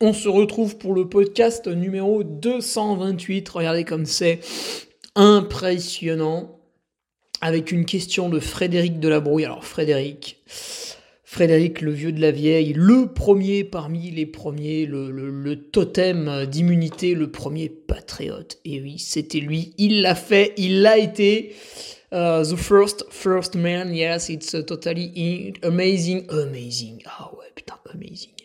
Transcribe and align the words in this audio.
on 0.00 0.12
se 0.14 0.28
retrouve 0.28 0.78
pour 0.78 0.94
le 0.94 1.08
podcast 1.08 1.66
numéro 1.66 2.24
228. 2.24 3.48
Regardez 3.48 3.84
comme 3.84 4.06
c'est 4.06 4.40
impressionnant. 5.14 6.56
Avec 7.42 7.72
une 7.72 7.86
question 7.86 8.28
de 8.28 8.38
Frédéric 8.38 9.00
Delabrouille. 9.00 9.46
Alors 9.46 9.64
Frédéric, 9.64 10.42
Frédéric 11.24 11.80
le 11.80 11.90
vieux 11.90 12.12
de 12.12 12.20
la 12.20 12.32
vieille, 12.32 12.74
le 12.74 13.06
premier 13.06 13.64
parmi 13.64 14.10
les 14.10 14.26
premiers, 14.26 14.84
le, 14.84 15.54
totem 15.54 16.44
d'immunité, 16.44 17.14
le 17.14 17.30
premier 17.30 17.70
patriote. 17.70 18.58
Et 18.66 18.82
oui, 18.82 18.98
c'était 18.98 19.40
lui, 19.40 19.74
il 19.78 20.02
l'a 20.02 20.14
fait, 20.14 20.52
il 20.58 20.82
l'a 20.82 20.98
été. 20.98 21.54
Uh, 22.12 22.42
the 22.42 22.56
first, 22.56 23.06
first 23.08 23.54
man, 23.54 23.94
yes, 23.94 24.28
it's 24.28 24.50
totally 24.66 25.54
amazing, 25.62 26.26
amazing. 26.28 27.02
Ah 27.06 27.30
ouais, 27.38 27.46
putain, 27.54 27.76
amazing. 27.94 28.39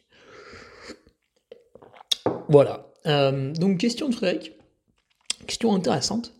Voilà. 2.49 2.91
Euh, 3.05 3.51
donc, 3.53 3.79
question 3.79 4.09
de 4.09 4.15
Frédéric. 4.15 4.53
Question 5.47 5.73
intéressante. 5.73 6.33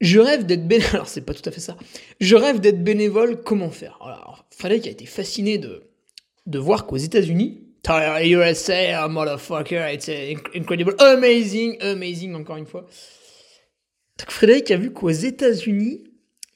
Je 0.00 0.18
rêve 0.20 0.46
d'être 0.46 0.66
bénévole. 0.66 0.90
Alors, 0.94 1.08
c'est 1.08 1.24
pas 1.24 1.34
tout 1.34 1.48
à 1.48 1.52
fait 1.52 1.60
ça. 1.60 1.76
Je 2.20 2.36
rêve 2.36 2.60
d'être 2.60 2.82
bénévole, 2.82 3.42
comment 3.42 3.70
faire? 3.70 3.98
Alors, 4.02 4.46
Frédéric 4.50 4.86
a 4.86 4.90
été 4.90 5.06
fasciné 5.06 5.58
de, 5.58 5.84
de 6.46 6.58
voir 6.58 6.86
qu'aux 6.86 6.96
États-Unis, 6.96 7.60
USA, 7.86 9.08
motherfucker, 9.08 9.92
it's 9.92 10.08
incredible, 10.54 10.94
amazing, 10.98 11.80
amazing, 11.80 12.34
encore 12.34 12.56
une 12.56 12.66
fois. 12.66 12.86
Frédéric 14.28 14.70
a 14.70 14.76
vu 14.76 14.92
qu'aux 14.92 15.10
États-Unis, 15.10 16.04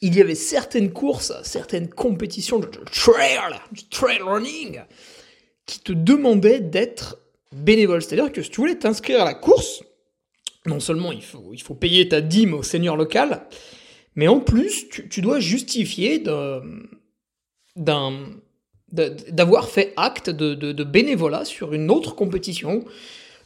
il 0.00 0.14
y 0.14 0.20
avait 0.20 0.34
certaines 0.34 0.92
courses, 0.92 1.32
certaines 1.42 1.88
compétitions 1.88 2.60
de 2.60 2.66
trail, 2.66 3.38
du 3.72 3.88
trail 3.88 4.20
running, 4.22 4.80
qui 5.66 5.80
te 5.80 5.92
demandaient 5.92 6.60
d'être 6.60 7.18
bénévole. 7.54 8.02
C'est-à-dire 8.02 8.32
que 8.32 8.42
si 8.42 8.50
tu 8.50 8.60
voulais 8.60 8.76
t'inscrire 8.76 9.22
à 9.22 9.24
la 9.24 9.34
course, 9.34 9.82
non 10.66 10.80
seulement 10.80 11.12
il 11.12 11.22
faut, 11.22 11.50
il 11.52 11.62
faut 11.62 11.74
payer 11.74 12.08
ta 12.08 12.20
dîme 12.20 12.54
au 12.54 12.62
seigneur 12.62 12.96
local, 12.96 13.46
mais 14.14 14.28
en 14.28 14.40
plus, 14.40 14.88
tu, 14.88 15.20
dois 15.20 15.38
justifier 15.38 16.18
d'avoir 17.76 19.68
fait 19.68 19.92
acte 19.96 20.28
de, 20.28 20.84
bénévolat 20.84 21.44
sur 21.44 21.72
une 21.72 21.88
autre 21.90 22.16
compétition. 22.16 22.84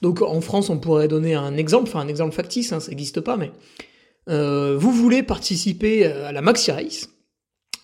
Donc 0.01 0.23
en 0.23 0.41
France, 0.41 0.71
on 0.71 0.79
pourrait 0.79 1.09
donner 1.09 1.35
un 1.35 1.57
exemple, 1.57 1.89
enfin 1.89 2.01
un 2.01 2.09
exemple 2.09 2.35
factice, 2.35 2.73
hein, 2.73 2.81
ça 2.81 2.89
n'existe 2.89 3.21
pas, 3.21 3.37
mais 3.37 3.53
euh, 4.31 4.77
vous 4.79 4.93
voulez 4.93 5.23
participer 5.23 6.07
à 6.07 6.33
la 6.33 6.41
Maxi 6.41 6.71
Race. 6.71 7.11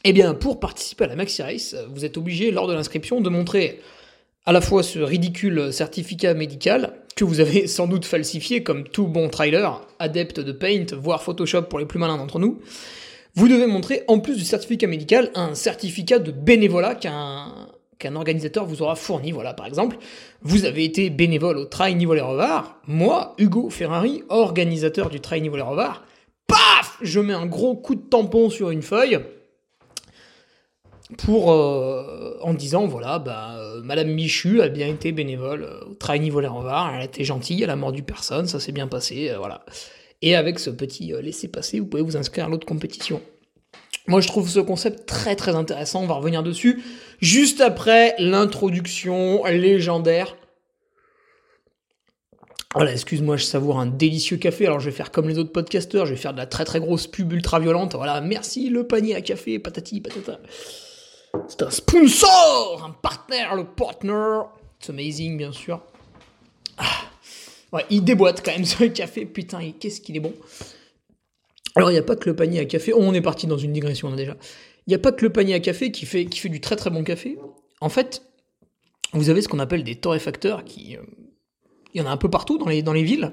Eh 0.04 0.14
bien, 0.14 0.32
pour 0.32 0.58
participer 0.58 1.04
à 1.04 1.08
la 1.08 1.16
Maxi 1.16 1.42
Race, 1.42 1.76
vous 1.92 2.04
êtes 2.06 2.16
obligé, 2.16 2.50
lors 2.50 2.68
de 2.68 2.72
l'inscription, 2.72 3.20
de 3.20 3.28
montrer 3.28 3.80
à 4.48 4.52
la 4.52 4.62
fois 4.62 4.82
ce 4.82 4.98
ridicule 4.98 5.74
certificat 5.74 6.32
médical 6.32 6.94
que 7.16 7.24
vous 7.24 7.40
avez 7.40 7.66
sans 7.66 7.86
doute 7.86 8.06
falsifié 8.06 8.62
comme 8.62 8.84
tout 8.84 9.06
bon 9.06 9.28
trailer, 9.28 9.86
adepte 9.98 10.40
de 10.40 10.52
Paint, 10.52 10.86
voire 10.98 11.22
Photoshop 11.22 11.64
pour 11.64 11.78
les 11.78 11.84
plus 11.84 11.98
malins 11.98 12.16
d'entre 12.16 12.38
nous, 12.38 12.58
vous 13.34 13.46
devez 13.46 13.66
montrer 13.66 14.04
en 14.08 14.20
plus 14.20 14.38
du 14.38 14.44
certificat 14.44 14.86
médical 14.86 15.30
un 15.34 15.54
certificat 15.54 16.18
de 16.18 16.32
bénévolat 16.32 16.94
qu'un 16.94 17.52
qu'un 17.98 18.16
organisateur 18.16 18.64
vous 18.64 18.80
aura 18.80 18.94
fourni. 18.94 19.32
Voilà, 19.32 19.52
par 19.52 19.66
exemple, 19.66 19.98
vous 20.40 20.64
avez 20.64 20.82
été 20.82 21.10
bénévole 21.10 21.58
au 21.58 21.66
Trail 21.66 22.02
Revards. 22.06 22.80
Moi, 22.86 23.34
Hugo 23.36 23.68
Ferrari, 23.68 24.22
organisateur 24.30 25.10
du 25.10 25.20
Trail 25.20 25.42
Niveau 25.42 25.56
les 25.56 25.62
Revards, 25.62 26.04
paf! 26.46 26.96
Je 27.02 27.20
mets 27.20 27.34
un 27.34 27.44
gros 27.44 27.76
coup 27.76 27.96
de 27.96 28.08
tampon 28.08 28.48
sur 28.48 28.70
une 28.70 28.82
feuille 28.82 29.18
pour 31.16 31.52
euh, 31.52 32.38
en 32.42 32.52
disant 32.52 32.86
voilà 32.86 33.18
bah 33.18 33.56
euh, 33.58 33.80
Madame 33.82 34.08
Michu 34.08 34.60
a 34.60 34.68
bien 34.68 34.88
été 34.88 35.12
bénévole 35.12 35.62
euh, 35.62 35.90
au 35.90 35.94
Traini 35.94 36.28
voler 36.28 36.48
en 36.48 36.62
elle 36.62 37.00
a 37.00 37.04
été 37.04 37.24
gentille, 37.24 37.62
elle 37.62 37.70
a 37.70 37.76
mordu 37.76 38.02
personne, 38.02 38.46
ça 38.46 38.60
s'est 38.60 38.72
bien 38.72 38.88
passé, 38.88 39.32
voilà. 39.38 39.64
Et 40.20 40.34
avec 40.34 40.58
ce 40.58 40.70
petit 40.70 41.12
laisser 41.22 41.48
passer, 41.48 41.80
vous 41.80 41.86
pouvez 41.86 42.02
vous 42.02 42.16
inscrire 42.16 42.46
à 42.46 42.48
l'autre 42.48 42.66
compétition. 42.66 43.22
Moi, 44.08 44.20
je 44.20 44.26
trouve 44.26 44.48
ce 44.48 44.58
concept 44.58 45.06
très 45.06 45.36
très 45.36 45.54
intéressant. 45.54 46.02
On 46.02 46.06
va 46.06 46.14
revenir 46.14 46.42
dessus 46.42 46.82
juste 47.20 47.60
après 47.60 48.16
l'introduction 48.18 49.44
légendaire. 49.44 50.34
Voilà, 52.74 52.92
excuse-moi, 52.92 53.36
je 53.36 53.44
savoure 53.44 53.78
un 53.78 53.86
délicieux 53.86 54.38
café. 54.38 54.66
Alors, 54.66 54.80
je 54.80 54.86
vais 54.86 54.96
faire 54.96 55.12
comme 55.12 55.28
les 55.28 55.38
autres 55.38 55.52
podcasteurs, 55.52 56.04
je 56.04 56.14
vais 56.14 56.20
faire 56.20 56.32
de 56.32 56.38
la 56.38 56.46
très 56.46 56.64
très 56.64 56.80
grosse 56.80 57.06
pub 57.06 57.32
ultra 57.32 57.60
violente. 57.60 57.94
Voilà, 57.94 58.20
merci 58.20 58.70
le 58.70 58.86
panier 58.86 59.14
à 59.14 59.20
café, 59.20 59.60
patati 59.60 60.00
patata. 60.00 60.40
C'est 61.46 61.62
un 61.62 61.70
sponsor, 61.70 62.84
un 62.84 62.90
partenaire, 62.90 63.54
le 63.54 63.64
partner. 63.64 64.40
C'est 64.80 64.90
amazing, 64.90 65.36
bien 65.36 65.52
sûr. 65.52 65.80
Ah. 66.76 66.84
Ouais, 67.72 67.84
il 67.90 68.02
déboîte 68.02 68.44
quand 68.44 68.52
même 68.52 68.64
ce 68.64 68.84
café. 68.84 69.26
Putain, 69.26 69.72
qu'est-ce 69.78 70.00
qu'il 70.00 70.16
est 70.16 70.20
bon. 70.20 70.32
Alors, 71.74 71.90
il 71.90 71.94
n'y 71.94 71.98
a 71.98 72.02
pas 72.02 72.16
que 72.16 72.28
le 72.28 72.34
panier 72.34 72.60
à 72.60 72.64
café. 72.64 72.92
Oh, 72.92 73.00
on 73.00 73.14
est 73.14 73.20
parti 73.20 73.46
dans 73.46 73.58
une 73.58 73.72
digression, 73.72 74.10
déjà. 74.14 74.36
Il 74.86 74.90
n'y 74.90 74.94
a 74.94 74.98
pas 74.98 75.12
que 75.12 75.24
le 75.24 75.32
panier 75.32 75.54
à 75.54 75.60
café 75.60 75.92
qui 75.92 76.06
fait, 76.06 76.24
qui 76.26 76.38
fait 76.38 76.48
du 76.48 76.60
très 76.60 76.76
très 76.76 76.90
bon 76.90 77.04
café. 77.04 77.38
En 77.80 77.88
fait, 77.88 78.22
vous 79.12 79.28
avez 79.28 79.42
ce 79.42 79.48
qu'on 79.48 79.58
appelle 79.58 79.84
des 79.84 79.96
torréfacteurs 79.96 80.64
qui. 80.64 80.96
Euh, 80.96 81.02
il 81.94 82.00
y 82.00 82.04
en 82.04 82.06
a 82.06 82.10
un 82.10 82.16
peu 82.16 82.30
partout 82.30 82.58
dans 82.58 82.68
les, 82.68 82.82
dans 82.82 82.92
les 82.92 83.02
villes. 83.02 83.32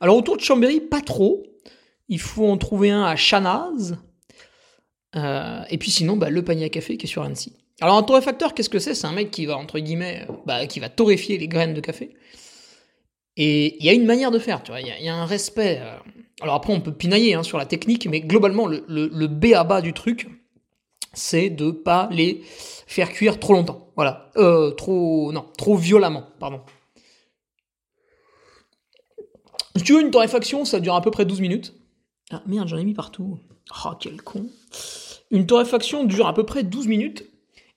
Alors, 0.00 0.16
autour 0.16 0.36
de 0.36 0.42
Chambéry, 0.42 0.80
pas 0.80 1.00
trop. 1.00 1.44
Il 2.08 2.20
faut 2.20 2.46
en 2.46 2.58
trouver 2.58 2.90
un 2.90 3.04
à 3.04 3.16
Chanaz, 3.16 3.96
euh, 5.16 5.62
et 5.68 5.78
puis 5.78 5.90
sinon, 5.90 6.16
bah, 6.16 6.30
le 6.30 6.42
panier 6.42 6.64
à 6.64 6.68
café 6.68 6.96
qui 6.96 7.06
est 7.06 7.08
sur 7.08 7.22
Annecy. 7.22 7.52
Alors 7.80 7.96
un 7.96 8.02
torréfacteur, 8.02 8.54
qu'est-ce 8.54 8.70
que 8.70 8.78
c'est? 8.78 8.94
C'est 8.94 9.06
un 9.06 9.12
mec 9.12 9.30
qui 9.30 9.46
va, 9.46 9.56
entre 9.56 9.78
guillemets, 9.78 10.26
euh, 10.28 10.32
bah, 10.46 10.66
qui 10.66 10.80
va 10.80 10.88
torréfier 10.88 11.38
les 11.38 11.48
graines 11.48 11.74
de 11.74 11.80
café. 11.80 12.16
Et 13.36 13.76
il 13.78 13.86
y 13.86 13.88
a 13.88 13.92
une 13.92 14.04
manière 14.04 14.30
de 14.30 14.38
faire, 14.38 14.62
tu 14.62 14.72
vois, 14.72 14.80
il 14.80 14.86
y, 14.86 15.08
a 15.08 15.14
un 15.14 15.24
respect. 15.24 15.80
Euh. 15.80 15.96
Alors 16.42 16.54
après, 16.54 16.72
on 16.72 16.80
peut 16.80 16.92
pinailler 16.92 17.34
hein, 17.34 17.42
sur 17.42 17.58
la 17.58 17.66
technique, 17.66 18.06
mais 18.06 18.20
globalement, 18.20 18.66
le, 18.66 19.26
B 19.26 19.46
à 19.54 19.64
bas 19.64 19.80
du 19.80 19.92
truc, 19.92 20.28
c'est 21.14 21.48
de 21.48 21.70
pas 21.70 22.08
les 22.10 22.42
faire 22.86 23.10
cuire 23.10 23.40
trop 23.40 23.54
longtemps. 23.54 23.90
Voilà. 23.96 24.30
Trop. 24.76 25.32
Non, 25.32 25.46
trop 25.56 25.76
violemment, 25.76 26.24
pardon. 26.38 26.60
Si 29.76 29.82
tu 29.82 29.94
veux 29.94 30.02
une 30.02 30.10
torréfaction, 30.10 30.66
ça 30.66 30.80
dure 30.80 30.94
à 30.94 31.00
peu 31.00 31.10
près 31.10 31.24
12 31.24 31.40
minutes. 31.40 31.74
Ah 32.30 32.42
merde, 32.46 32.68
j'en 32.68 32.76
ai 32.76 32.84
mis 32.84 32.94
partout. 32.94 33.38
Oh, 33.84 33.90
quel 33.98 34.20
con. 34.20 34.46
Une 35.30 35.46
torréfaction 35.46 36.04
dure 36.04 36.26
à 36.26 36.34
peu 36.34 36.44
près 36.44 36.62
12 36.62 36.86
minutes. 36.86 37.24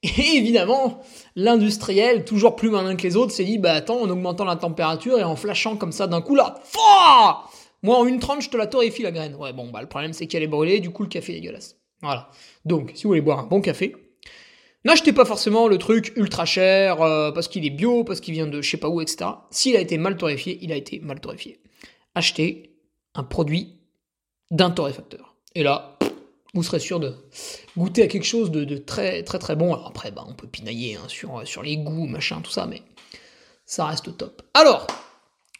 Et 0.03 0.37
évidemment, 0.37 1.01
l'industriel, 1.35 2.25
toujours 2.25 2.55
plus 2.55 2.69
malin 2.69 2.95
que 2.95 3.03
les 3.03 3.15
autres, 3.15 3.31
s'est 3.31 3.45
dit, 3.45 3.57
bah 3.57 3.73
attends, 3.73 4.01
en 4.01 4.09
augmentant 4.09 4.45
la 4.45 4.55
température 4.55 5.17
et 5.17 5.23
en 5.23 5.35
flashant 5.35 5.77
comme 5.77 5.91
ça 5.91 6.07
d'un 6.07 6.21
coup 6.21 6.35
là, 6.35 6.55
Moi, 7.81 7.97
en 7.97 8.05
une 8.05 8.19
tranche, 8.19 8.45
je 8.45 8.49
te 8.49 8.57
la 8.57 8.67
torréfie 8.67 9.03
la 9.03 9.11
graine. 9.11 9.35
Ouais, 9.35 9.53
bon, 9.53 9.69
bah, 9.69 9.81
le 9.81 9.87
problème, 9.87 10.13
c'est 10.13 10.27
qu'elle 10.27 10.43
est 10.43 10.47
brûlée, 10.47 10.79
du 10.79 10.91
coup, 10.91 11.03
le 11.03 11.09
café 11.09 11.33
est 11.33 11.35
dégueulasse. 11.35 11.77
Voilà. 12.01 12.29
Donc, 12.65 12.91
si 12.93 13.03
vous 13.03 13.09
voulez 13.09 13.21
boire 13.21 13.39
un 13.39 13.43
bon 13.43 13.61
café, 13.61 13.95
n'achetez 14.83 15.13
pas 15.13 15.25
forcément 15.25 15.67
le 15.67 15.77
truc 15.77 16.13
ultra 16.15 16.45
cher, 16.45 17.01
euh, 17.01 17.31
parce 17.31 17.47
qu'il 17.47 17.65
est 17.65 17.71
bio, 17.71 18.03
parce 18.03 18.19
qu'il 18.19 18.33
vient 18.33 18.47
de 18.47 18.61
je 18.61 18.69
sais 18.69 18.77
pas 18.77 18.89
où, 18.89 19.01
etc. 19.01 19.29
S'il 19.49 19.75
a 19.75 19.79
été 19.79 19.97
mal 19.97 20.17
torréfié, 20.17 20.59
il 20.61 20.71
a 20.71 20.75
été 20.75 20.99
mal 20.99 21.19
torréfié. 21.19 21.59
Achetez 22.15 22.75
un 23.15 23.23
produit 23.23 23.79
d'un 24.51 24.71
torréfacteur. 24.71 25.35
Et 25.55 25.63
là, 25.63 25.94
vous 26.55 26.63
serez 26.63 26.79
sûr 26.79 26.99
de 26.99 27.13
goûter 27.77 28.03
à 28.03 28.07
quelque 28.07 28.25
chose 28.25 28.49
de, 28.49 28.77
très 28.77 29.23
très 29.23 29.39
très 29.39 29.55
bon. 29.55 29.73
Après, 29.73 30.11
bah, 30.11 30.25
on 30.27 30.33
peut 30.33 30.47
pinailler 30.47 30.95
hein, 30.95 31.07
sur, 31.07 31.45
sur 31.45 31.61
les 31.61 31.77
goûts, 31.77 32.07
machin, 32.07 32.39
tout 32.41 32.51
ça, 32.51 32.65
mais 32.65 32.81
ça 33.65 33.85
reste 33.85 34.17
top. 34.17 34.41
Alors, 34.53 34.87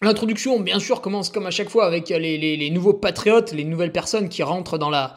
l'introduction, 0.02 0.60
bien 0.60 0.80
sûr, 0.80 1.02
commence 1.02 1.30
comme 1.30 1.46
à 1.46 1.52
chaque 1.52 1.70
fois 1.70 1.86
avec 1.86 2.10
les, 2.10 2.70
nouveaux 2.70 2.94
patriotes, 2.94 3.52
les 3.52 3.66
nouvelles 3.66 3.92
personnes 3.92 4.30
qui 4.30 4.42
rentrent 4.42 4.78
dans 4.78 4.90
la, 4.90 5.16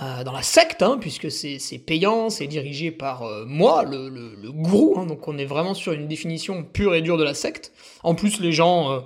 euh, 0.00 0.22
dans 0.22 0.32
la 0.32 0.42
secte, 0.42 0.82
hein, 0.82 0.98
puisque 1.00 1.30
c'est 1.30 1.58
payant, 1.78 2.30
c'est 2.30 2.46
dirigé 2.46 2.92
par 2.92 3.24
euh, 3.24 3.44
moi, 3.46 3.82
le, 3.82 4.08
le, 4.08 4.52
gourou, 4.52 4.96
hein, 4.98 5.06
donc 5.06 5.26
on 5.26 5.36
est 5.38 5.44
vraiment 5.44 5.74
sur 5.74 5.92
une 5.92 6.06
définition 6.06 6.62
pure 6.62 6.94
et 6.94 7.02
dure 7.02 7.18
de 7.18 7.24
la 7.24 7.34
secte. 7.34 7.72
En 8.04 8.14
plus, 8.14 8.38
les 8.40 8.52
gens 8.52 8.92
euh, 8.92 9.00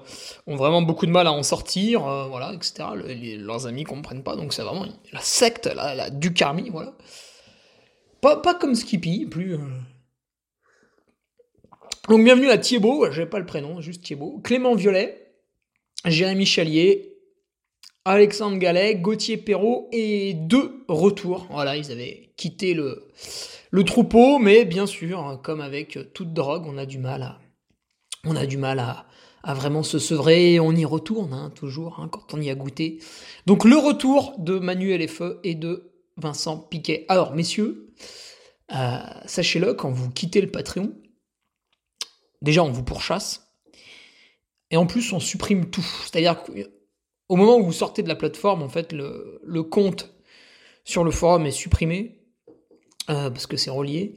ont 0.46 0.56
vraiment 0.56 0.82
beaucoup 0.82 1.06
de 1.06 1.10
mal 1.10 1.26
à 1.26 1.32
en 1.32 1.42
sortir, 1.42 2.02
voilà, 2.28 2.52
etc. 2.52 2.84
leurs 3.38 3.66
amis 3.66 3.84
comprennent 3.84 4.22
pas, 4.22 4.36
donc 4.36 4.52
c'est 4.52 4.62
vraiment 4.62 4.86
la 5.12 5.20
secte, 5.20 5.66
la, 5.66 5.94
la 5.94 6.10
voilà. 6.70 6.94
Pas, 8.20 8.36
pas 8.36 8.54
comme 8.54 8.74
Skippy, 8.74 9.26
plus 9.26 9.58
donc 12.08 12.24
bienvenue 12.24 12.50
à 12.50 12.58
Thiebaud, 12.58 13.12
j'ai 13.12 13.26
pas 13.26 13.38
le 13.38 13.46
prénom, 13.46 13.80
juste 13.80 14.02
Thiebaud, 14.02 14.40
Clément 14.42 14.74
Violet, 14.74 15.34
Jérémy 16.04 16.44
Chalier, 16.44 17.11
Alexandre 18.04 18.58
Gallet, 18.58 18.96
Gauthier 18.96 19.36
Perrault 19.36 19.88
et 19.92 20.34
deux 20.34 20.84
retours. 20.88 21.46
Voilà, 21.50 21.76
ils 21.76 21.92
avaient 21.92 22.32
quitté 22.36 22.74
le, 22.74 23.04
troupeau, 23.84 24.38
mais 24.38 24.64
bien 24.64 24.86
sûr, 24.86 25.20
hein, 25.20 25.40
comme 25.42 25.60
avec 25.60 26.12
toute 26.12 26.32
drogue, 26.32 26.64
on 26.66 26.78
a 26.78 26.86
du 26.86 26.98
mal 26.98 27.22
à, 27.22 27.38
on 28.24 28.34
a 28.34 28.46
du 28.46 28.56
mal 28.56 28.80
à, 28.80 29.06
à 29.42 29.54
vraiment 29.54 29.82
se 29.82 29.98
sevrer, 29.98 30.60
on 30.60 30.72
y 30.72 30.84
retourne 30.84 31.32
hein, 31.32 31.50
toujours 31.54 32.00
hein, 32.00 32.08
quand 32.08 32.34
on 32.34 32.40
y 32.40 32.50
a 32.50 32.54
goûté. 32.54 32.98
Donc 33.46 33.64
le 33.64 33.76
retour 33.76 34.34
de 34.38 34.58
Manuel 34.58 35.06
Feu 35.08 35.40
et 35.44 35.54
de 35.54 35.92
Vincent 36.16 36.58
Piquet. 36.58 37.04
Alors 37.08 37.34
messieurs, 37.34 37.92
euh, 38.74 38.98
sachez-le, 39.26 39.74
quand 39.74 39.90
vous 39.90 40.10
quittez 40.10 40.40
le 40.40 40.50
Patreon, 40.50 40.92
déjà 42.40 42.62
on 42.62 42.70
vous 42.70 42.84
pourchasse, 42.84 43.52
et 44.70 44.76
en 44.76 44.86
plus 44.86 45.12
on 45.12 45.20
supprime 45.20 45.70
tout. 45.70 45.86
C'est-à-dire 46.02 46.42
qu'au 47.32 47.36
moment 47.36 47.56
où 47.56 47.64
vous 47.64 47.72
sortez 47.72 48.02
de 48.02 48.08
la 48.08 48.14
plateforme, 48.14 48.62
en 48.62 48.68
fait, 48.68 48.92
le, 48.92 49.62
compte 49.62 50.14
sur 50.84 51.02
le 51.02 51.10
forum 51.10 51.46
est 51.46 51.50
supprimé, 51.50 52.20
euh, 53.08 53.30
parce 53.30 53.46
que 53.46 53.56
c'est 53.56 53.70
relié. 53.70 54.16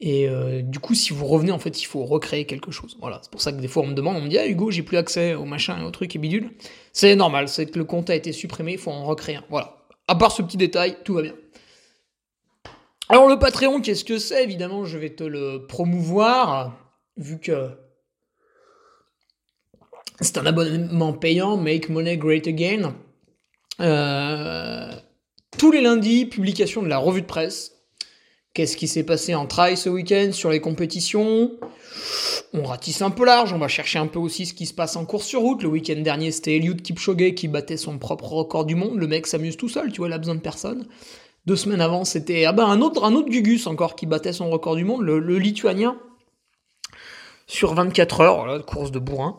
Et 0.00 0.26
euh, 0.26 0.62
du 0.62 0.78
coup, 0.78 0.94
si 0.94 1.12
vous 1.12 1.26
revenez, 1.26 1.52
en 1.52 1.58
fait, 1.58 1.82
il 1.82 1.84
faut 1.84 2.06
recréer 2.06 2.46
quelque 2.46 2.70
chose. 2.70 2.96
Voilà, 3.00 3.20
c'est 3.22 3.30
pour 3.30 3.42
ça 3.42 3.52
que 3.52 3.60
des 3.60 3.68
fois 3.68 3.82
on 3.82 3.88
me 3.88 3.92
demande, 3.92 4.16
on 4.16 4.22
me 4.22 4.28
dit, 4.28 4.38
ah 4.38 4.46
Hugo, 4.46 4.70
j'ai 4.70 4.82
plus 4.82 4.96
accès 4.96 5.34
au 5.34 5.44
machin 5.44 5.78
et 5.78 5.84
au 5.84 5.90
truc 5.90 6.16
et 6.16 6.18
bidule. 6.18 6.52
C'est 6.94 7.14
normal, 7.16 7.50
c'est 7.50 7.66
que 7.66 7.78
le 7.78 7.84
compte 7.84 8.08
a 8.08 8.14
été 8.14 8.32
supprimé, 8.32 8.72
il 8.72 8.78
faut 8.78 8.92
en 8.92 9.04
recréer 9.04 9.36
un. 9.36 9.44
Voilà. 9.50 9.76
À 10.06 10.14
part 10.14 10.32
ce 10.32 10.40
petit 10.40 10.56
détail, 10.56 10.96
tout 11.04 11.12
va 11.12 11.20
bien. 11.20 11.34
Alors 13.10 13.28
le 13.28 13.38
Patreon, 13.38 13.82
qu'est-ce 13.82 14.06
que 14.06 14.16
c'est? 14.16 14.42
Évidemment, 14.42 14.86
je 14.86 14.96
vais 14.96 15.10
te 15.10 15.24
le 15.24 15.66
promouvoir 15.66 16.78
vu 17.18 17.40
que 17.40 17.72
c'est 20.20 20.38
un 20.38 20.46
abonnement 20.46 21.12
payant, 21.12 21.56
Make 21.56 21.88
Money 21.88 22.16
Great 22.16 22.46
Again. 22.46 22.94
Euh, 23.80 24.92
tous 25.56 25.70
les 25.70 25.80
lundis, 25.80 26.26
publication 26.26 26.82
de 26.82 26.88
la 26.88 26.98
revue 26.98 27.22
de 27.22 27.26
presse. 27.26 27.72
Qu'est-ce 28.54 28.76
qui 28.76 28.88
s'est 28.88 29.04
passé 29.04 29.34
en 29.36 29.46
trail 29.46 29.76
ce 29.76 29.88
week-end 29.88 30.30
sur 30.32 30.50
les 30.50 30.60
compétitions? 30.60 31.52
On 32.52 32.64
ratisse 32.64 33.02
un 33.02 33.10
peu 33.10 33.24
large, 33.24 33.52
on 33.52 33.58
va 33.58 33.68
chercher 33.68 34.00
un 34.00 34.08
peu 34.08 34.18
aussi 34.18 34.46
ce 34.46 34.54
qui 34.54 34.66
se 34.66 34.74
passe 34.74 34.96
en 34.96 35.04
course 35.04 35.26
sur 35.26 35.40
route. 35.40 35.62
Le 35.62 35.68
week-end 35.68 36.00
dernier, 36.00 36.32
c'était 36.32 36.56
Eliud 36.56 36.82
Kipchoge 36.82 37.34
qui 37.34 37.46
battait 37.46 37.76
son 37.76 37.98
propre 37.98 38.32
record 38.32 38.64
du 38.64 38.74
monde. 38.74 38.96
Le 38.96 39.06
mec 39.06 39.26
s'amuse 39.26 39.56
tout 39.56 39.68
seul, 39.68 39.92
tu 39.92 39.98
vois, 39.98 40.08
il 40.08 40.12
a 40.12 40.18
besoin 40.18 40.34
de 40.34 40.40
personne. 40.40 40.88
Deux 41.46 41.56
semaines 41.56 41.80
avant, 41.80 42.04
c'était 42.04 42.44
ah 42.46 42.52
ben, 42.52 42.66
un 42.66 42.80
autre, 42.80 43.04
un 43.04 43.14
autre 43.14 43.30
Gugus 43.30 43.68
encore 43.68 43.94
qui 43.94 44.06
battait 44.06 44.32
son 44.32 44.50
record 44.50 44.74
du 44.74 44.84
monde, 44.84 45.02
le 45.02 45.38
Lituanien 45.38 45.96
sur 47.48 47.74
24 47.74 48.20
heures, 48.20 48.66
course 48.66 48.92
de 48.92 48.98
bourrin. 48.98 49.38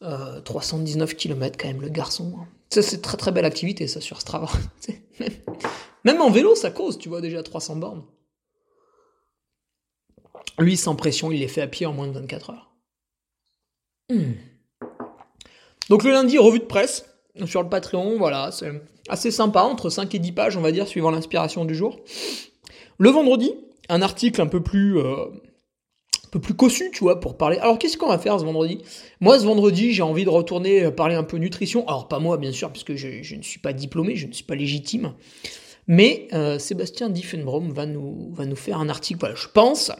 319 0.00 1.10
euh, 1.10 1.14
km 1.14 1.58
quand 1.58 1.68
même 1.68 1.82
le 1.82 1.88
garçon. 1.88 2.34
Ça 2.70 2.82
c'est 2.82 3.02
très 3.02 3.16
très 3.16 3.32
belle 3.32 3.44
activité 3.44 3.86
ça 3.86 4.00
sur 4.00 4.20
Strava. 4.20 4.48
même 6.04 6.20
en 6.20 6.30
vélo 6.30 6.54
ça 6.54 6.70
cause, 6.70 6.98
tu 6.98 7.08
vois 7.08 7.20
déjà 7.20 7.42
300 7.42 7.76
bornes. 7.76 8.04
Lui 10.58 10.76
sans 10.76 10.96
pression, 10.96 11.30
il 11.32 11.40
les 11.40 11.48
fait 11.48 11.62
à 11.62 11.66
pied 11.66 11.86
en 11.86 11.92
moins 11.92 12.06
de 12.06 12.12
24 12.12 12.50
heures. 12.50 12.70
Hmm. 14.10 14.32
Donc 15.88 16.04
le 16.04 16.10
lundi, 16.10 16.38
revue 16.38 16.58
de 16.58 16.64
presse 16.64 17.06
sur 17.46 17.62
le 17.62 17.68
Patreon, 17.68 18.18
voilà, 18.18 18.50
c'est 18.52 18.70
assez 19.08 19.30
sympa, 19.30 19.62
entre 19.62 19.88
5 19.88 20.14
et 20.14 20.18
10 20.18 20.32
pages 20.32 20.56
on 20.56 20.60
va 20.60 20.72
dire, 20.72 20.86
suivant 20.86 21.10
l'inspiration 21.10 21.64
du 21.64 21.74
jour. 21.74 21.98
Le 22.98 23.10
vendredi, 23.10 23.54
un 23.88 24.02
article 24.02 24.40
un 24.40 24.46
peu 24.46 24.62
plus... 24.62 24.98
Euh, 24.98 25.26
peu 26.30 26.40
plus 26.40 26.54
cossu, 26.54 26.90
tu 26.92 27.00
vois, 27.00 27.20
pour 27.20 27.36
parler. 27.36 27.58
Alors, 27.58 27.78
qu'est-ce 27.78 27.96
qu'on 27.96 28.08
va 28.08 28.18
faire 28.18 28.38
ce 28.38 28.44
vendredi? 28.44 28.78
Moi, 29.20 29.38
ce 29.38 29.44
vendredi, 29.44 29.92
j'ai 29.92 30.02
envie 30.02 30.24
de 30.24 30.30
retourner 30.30 30.84
euh, 30.84 30.90
parler 30.90 31.14
un 31.14 31.24
peu 31.24 31.36
nutrition. 31.36 31.86
Alors, 31.88 32.08
pas 32.08 32.18
moi, 32.18 32.38
bien 32.38 32.52
sûr, 32.52 32.70
puisque 32.70 32.94
je, 32.94 33.22
je 33.22 33.36
ne 33.36 33.42
suis 33.42 33.60
pas 33.60 33.72
diplômé, 33.72 34.16
je 34.16 34.26
ne 34.26 34.32
suis 34.32 34.44
pas 34.44 34.54
légitime. 34.54 35.14
Mais 35.86 36.28
euh, 36.32 36.58
Sébastien 36.58 37.10
Diffenbrom 37.10 37.72
va 37.72 37.86
nous, 37.86 38.32
va 38.32 38.46
nous 38.46 38.56
faire 38.56 38.78
un 38.78 38.88
article. 38.88 39.18
Voilà, 39.20 39.34
je 39.34 39.48
pense, 39.48 39.90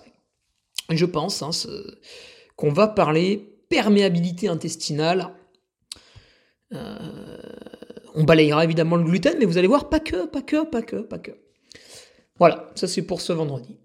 je 0.88 1.04
pense 1.04 1.42
hein, 1.42 1.50
qu'on 2.56 2.70
va 2.70 2.86
parler 2.86 3.56
perméabilité 3.68 4.46
intestinale. 4.46 5.30
Euh, 6.72 6.96
on 8.14 8.22
balayera 8.22 8.62
évidemment 8.64 8.96
le 8.96 9.04
gluten, 9.04 9.34
mais 9.38 9.46
vous 9.46 9.58
allez 9.58 9.66
voir, 9.66 9.88
pas 9.88 10.00
que, 10.00 10.26
pas 10.26 10.42
que, 10.42 10.64
pas 10.64 10.82
que, 10.82 10.96
pas 10.96 11.18
que. 11.18 11.32
Voilà, 12.38 12.70
ça 12.74 12.86
c'est 12.86 13.02
pour 13.02 13.20
ce 13.20 13.32
vendredi. 13.32 13.76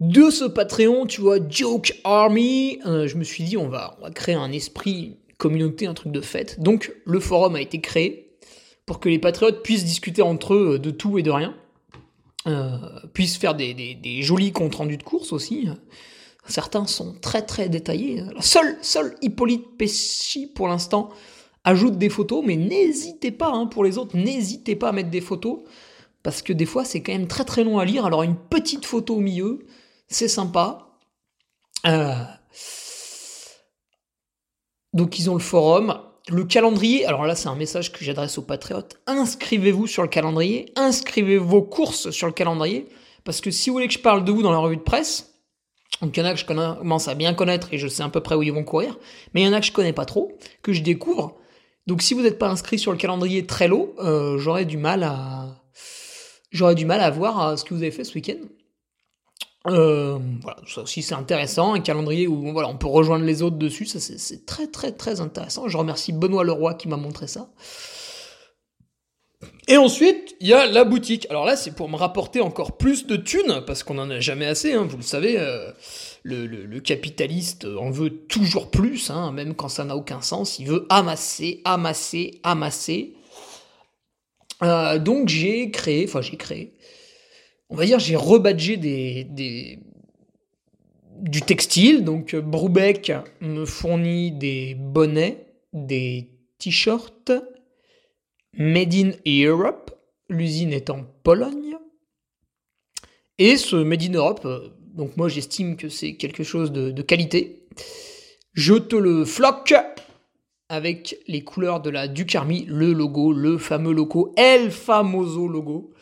De 0.00 0.30
ce 0.30 0.44
Patreon, 0.44 1.06
tu 1.06 1.20
vois, 1.20 1.38
Joke 1.48 1.92
Army, 2.04 2.78
euh, 2.86 3.08
je 3.08 3.16
me 3.16 3.24
suis 3.24 3.44
dit, 3.44 3.56
on 3.56 3.68
va, 3.68 3.98
créer 4.14 4.36
un 4.36 4.52
esprit, 4.52 5.16
communauté, 5.38 5.86
un 5.86 5.94
truc 5.94 6.12
de 6.12 6.20
fête. 6.20 6.60
Donc, 6.60 6.92
le 7.04 7.20
forum 7.20 7.56
a 7.56 7.60
été 7.60 7.80
créé 7.80 8.36
pour 8.86 9.00
que 9.00 9.08
les 9.08 9.18
patriotes 9.18 9.62
puissent 9.62 9.84
discuter 9.84 10.22
entre 10.22 10.54
eux 10.54 10.74
euh, 10.74 10.78
de 10.78 10.90
tout 10.90 11.18
et 11.18 11.22
de 11.22 11.30
rien, 11.30 11.54
euh, 12.46 12.78
puissent 13.12 13.36
faire 13.36 13.54
des, 13.54 14.22
jolis 14.22 14.52
comptes 14.52 14.76
rendus 14.76 14.96
de 14.96 15.02
course 15.02 15.32
aussi. 15.32 15.68
Certains 16.46 16.86
sont 16.86 17.14
très 17.20 17.42
très 17.42 17.68
détaillés. 17.68 18.22
Seul, 18.40 18.78
seul 18.80 19.16
Hippolyte 19.20 19.76
Pesci, 19.76 20.46
pour 20.46 20.68
l'instant, 20.68 21.10
ajoute 21.64 21.98
des 21.98 22.08
photos, 22.08 22.42
mais 22.46 22.56
n'hésitez 22.56 23.32
pas, 23.32 23.50
hein, 23.50 23.66
pour 23.66 23.84
les 23.84 23.98
autres, 23.98 24.16
n'hésitez 24.16 24.76
pas 24.76 24.90
à 24.90 24.92
mettre 24.92 25.10
des 25.10 25.20
photos, 25.20 25.58
parce 26.22 26.40
que 26.40 26.52
des 26.52 26.64
fois, 26.66 26.84
c'est 26.84 27.02
quand 27.02 27.12
même 27.12 27.26
très 27.26 27.44
très 27.44 27.64
long 27.64 27.78
à 27.78 27.84
lire. 27.84 28.06
Alors, 28.06 28.22
une 28.22 28.36
petite 28.36 28.86
photo 28.86 29.16
au 29.16 29.20
milieu, 29.20 29.66
c'est 30.08 30.28
sympa. 30.28 30.88
Euh, 31.86 32.14
donc 34.92 35.18
ils 35.18 35.30
ont 35.30 35.34
le 35.34 35.40
forum. 35.40 36.00
Le 36.30 36.44
calendrier, 36.44 37.06
alors 37.06 37.24
là 37.24 37.34
c'est 37.34 37.48
un 37.48 37.54
message 37.54 37.90
que 37.90 38.04
j'adresse 38.04 38.36
aux 38.36 38.42
patriotes, 38.42 39.00
inscrivez-vous 39.06 39.86
sur 39.86 40.02
le 40.02 40.08
calendrier, 40.08 40.70
inscrivez 40.76 41.38
vos 41.38 41.62
courses 41.62 42.10
sur 42.10 42.26
le 42.26 42.34
calendrier, 42.34 42.86
parce 43.24 43.40
que 43.40 43.50
si 43.50 43.70
vous 43.70 43.76
voulez 43.76 43.88
que 43.88 43.94
je 43.94 43.98
parle 43.98 44.26
de 44.26 44.30
vous 44.30 44.42
dans 44.42 44.52
la 44.52 44.58
revue 44.58 44.76
de 44.76 44.82
presse, 44.82 45.32
donc 46.02 46.14
il 46.14 46.20
y 46.20 46.22
en 46.22 46.26
a 46.26 46.34
que 46.34 46.38
je 46.38 46.44
commence 46.44 47.08
à 47.08 47.14
bien 47.14 47.32
connaître 47.32 47.72
et 47.72 47.78
je 47.78 47.88
sais 47.88 48.02
à 48.02 48.10
peu 48.10 48.20
près 48.20 48.34
où 48.34 48.42
ils 48.42 48.52
vont 48.52 48.62
courir, 48.62 48.98
mais 49.32 49.40
il 49.40 49.46
y 49.46 49.48
en 49.48 49.54
a 49.54 49.60
que 49.60 49.66
je 49.66 49.72
connais 49.72 49.94
pas 49.94 50.04
trop, 50.04 50.36
que 50.62 50.74
je 50.74 50.82
découvre. 50.82 51.38
Donc 51.86 52.02
si 52.02 52.12
vous 52.12 52.20
n'êtes 52.20 52.38
pas 52.38 52.50
inscrit 52.50 52.78
sur 52.78 52.92
le 52.92 52.98
calendrier 52.98 53.46
très 53.46 53.70
euh, 53.70 54.36
j'aurais 54.36 54.66
du 54.66 54.76
mal 54.76 55.04
à 55.04 55.62
j'aurais 56.50 56.74
du 56.74 56.84
mal 56.84 57.00
à 57.00 57.08
voir 57.08 57.40
euh, 57.40 57.56
ce 57.56 57.64
que 57.64 57.72
vous 57.72 57.80
avez 57.80 57.90
fait 57.90 58.04
ce 58.04 58.14
week-end. 58.14 58.46
Euh, 59.66 60.18
voilà, 60.40 60.58
ça 60.66 60.82
aussi 60.82 61.02
c'est 61.02 61.14
intéressant, 61.14 61.74
un 61.74 61.80
calendrier 61.80 62.26
où 62.28 62.52
voilà, 62.52 62.68
on 62.68 62.76
peut 62.76 62.86
rejoindre 62.86 63.24
les 63.24 63.42
autres 63.42 63.56
dessus, 63.56 63.86
ça 63.86 63.98
c'est 63.98 64.46
très 64.46 64.68
très 64.68 64.92
très 64.92 65.20
intéressant. 65.20 65.68
Je 65.68 65.76
remercie 65.76 66.12
Benoît 66.12 66.44
Leroy 66.44 66.74
qui 66.74 66.88
m'a 66.88 66.96
montré 66.96 67.26
ça. 67.26 67.50
Et 69.68 69.76
ensuite, 69.76 70.34
il 70.40 70.48
y 70.48 70.54
a 70.54 70.66
la 70.66 70.84
boutique. 70.84 71.26
Alors 71.30 71.44
là, 71.44 71.54
c'est 71.54 71.74
pour 71.74 71.88
me 71.88 71.96
rapporter 71.96 72.40
encore 72.40 72.76
plus 72.76 73.06
de 73.06 73.16
thunes, 73.16 73.62
parce 73.66 73.84
qu'on 73.84 73.98
en 73.98 74.10
a 74.10 74.18
jamais 74.18 74.46
assez, 74.46 74.72
hein, 74.72 74.84
vous 74.88 74.96
le 74.96 75.02
savez. 75.02 75.38
Euh, 75.38 75.70
le, 76.22 76.80
capitaliste 76.80 77.64
en 77.64 77.90
veut 77.90 78.10
toujours 78.10 78.70
plus, 78.70 79.10
hein, 79.10 79.32
même 79.32 79.54
quand 79.54 79.68
ça 79.68 79.84
n'a 79.84 79.96
aucun 79.96 80.20
sens. 80.20 80.58
Il 80.58 80.66
veut 80.66 80.86
amasser, 80.88 81.60
amasser, 81.64 82.40
amasser. 82.42 83.14
Euh, 84.62 84.98
donc 84.98 85.28
j'ai 85.28 85.70
créé, 85.70 86.04
enfin 86.04 86.20
j'ai 86.20 86.36
créé, 86.36 86.74
on 87.70 87.76
va 87.76 87.84
dire, 87.84 87.98
j'ai 87.98 88.16
rebadgé 88.16 88.76
des, 88.76 89.78
du 91.20 91.42
textile. 91.42 92.04
Donc 92.04 92.34
Brubeck 92.36 93.12
me 93.40 93.64
fournit 93.64 94.32
des 94.32 94.74
bonnets, 94.74 95.46
des 95.72 96.30
t-shirts 96.58 97.32
made 98.58 98.94
in 98.94 99.10
Europe, 99.26 99.90
l'usine 100.28 100.72
est 100.72 100.90
en 100.90 101.04
Pologne. 101.22 101.76
Et 103.38 103.56
ce 103.56 103.76
made 103.76 104.02
in 104.02 104.12
Europe, 104.12 104.44
euh, 104.44 104.68
donc 104.94 105.16
moi 105.16 105.28
j'estime 105.28 105.76
que 105.76 105.88
c'est 105.88 106.16
quelque 106.16 106.42
chose 106.42 106.72
de, 106.72 107.02
qualité. 107.02 107.68
Je 108.52 108.74
te 108.74 108.96
le 108.96 109.24
floque 109.24 109.74
avec 110.68 111.18
les 111.28 111.44
couleurs 111.44 111.80
de 111.80 111.90
la 111.90 112.08
Duc 112.08 112.34
Army, 112.34 112.66
le 112.66 112.92
logo, 112.92 113.32
le 113.32 113.58
fameux 113.58 113.92
logo, 113.92 114.34
El 114.36 114.70
Famoso 114.70 115.46
logo. 115.46 115.94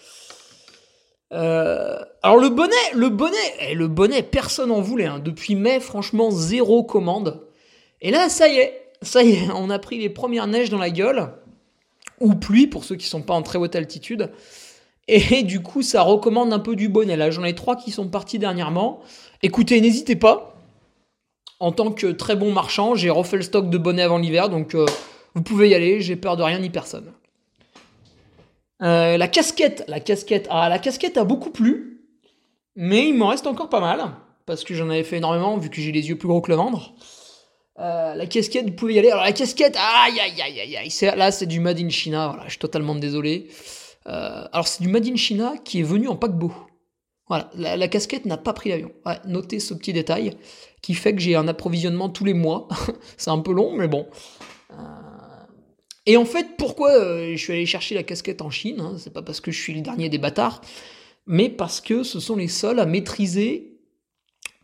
Euh, 1.33 1.99
alors 2.23 2.39
le 2.39 2.49
bonnet, 2.49 2.75
le 2.95 3.09
bonnet, 3.09 3.37
eh, 3.61 3.75
le 3.75 3.89
bonnet, 3.89 4.23
personne 4.23 4.71
en 4.71 4.81
voulait. 4.81 5.07
Hein. 5.07 5.19
Depuis 5.19 5.55
mai, 5.55 5.81
franchement, 5.81 6.31
zéro 6.31 6.85
commande. 6.85 7.47
Et 8.01 8.11
là, 8.11 8.29
ça 8.29 8.49
y 8.49 8.57
est, 8.57 8.93
ça 9.03 9.23
y 9.23 9.33
est, 9.33 9.51
on 9.55 9.71
a 9.71 9.79
pris 9.79 9.99
les 9.99 10.09
premières 10.09 10.47
neiges 10.47 10.71
dans 10.71 10.79
la 10.79 10.91
gueule, 10.91 11.33
ou 12.21 12.35
pluie 12.35 12.67
pour 12.67 12.85
ceux 12.85 12.97
qui 12.97 13.07
sont 13.07 13.23
pas 13.23 13.35
en 13.35 13.43
très 13.43 13.59
haute 13.59 13.75
altitude. 13.75 14.31
Et 15.09 15.45
du 15.45 15.63
coup, 15.63 15.83
ça 15.83 16.03
recommande 16.03 16.53
un 16.53 16.59
peu 16.59 16.75
du 16.75 16.89
bonnet. 16.89 17.17
Là, 17.17 17.31
j'en 17.31 17.45
ai 17.45 17.55
trois 17.55 17.77
qui 17.77 17.93
sont 17.93 18.09
partis 18.09 18.41
dernièrement. 18.41 19.01
Écoutez, 19.43 19.81
n'hésitez 19.81 20.17
pas. 20.17 20.57
En 21.61 21.73
tant 21.73 21.93
que 21.93 22.09
très 22.09 22.37
bon 22.37 22.53
marchand, 22.53 22.95
j'ai 22.95 23.09
refait 23.09 23.37
le 23.37 23.43
stock 23.43 23.71
de 23.71 23.79
bonnets 23.79 24.03
avant 24.03 24.19
l'hiver, 24.19 24.49
donc 24.51 24.75
euh, 24.75 24.85
vous 25.35 25.43
pouvez 25.43 25.71
y 25.71 25.75
aller. 25.75 26.01
J'ai 26.01 26.17
peur 26.17 26.37
de 26.37 26.43
rien 26.43 26.59
ni 26.59 26.71
personne. 26.71 27.13
Euh, 28.83 29.17
la 29.17 29.29
casquette, 29.29 29.85
la 29.89 30.01
casquette, 30.01 30.47
ah, 30.51 30.69
la 30.69 30.79
casquette 30.79 31.17
a 31.17 31.25
beaucoup 31.25 31.51
plu, 31.51 32.07
mais 32.75 33.09
il 33.09 33.15
m'en 33.15 33.29
reste 33.29 33.47
encore 33.47 33.71
pas 33.71 33.81
mal 33.81 34.13
parce 34.45 34.65
que 34.65 34.75
j'en 34.75 34.91
avais 34.91 35.05
fait 35.05 35.17
énormément 35.17 35.57
vu 35.59 35.71
que 35.71 35.81
j'ai 35.81 35.93
les 35.93 36.09
yeux 36.09 36.17
plus 36.17 36.29
gros 36.29 36.41
que 36.41 36.51
le 36.51 36.57
ventre. 36.57 36.93
Euh, 37.79 38.15
la 38.15 38.27
casquette, 38.27 38.67
vous 38.67 38.77
pouvez 38.77 38.95
y 38.95 38.99
aller. 38.99 39.11
Alors 39.11 39.25
la 39.25 39.33
casquette, 39.33 39.77
aïe 39.77 40.19
aïe 40.21 40.41
aïe 40.41 40.61
aïe 40.61 40.77
aïe, 40.77 41.17
là 41.17 41.31
c'est 41.31 41.47
du 41.47 41.61
Made 41.61 41.81
in 41.81 41.89
China. 41.89 42.29
Voilà, 42.29 42.45
je 42.45 42.51
suis 42.51 42.59
totalement 42.59 42.95
désolé. 42.95 43.49
Euh, 44.07 44.45
alors 44.53 44.69
c'est 44.69 44.83
du 44.83 44.89
Made 44.89 45.07
in 45.07 45.17
China 45.17 45.55
qui 45.65 45.81
est 45.81 45.85
venu 45.85 46.09
en 46.09 46.17
paquebot. 46.17 46.53
Voilà, 47.29 47.51
la, 47.57 47.89
casquette 47.89 48.25
n'a 48.25 48.37
pas 48.37 48.53
pris 48.53 48.71
l'avion. 48.71 48.93
Notez 49.25 49.59
ce 49.59 49.75
petit 49.75 49.93
détail 49.93 50.37
qui 50.81 50.95
fait 50.95 51.13
que 51.13 51.21
j'ai 51.21 51.35
un 51.35 51.49
approvisionnement 51.49 52.09
tous 52.09 52.25
les 52.25 52.35
mois. 52.35 52.69
c'est 53.17 53.31
un 53.31 53.41
peu 53.41 53.53
long, 53.53 53.77
mais 53.77 53.89
bon. 53.89 54.07
Et 56.07 56.17
en 56.17 56.25
fait, 56.25 56.57
pourquoi 56.57 56.93
euh, 56.93 57.33
je 57.33 57.37
suis 57.37 57.53
allé 57.53 57.67
chercher 57.67 57.97
la 57.97 58.05
casquette 58.05 58.41
en 58.41 58.51
Chine 58.51 58.81
hein, 58.81 58.95
C'est 58.99 59.13
pas 59.13 59.23
parce 59.23 59.41
que 59.41 59.51
je 59.51 59.61
suis 59.61 59.75
le 59.75 59.81
dernier 59.81 60.09
des 60.09 60.19
bâtards, 60.19 60.61
mais 61.27 61.49
parce 61.49 61.81
que 61.81 62.05
ce 62.05 62.21
sont 62.21 62.37
les 62.37 62.49
seuls 62.49 62.79
à 62.79 62.87
maîtriser, 62.87 63.77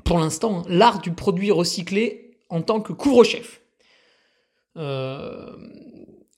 pour 0.04 0.18
l'instant, 0.18 0.60
hein, 0.60 0.62
l'art 0.68 1.00
du 1.00 1.12
produit 1.12 1.50
recyclé 1.50 2.36
en 2.48 2.62
tant 2.62 2.80
que 2.80 2.92
couvre-chef. 2.92 3.60
Euh, 4.76 5.56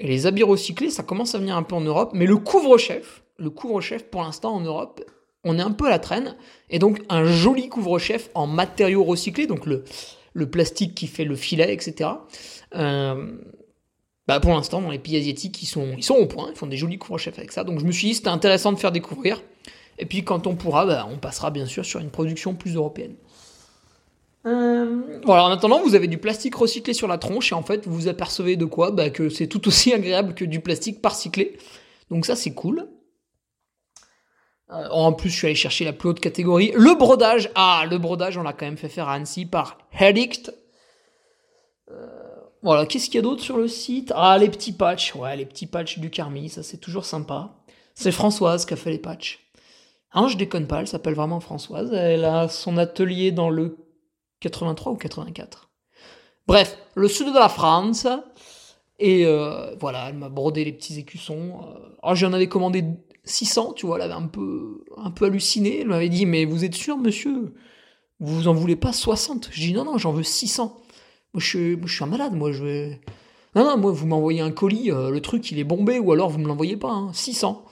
les 0.00 0.26
habits 0.26 0.42
recyclés, 0.42 0.90
ça 0.90 1.02
commence 1.02 1.34
à 1.34 1.38
venir 1.38 1.56
un 1.56 1.62
peu 1.62 1.74
en 1.74 1.82
Europe, 1.82 2.12
mais 2.14 2.26
le 2.26 2.38
couvre-chef, 2.38 3.22
le 3.36 3.50
couvre-chef 3.50 4.04
pour 4.04 4.22
l'instant 4.22 4.54
en 4.54 4.60
Europe, 4.60 5.04
on 5.44 5.58
est 5.58 5.62
un 5.62 5.72
peu 5.72 5.86
à 5.86 5.90
la 5.90 5.98
traîne. 5.98 6.34
Et 6.70 6.78
donc 6.78 7.02
un 7.10 7.24
joli 7.24 7.68
couvre-chef 7.68 8.30
en 8.34 8.46
matériaux 8.46 9.04
recyclés, 9.04 9.46
donc 9.46 9.66
le, 9.66 9.84
plastique 10.50 10.94
qui 10.94 11.06
fait 11.06 11.24
le 11.24 11.36
filet, 11.36 11.72
etc. 11.74 12.10
bah 14.26 14.40
pour 14.40 14.52
l'instant, 14.52 14.80
dans 14.80 14.90
les 14.90 14.98
pays 14.98 15.16
asiatiques, 15.16 15.62
ils 15.62 15.66
sont, 15.66 15.94
ils 15.96 16.02
sont 16.04 16.14
au 16.14 16.26
point, 16.26 16.48
ils 16.50 16.56
font 16.56 16.66
des 16.66 16.76
jolis 16.76 16.98
couvre-chefs 16.98 17.38
avec 17.38 17.52
ça. 17.52 17.64
Donc 17.64 17.80
je 17.80 17.84
me 17.84 17.92
suis 17.92 18.08
dit, 18.08 18.14
c'était 18.14 18.28
intéressant 18.28 18.72
de 18.72 18.78
faire 18.78 18.92
découvrir. 18.92 19.42
Et 19.98 20.06
puis 20.06 20.24
quand 20.24 20.46
on 20.46 20.56
pourra, 20.56 20.86
bah, 20.86 21.06
on 21.10 21.18
passera 21.18 21.50
bien 21.50 21.66
sûr 21.66 21.84
sur 21.84 22.00
une 22.00 22.10
production 22.10 22.54
plus 22.54 22.74
européenne. 22.74 23.16
Euh, 24.46 25.20
voilà, 25.24 25.44
en 25.44 25.50
attendant, 25.50 25.82
vous 25.82 25.94
avez 25.94 26.06
du 26.06 26.18
plastique 26.18 26.54
recyclé 26.54 26.92
sur 26.92 27.08
la 27.08 27.18
tronche 27.18 27.52
et 27.52 27.54
en 27.54 27.62
fait, 27.62 27.86
vous 27.86 27.94
vous 27.94 28.08
apercevez 28.08 28.56
de 28.56 28.64
quoi 28.64 28.90
bah, 28.90 29.10
Que 29.10 29.28
c'est 29.28 29.46
tout 29.46 29.66
aussi 29.68 29.92
agréable 29.92 30.34
que 30.34 30.44
du 30.44 30.60
plastique 30.60 31.00
pas 31.00 31.10
recyclé. 31.10 31.56
Donc 32.10 32.26
ça, 32.26 32.36
c'est 32.36 32.52
cool. 32.52 32.88
Euh, 34.70 34.88
en 34.90 35.12
plus, 35.12 35.30
je 35.30 35.36
suis 35.36 35.46
allé 35.46 35.54
chercher 35.54 35.84
la 35.84 35.92
plus 35.92 36.10
haute 36.10 36.20
catégorie. 36.20 36.72
Le 36.74 36.94
brodage. 36.94 37.50
Ah, 37.54 37.84
le 37.90 37.98
brodage, 37.98 38.36
on 38.36 38.42
l'a 38.42 38.52
quand 38.52 38.66
même 38.66 38.76
fait 38.76 38.88
faire 38.88 39.08
à 39.08 39.14
Annecy 39.14 39.46
par 39.46 39.78
Hedict. 39.98 40.52
Euh, 41.90 42.33
voilà, 42.64 42.86
qu'est-ce 42.86 43.06
qu'il 43.06 43.16
y 43.16 43.18
a 43.18 43.22
d'autre 43.22 43.42
sur 43.42 43.58
le 43.58 43.68
site? 43.68 44.10
Ah, 44.16 44.38
les 44.38 44.48
petits 44.48 44.72
patchs. 44.72 45.14
Ouais, 45.14 45.36
les 45.36 45.44
petits 45.44 45.66
patchs 45.66 45.98
du 45.98 46.08
Carmi, 46.08 46.48
ça 46.48 46.62
c'est 46.62 46.78
toujours 46.78 47.04
sympa. 47.04 47.54
C'est 47.94 48.10
Françoise 48.10 48.64
qui 48.64 48.72
a 48.72 48.76
fait 48.76 48.90
les 48.90 48.98
patchs. 48.98 49.40
Hein, 50.12 50.28
je 50.28 50.36
déconne 50.38 50.66
pas, 50.66 50.80
elle 50.80 50.88
s'appelle 50.88 51.14
vraiment 51.14 51.40
Françoise. 51.40 51.92
Elle 51.92 52.24
a 52.24 52.48
son 52.48 52.78
atelier 52.78 53.32
dans 53.32 53.50
le 53.50 53.76
83 54.40 54.92
ou 54.92 54.96
84. 54.96 55.70
Bref, 56.46 56.78
le 56.94 57.06
sud 57.08 57.28
de 57.28 57.38
la 57.38 57.50
France. 57.50 58.06
Et 58.98 59.26
euh, 59.26 59.74
voilà, 59.78 60.08
elle 60.08 60.14
m'a 60.14 60.30
brodé 60.30 60.64
les 60.64 60.72
petits 60.72 60.98
écussons. 60.98 61.60
Euh, 61.62 61.96
alors 62.02 62.14
j'en 62.14 62.32
avais 62.32 62.48
commandé 62.48 62.82
600, 63.24 63.74
tu 63.74 63.86
vois, 63.86 63.96
elle 63.96 64.02
avait 64.02 64.14
un 64.14 64.28
peu, 64.28 64.84
un 64.96 65.10
peu 65.10 65.26
halluciné. 65.26 65.80
Elle 65.80 65.88
m'avait 65.88 66.08
dit, 66.08 66.24
mais 66.24 66.46
vous 66.46 66.64
êtes 66.64 66.74
sûr, 66.74 66.96
monsieur? 66.96 67.54
Vous 68.20 68.48
en 68.48 68.54
voulez 68.54 68.76
pas 68.76 68.92
60 68.94 69.50
Je 69.52 69.60
dis, 69.60 69.72
non, 69.74 69.84
non, 69.84 69.98
j'en 69.98 70.12
veux 70.12 70.22
600. 70.22 70.80
Je, 71.34 71.46
suis, 71.86 72.04
un 72.04 72.06
malade, 72.06 72.34
moi, 72.34 72.52
je 72.52 72.64
vais... 72.64 73.00
Non, 73.54 73.64
non, 73.64 73.76
moi, 73.76 73.92
vous 73.92 74.06
m'envoyez 74.06 74.40
un 74.40 74.50
colis, 74.50 74.90
euh, 74.90 75.10
le 75.10 75.20
truc, 75.20 75.50
il 75.50 75.58
est 75.58 75.64
bombé, 75.64 75.98
ou 75.98 76.12
alors 76.12 76.28
vous 76.28 76.38
me 76.38 76.46
l'envoyez 76.46 76.76
pas, 76.76 76.90
hein, 76.90 77.12
600. 77.12 77.64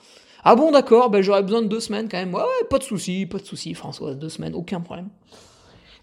Ah 0.45 0.55
bon, 0.55 0.71
d'accord, 0.71 1.09
ben 1.09 1.21
j'aurais 1.21 1.43
besoin 1.43 1.61
de 1.61 1.67
deux 1.67 1.79
semaines 1.79 2.09
quand 2.09 2.17
même. 2.17 2.33
Ouais, 2.33 2.43
pas 2.69 2.77
de 2.77 2.83
souci, 2.83 3.25
pas 3.25 3.37
de 3.37 3.45
souci, 3.45 3.73
Françoise, 3.73 4.17
deux 4.17 4.29
semaines, 4.29 4.55
aucun 4.55 4.81
problème. 4.81 5.09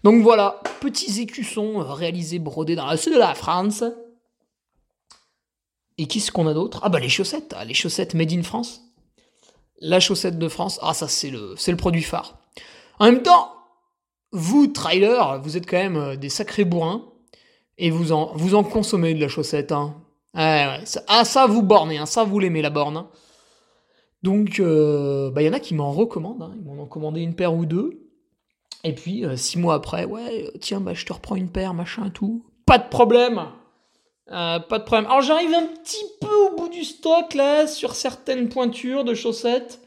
Donc 0.03 0.23
voilà, 0.23 0.59
petits 0.79 1.21
écussons 1.21 1.81
euh, 1.81 1.93
réalisés, 1.93 2.39
brodés 2.39 2.75
dans 2.75 2.89
le 2.89 2.97
sud 2.97 3.13
de 3.13 3.19
la 3.19 3.35
France. 3.35 3.83
Et 5.99 6.07
qu'est-ce 6.07 6.31
qu'on 6.31 6.47
a 6.47 6.55
d'autre? 6.55 6.79
Ah 6.81 6.89
bah 6.89 6.99
les 6.99 7.09
chaussettes, 7.09 7.53
ah, 7.55 7.65
les 7.65 7.75
chaussettes 7.75 8.15
made 8.15 8.33
in 8.33 8.41
France. 8.41 8.81
La 9.79 9.99
chaussette 9.99 10.39
de 10.39 10.47
France, 10.47 10.79
ah 10.81 10.95
ça 10.95 11.07
c'est 11.07 11.29
le, 11.29 11.53
c'est 11.57 11.71
le 11.71 11.77
produit 11.77 12.01
phare. 12.01 12.39
En 12.97 13.05
même 13.05 13.21
temps, 13.21 13.53
vous, 14.31 14.67
trailer, 14.67 15.39
vous 15.41 15.57
êtes 15.57 15.69
quand 15.69 15.77
même 15.77 15.97
euh, 15.97 16.15
des 16.15 16.29
sacrés 16.29 16.65
bourrins. 16.65 17.05
Et 17.83 17.89
vous 17.89 18.11
en, 18.11 18.63
consommez 18.63 19.15
de 19.15 19.19
la 19.19 19.27
chaussette. 19.27 19.71
Hein. 19.71 19.95
ah 20.35 21.25
ça 21.25 21.47
vous 21.47 21.63
bornez, 21.63 21.97
hein, 21.97 22.05
ça 22.05 22.23
vous 22.23 22.37
l'aimez 22.37 22.61
la 22.61 22.69
borne. 22.69 22.95
Hein. 22.95 23.09
Donc, 24.21 24.59
euh, 24.59 25.31
bah, 25.31 25.41
il 25.41 25.47
y 25.47 25.49
en 25.49 25.53
a 25.53 25.59
qui 25.59 25.73
m'en 25.73 25.91
recommandent. 25.91 26.53
Ils 26.55 26.63
m'en 26.63 26.83
ont 26.83 26.85
commandé 26.85 27.21
une 27.21 27.33
paire 27.33 27.55
ou 27.55 27.65
deux. 27.65 28.07
Et 28.83 28.93
puis, 28.93 29.25
euh, 29.25 29.35
six 29.35 29.57
mois 29.57 29.73
après, 29.73 30.05
ouais, 30.05 30.51
tiens, 30.59 30.79
bah, 30.79 30.93
je 30.93 31.05
te 31.05 31.11
reprends 31.11 31.35
une 31.35 31.49
paire, 31.49 31.73
machin, 31.73 32.11
tout. 32.11 32.45
Pas 32.67 32.77
de 32.77 32.87
problème. 32.87 33.41
Euh, 34.31 34.59
pas 34.59 34.77
de 34.77 34.83
problème. 34.83 35.07
Alors, 35.07 35.23
j'arrive 35.23 35.53
un 35.53 35.65
petit 35.65 36.05
peu 36.19 36.33
au 36.51 36.55
bout 36.55 36.69
du 36.69 36.83
stock, 36.83 37.33
là, 37.33 37.65
sur 37.65 37.95
certaines 37.95 38.49
pointures 38.49 39.03
de 39.03 39.15
chaussettes. 39.15 39.79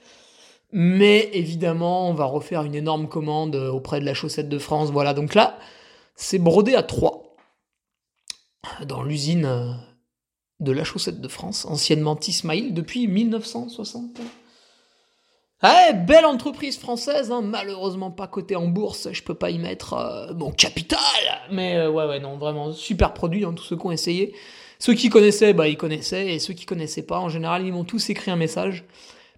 Mais 0.73 1.31
évidemment, 1.33 2.09
on 2.09 2.15
va 2.15 2.25
refaire 2.25 2.65
une 2.65 2.75
énorme 2.75 3.09
commande 3.09 3.55
euh, 3.55 3.71
auprès 3.71 4.01
de 4.01 4.05
la 4.05 4.15
chaussette 4.15 4.49
de 4.49 4.59
France. 4.59 4.91
Voilà, 4.91 5.15
donc 5.15 5.35
là, 5.35 5.57
c'est 6.17 6.41
brodé 6.41 6.75
à 6.75 6.83
3. 6.83 7.24
Dans 8.87 9.03
l'usine 9.03 9.77
de 10.61 10.73
la 10.73 10.85
chaussette 10.85 11.21
de 11.21 11.29
France, 11.29 11.65
anciennement 11.65 12.17
T-Smile, 12.17 12.75
depuis 12.75 13.07
1960. 13.09 14.21
Eh, 15.63 15.95
belle 15.95 16.27
entreprise 16.27 16.79
française, 16.79 17.31
hein, 17.31 17.41
malheureusement 17.43 18.11
pas 18.11 18.27
cotée 18.27 18.57
en 18.57 18.67
bourse, 18.67 19.09
je 19.13 19.23
peux 19.23 19.35
pas 19.35 19.51
y 19.51 19.59
mettre 19.59 19.95
euh, 19.95 20.35
mon 20.35 20.51
capital. 20.51 20.99
Mais 21.51 21.77
euh, 21.77 21.91
ouais, 21.91 22.07
ouais, 22.07 22.21
non, 22.21 22.37
vraiment 22.37 22.73
super 22.73 23.15
produit, 23.15 23.45
hein, 23.45 23.55
tous 23.55 23.65
ceux 23.65 23.77
qui 23.77 23.87
ont 23.87 23.93
essayé. 23.93 24.35
Ceux 24.79 24.93
qui 24.93 25.09
connaissaient, 25.09 25.55
bah 25.55 25.69
ils 25.69 25.79
connaissaient, 25.79 26.35
et 26.35 26.39
ceux 26.39 26.53
qui 26.53 26.67
connaissaient 26.67 27.07
pas, 27.07 27.19
en 27.19 27.31
général, 27.31 27.65
ils 27.65 27.73
m'ont 27.73 27.85
tous 27.85 28.11
écrit 28.11 28.31
un 28.31 28.37
message 28.37 28.85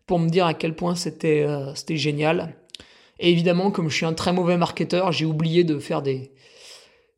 pour 0.07 0.19
me 0.19 0.29
dire 0.29 0.47
à 0.47 0.55
quel 0.55 0.75
point 0.75 0.97
c'était 0.97 1.45
euh, 1.45 1.73
c'était 1.77 1.97
génial. 1.97 2.57
Et 3.21 3.31
évidemment, 3.31 3.71
comme 3.71 3.89
je 3.89 3.95
suis 3.95 4.07
un 4.07 4.15
très 4.15 4.33
mauvais 4.33 4.57
marketeur, 4.57 5.13
j'ai 5.13 5.27
oublié 5.27 5.63
de 5.63 5.79
faire 5.79 6.03
des 6.03 6.33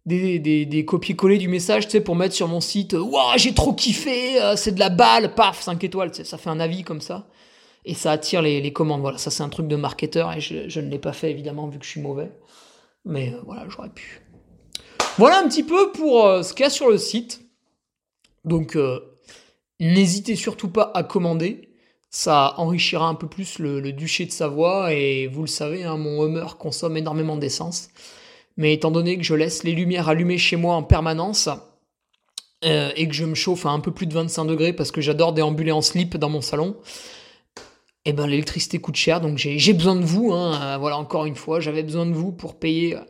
des, 0.08 0.38
des, 0.38 0.66
des 0.66 0.84
copier-coller 0.84 1.38
du 1.38 1.48
message, 1.48 1.86
tu 1.86 1.92
sais, 1.92 2.00
pour 2.00 2.16
mettre 2.16 2.34
sur 2.34 2.48
mon 2.48 2.60
site, 2.60 2.94
waouh, 2.94 3.36
j'ai 3.36 3.54
trop 3.54 3.72
kiffé, 3.72 4.38
c'est 4.56 4.74
de 4.74 4.80
la 4.80 4.88
balle, 4.88 5.34
paf, 5.34 5.62
5 5.62 5.82
étoiles, 5.84 6.12
ça 6.14 6.38
fait 6.38 6.50
un 6.50 6.60
avis 6.60 6.82
comme 6.82 7.00
ça 7.00 7.28
et 7.88 7.94
ça 7.94 8.12
attire 8.12 8.42
les, 8.42 8.72
commandes. 8.72 9.00
Voilà, 9.00 9.18
ça 9.18 9.30
c'est 9.30 9.42
un 9.42 9.48
truc 9.48 9.66
de 9.66 9.74
marketeur 9.74 10.32
et 10.34 10.40
je, 10.40 10.80
ne 10.80 10.88
l'ai 10.88 10.98
pas 10.98 11.14
fait 11.14 11.30
évidemment 11.30 11.68
vu 11.68 11.78
que 11.78 11.84
je 11.86 11.90
suis 11.90 12.02
mauvais. 12.02 12.30
Mais 13.06 13.32
euh, 13.32 13.40
voilà, 13.46 13.66
j'aurais 13.68 13.88
pu. 13.88 14.20
Voilà 15.16 15.40
un 15.40 15.48
petit 15.48 15.62
peu 15.62 15.90
pour 15.92 16.26
euh, 16.26 16.42
ce 16.42 16.52
qu'il 16.52 16.64
y 16.64 16.66
a 16.66 16.70
sur 16.70 16.90
le 16.90 16.98
site. 16.98 17.40
Donc 18.44 18.76
euh, 18.76 19.00
n'hésitez 19.80 20.36
surtout 20.36 20.68
pas 20.68 20.92
à 20.94 21.02
commander. 21.02 21.70
Ça 22.10 22.54
enrichira 22.58 23.08
un 23.08 23.14
peu 23.14 23.26
plus 23.26 23.58
le, 23.58 23.92
duché 23.92 24.26
de 24.26 24.32
Savoie 24.32 24.92
et 24.92 25.26
vous 25.26 25.42
le 25.42 25.46
savez, 25.46 25.84
hein, 25.84 25.96
mon 25.96 26.24
Hummer 26.24 26.56
consomme 26.58 26.96
énormément 26.96 27.36
d'essence. 27.36 27.88
Mais 28.58 28.74
étant 28.74 28.90
donné 28.90 29.16
que 29.16 29.24
je 29.24 29.34
laisse 29.34 29.64
les 29.64 29.72
lumières 29.72 30.10
allumées 30.10 30.36
chez 30.36 30.56
moi 30.56 30.74
en 30.74 30.82
permanence, 30.82 31.48
et 32.62 33.06
que 33.06 33.14
je 33.14 33.24
me 33.24 33.36
chauffe 33.36 33.64
à 33.66 33.70
un 33.70 33.78
peu 33.78 33.92
plus 33.92 34.06
de 34.06 34.14
25 34.14 34.44
degrés 34.44 34.72
parce 34.72 34.90
que 34.90 35.00
j'adore 35.00 35.32
déambuler 35.32 35.70
en 35.70 35.80
slip 35.80 36.16
dans 36.16 36.28
mon 36.28 36.40
salon, 36.40 36.76
eh 38.04 38.12
ben 38.12 38.26
l'électricité 38.26 38.78
coûte 38.78 38.96
cher, 38.96 39.20
donc 39.20 39.36
j'ai 39.36 39.72
besoin 39.74 39.94
de 39.94 40.04
vous. 40.04 40.32
Hein, 40.32 40.58
euh, 40.62 40.78
voilà, 40.78 40.96
encore 40.96 41.26
une 41.26 41.34
fois, 41.34 41.60
j'avais 41.60 41.82
besoin 41.82 42.06
de 42.06 42.12
vous 42.12 42.32
pour 42.32 42.58
payer 42.58 42.96
euh, 42.96 43.00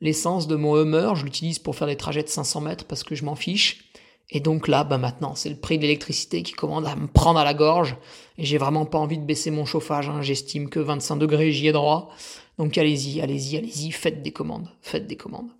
l'essence 0.00 0.46
de 0.46 0.54
mon 0.54 0.80
Hummer, 0.80 1.16
je 1.16 1.24
l'utilise 1.24 1.58
pour 1.58 1.74
faire 1.74 1.88
des 1.88 1.96
trajets 1.96 2.22
de 2.22 2.28
500 2.28 2.60
mètres 2.60 2.84
parce 2.84 3.02
que 3.02 3.14
je 3.14 3.24
m'en 3.24 3.34
fiche. 3.34 3.90
Et 4.30 4.40
donc 4.40 4.68
là, 4.68 4.84
bah 4.84 4.98
maintenant, 4.98 5.34
c'est 5.34 5.48
le 5.48 5.56
prix 5.56 5.78
de 5.78 5.82
l'électricité 5.82 6.42
qui 6.42 6.52
commande 6.52 6.86
à 6.86 6.94
me 6.94 7.06
prendre 7.08 7.40
à 7.40 7.44
la 7.44 7.54
gorge. 7.54 7.96
Et 8.36 8.44
j'ai 8.44 8.58
vraiment 8.58 8.84
pas 8.84 8.98
envie 8.98 9.18
de 9.18 9.24
baisser 9.24 9.50
mon 9.50 9.64
chauffage. 9.64 10.08
Hein. 10.08 10.22
J'estime 10.22 10.68
que 10.68 10.78
25 10.78 11.16
degrés, 11.16 11.50
j'y 11.50 11.66
ai 11.66 11.72
droit. 11.72 12.10
Donc 12.58 12.76
allez-y, 12.76 13.20
allez-y, 13.20 13.56
allez-y, 13.56 13.92
faites 13.92 14.22
des 14.22 14.32
commandes. 14.32 14.68
Faites 14.82 15.06
des 15.06 15.16
commandes. 15.16 15.50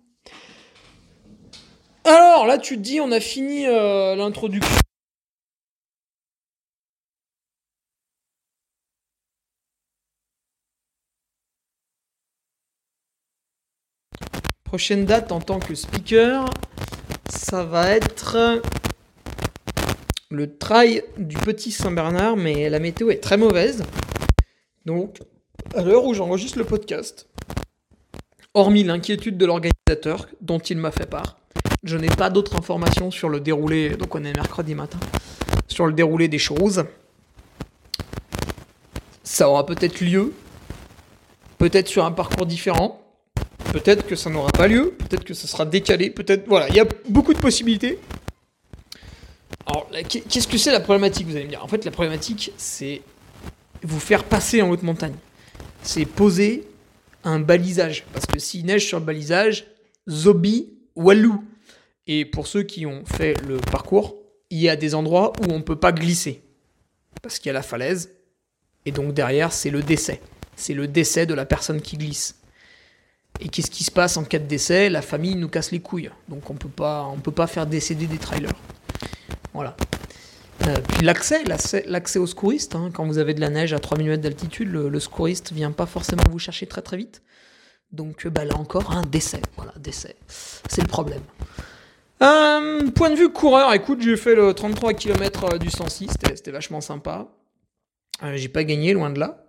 Alors 2.03 2.45
là, 2.45 2.57
tu 2.57 2.75
te 2.75 2.81
dis, 2.81 2.99
on 2.99 3.11
a 3.11 3.19
fini 3.19 3.65
euh, 3.67 4.15
l'introduction. 4.15 4.75
Prochaine 14.65 15.05
date 15.05 15.31
en 15.31 15.39
tant 15.39 15.59
que 15.59 15.73
speaker, 15.73 16.45
ça 17.29 17.63
va 17.63 17.89
être 17.89 18.61
le 20.29 20.57
trail 20.57 21.03
du 21.17 21.37
petit 21.37 21.71
Saint-Bernard, 21.71 22.35
mais 22.35 22.69
la 22.69 22.79
météo 22.79 23.09
est 23.09 23.19
très 23.19 23.37
mauvaise. 23.37 23.83
Donc, 24.85 25.19
à 25.75 25.81
l'heure 25.81 26.05
où 26.05 26.13
j'enregistre 26.13 26.57
le 26.57 26.65
podcast, 26.65 27.27
hormis 28.53 28.83
l'inquiétude 28.83 29.37
de 29.37 29.45
l'organisateur 29.45 30.27
dont 30.41 30.59
il 30.59 30.77
m'a 30.77 30.91
fait 30.91 31.05
part, 31.05 31.37
je 31.83 31.97
n'ai 31.97 32.07
pas 32.07 32.29
d'autres 32.29 32.55
informations 32.55 33.11
sur 33.11 33.29
le 33.29 33.39
déroulé, 33.39 33.91
donc 33.91 34.15
on 34.15 34.23
est 34.23 34.35
mercredi 34.35 34.75
matin, 34.75 34.99
sur 35.67 35.85
le 35.85 35.93
déroulé 35.93 36.27
des 36.27 36.39
choses. 36.39 36.85
Ça 39.23 39.49
aura 39.49 39.65
peut-être 39.65 40.01
lieu, 40.01 40.33
peut-être 41.57 41.87
sur 41.87 42.03
un 42.03 42.11
parcours 42.11 42.45
différent, 42.45 43.01
peut-être 43.71 44.07
que 44.07 44.15
ça 44.15 44.29
n'aura 44.29 44.51
pas 44.51 44.67
lieu, 44.67 44.95
peut-être 44.97 45.23
que 45.23 45.33
ça 45.33 45.47
sera 45.47 45.65
décalé, 45.65 46.09
peut-être. 46.09 46.47
Voilà, 46.47 46.67
il 46.69 46.75
y 46.75 46.79
a 46.79 46.85
beaucoup 47.07 47.33
de 47.33 47.39
possibilités. 47.39 47.99
Alors, 49.67 49.87
qu'est-ce 50.07 50.47
que 50.47 50.57
c'est 50.57 50.71
la 50.71 50.79
problématique, 50.79 51.27
vous 51.27 51.35
allez 51.35 51.45
me 51.45 51.49
dire? 51.49 51.63
En 51.63 51.67
fait, 51.67 51.85
la 51.85 51.91
problématique, 51.91 52.51
c'est 52.57 53.03
vous 53.83 53.99
faire 53.99 54.23
passer 54.23 54.63
en 54.63 54.69
haute 54.69 54.81
montagne. 54.83 55.13
C'est 55.83 56.05
poser 56.05 56.67
un 57.23 57.39
balisage. 57.39 58.05
Parce 58.13 58.25
que 58.25 58.39
s'il 58.39 58.65
neige 58.65 58.85
sur 58.85 58.99
le 58.99 59.05
balisage, 59.05 59.67
Zobi, 60.09 60.73
Walou. 60.95 61.43
Et 62.07 62.25
pour 62.25 62.47
ceux 62.47 62.63
qui 62.63 62.85
ont 62.85 63.03
fait 63.05 63.39
le 63.47 63.57
parcours, 63.57 64.15
il 64.49 64.59
y 64.59 64.69
a 64.69 64.75
des 64.75 64.95
endroits 64.95 65.33
où 65.41 65.51
on 65.51 65.57
ne 65.57 65.63
peut 65.63 65.75
pas 65.75 65.91
glisser. 65.91 66.43
Parce 67.21 67.37
qu'il 67.37 67.47
y 67.47 67.51
a 67.51 67.53
la 67.53 67.61
falaise. 67.61 68.11
Et 68.85 68.91
donc 68.91 69.13
derrière, 69.13 69.51
c'est 69.51 69.69
le 69.69 69.83
décès. 69.83 70.21
C'est 70.55 70.73
le 70.73 70.87
décès 70.87 71.25
de 71.25 71.33
la 71.33 71.45
personne 71.45 71.81
qui 71.81 71.97
glisse. 71.97 72.35
Et 73.39 73.47
qu'est-ce 73.47 73.71
qui 73.71 73.83
se 73.83 73.91
passe 73.91 74.17
en 74.17 74.23
cas 74.23 74.39
de 74.39 74.47
décès? 74.47 74.89
La 74.89 75.01
famille 75.01 75.35
nous 75.35 75.47
casse 75.47 75.71
les 75.71 75.79
couilles. 75.79 76.09
Donc 76.27 76.49
on 76.49 76.55
peut 76.55 76.67
pas, 76.67 77.05
on 77.05 77.17
peut 77.17 77.31
pas 77.31 77.47
faire 77.47 77.67
décéder 77.67 78.07
des 78.07 78.17
trailers. 78.17 78.51
Voilà. 79.53 79.77
Euh, 80.67 80.75
puis 80.87 81.05
l'accès, 81.05 81.43
l'accès 81.85 82.19
aux 82.19 82.27
secouristes, 82.27 82.75
hein. 82.75 82.89
quand 82.93 83.05
vous 83.05 83.17
avez 83.17 83.33
de 83.33 83.41
la 83.41 83.49
neige 83.49 83.73
à 83.73 83.79
3000 83.79 84.07
mètres 84.07 84.23
d'altitude, 84.23 84.69
le, 84.71 84.89
le, 84.89 84.99
secouriste 84.99 85.53
vient 85.53 85.71
pas 85.71 85.85
forcément 85.85 86.23
vous 86.29 86.39
chercher 86.39 86.67
très 86.67 86.81
très 86.81 86.97
vite. 86.97 87.21
Donc 87.91 88.27
bah, 88.27 88.45
là 88.45 88.55
encore, 88.57 88.91
un 88.91 89.03
décès. 89.03 89.41
Voilà, 89.55 89.73
décès. 89.77 90.15
C'est 90.27 90.81
le 90.81 90.87
problème. 90.87 91.21
Euh, 92.21 92.91
point 92.91 93.09
de 93.09 93.15
vue 93.15 93.29
coureur, 93.29 93.73
écoute, 93.73 94.01
j'ai 94.01 94.17
fait 94.17 94.35
le 94.35 94.53
33 94.53 94.93
km 94.93 95.53
euh, 95.53 95.57
du 95.57 95.69
106, 95.69 96.09
c'était 96.35 96.51
vachement 96.51 96.81
sympa. 96.81 97.29
j'ai 98.35 98.49
pas 98.49 98.65
gagné, 98.65 98.93
loin 98.93 99.09
de 99.09 99.19
là. 99.19 99.45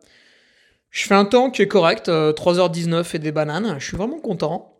Je 0.90 1.06
fais 1.06 1.14
un 1.14 1.24
temps 1.24 1.50
qui 1.50 1.62
est 1.62 1.68
correct, 1.68 2.08
3h19 2.08 2.94
euh, 2.94 3.02
et 3.14 3.18
des 3.18 3.32
bananes, 3.32 3.76
je 3.78 3.84
suis 3.84 3.96
vraiment 3.96 4.20
content. 4.20 4.78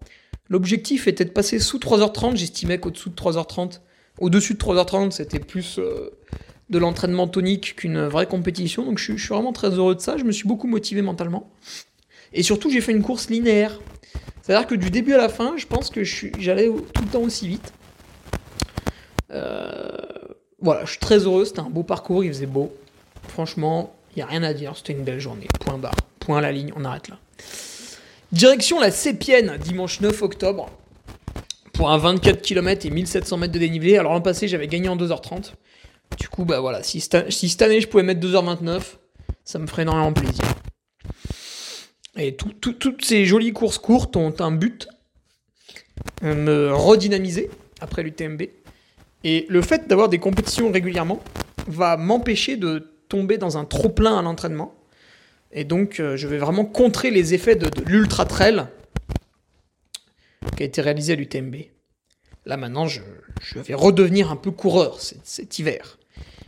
L'objectif 0.48 1.08
était 1.08 1.24
de 1.24 1.30
passer 1.30 1.58
sous 1.58 1.78
3h30, 1.78 2.36
j'estimais 2.36 2.78
qu'au-dessous 2.78 3.10
de 3.10 3.16
3h30, 3.16 3.80
au-dessus 4.20 4.54
de 4.54 4.58
3h30, 4.58 5.10
c'était 5.10 5.38
plus 5.38 5.78
euh, 5.78 6.10
de 6.68 6.78
l'entraînement 6.78 7.26
tonique 7.26 7.76
qu'une 7.76 8.06
vraie 8.06 8.26
compétition, 8.26 8.84
donc 8.84 8.98
je, 8.98 9.16
suis 9.16 9.28
vraiment 9.28 9.52
très 9.52 9.70
heureux 9.70 9.94
de 9.94 10.00
ça, 10.00 10.16
je 10.16 10.24
me 10.24 10.32
suis 10.32 10.46
beaucoup 10.46 10.68
motivé 10.68 11.02
mentalement. 11.02 11.50
Et 12.32 12.42
surtout, 12.42 12.70
j'ai 12.70 12.80
fait 12.80 12.92
une 12.92 13.02
course 13.02 13.28
linéaire. 13.28 13.80
C'est-à-dire 14.42 14.66
que 14.66 14.74
du 14.74 14.90
début 14.90 15.14
à 15.14 15.18
la 15.18 15.28
fin, 15.28 15.56
je 15.56 15.66
pense 15.66 15.90
que 15.90 16.04
j'allais 16.04 16.68
tout 16.68 17.02
le 17.02 17.10
temps 17.10 17.22
aussi 17.22 17.48
vite. 17.48 17.72
Euh, 19.32 19.88
voilà, 20.60 20.84
je 20.84 20.90
suis 20.90 21.00
très 21.00 21.18
heureux, 21.18 21.44
c'était 21.44 21.60
un 21.60 21.70
beau 21.70 21.82
parcours, 21.82 22.24
il 22.24 22.32
faisait 22.32 22.46
beau. 22.46 22.72
Franchement, 23.28 23.94
il 24.14 24.18
n'y 24.18 24.22
a 24.22 24.26
rien 24.26 24.42
à 24.42 24.54
dire, 24.54 24.76
c'était 24.76 24.92
une 24.92 25.04
belle 25.04 25.20
journée. 25.20 25.48
Point 25.60 25.78
barre. 25.78 25.94
Point 26.20 26.40
la 26.40 26.52
ligne, 26.52 26.72
on 26.76 26.84
arrête 26.84 27.08
là. 27.08 27.18
Direction 28.32 28.78
la 28.78 28.90
Sépienne, 28.90 29.56
dimanche 29.58 30.00
9 30.00 30.22
octobre. 30.22 30.70
Pour 31.80 31.90
un 31.90 31.96
24 31.96 32.42
km 32.42 32.84
et 32.84 32.90
1700 32.90 33.38
mètres 33.38 33.54
de 33.54 33.58
dénivelé. 33.58 33.96
Alors 33.96 34.12
l'an 34.12 34.20
passé, 34.20 34.48
j'avais 34.48 34.68
gagné 34.68 34.90
en 34.90 34.98
2h30. 34.98 35.54
Du 36.18 36.28
coup, 36.28 36.44
bah 36.44 36.60
voilà, 36.60 36.82
si, 36.82 37.00
cette 37.00 37.62
année 37.62 37.80
je 37.80 37.88
pouvais 37.88 38.02
mettre 38.02 38.20
2h29, 38.20 38.82
ça 39.46 39.58
me 39.58 39.66
ferait 39.66 39.80
énormément 39.80 40.12
plaisir. 40.12 40.44
Et 42.18 42.36
toutes 42.36 43.02
ces 43.02 43.24
jolies 43.24 43.54
courses 43.54 43.78
courtes 43.78 44.14
ont 44.16 44.34
un 44.40 44.52
but, 44.52 44.88
euh, 46.22 46.34
me 46.34 46.70
redynamiser 46.70 47.48
après 47.80 48.02
l'UTMB. 48.02 48.42
Et 49.24 49.46
le 49.48 49.62
fait 49.62 49.88
d'avoir 49.88 50.10
des 50.10 50.18
compétitions 50.18 50.70
régulièrement 50.70 51.18
va 51.66 51.96
m'empêcher 51.96 52.58
de 52.58 52.92
tomber 53.08 53.38
dans 53.38 53.56
un 53.56 53.64
trop-plein 53.64 54.18
à 54.18 54.20
l'entraînement. 54.20 54.74
Et 55.50 55.64
donc, 55.64 55.98
euh, 55.98 56.14
je 56.18 56.28
vais 56.28 56.36
vraiment 56.36 56.66
contrer 56.66 57.10
les 57.10 57.32
effets 57.32 57.56
de, 57.56 57.70
l'ultra 57.86 58.26
trail 58.26 58.66
qui 60.56 60.62
a 60.62 60.66
été 60.66 60.80
réalisé 60.80 61.12
à 61.12 61.16
l'UTMB. 61.16 61.56
Là, 62.46 62.56
maintenant, 62.56 62.86
je, 62.86 63.02
vais 63.54 63.74
redevenir 63.74 64.30
un 64.30 64.36
peu 64.36 64.50
coureur 64.50 64.98
cet, 65.00 65.58
hiver. 65.58 65.98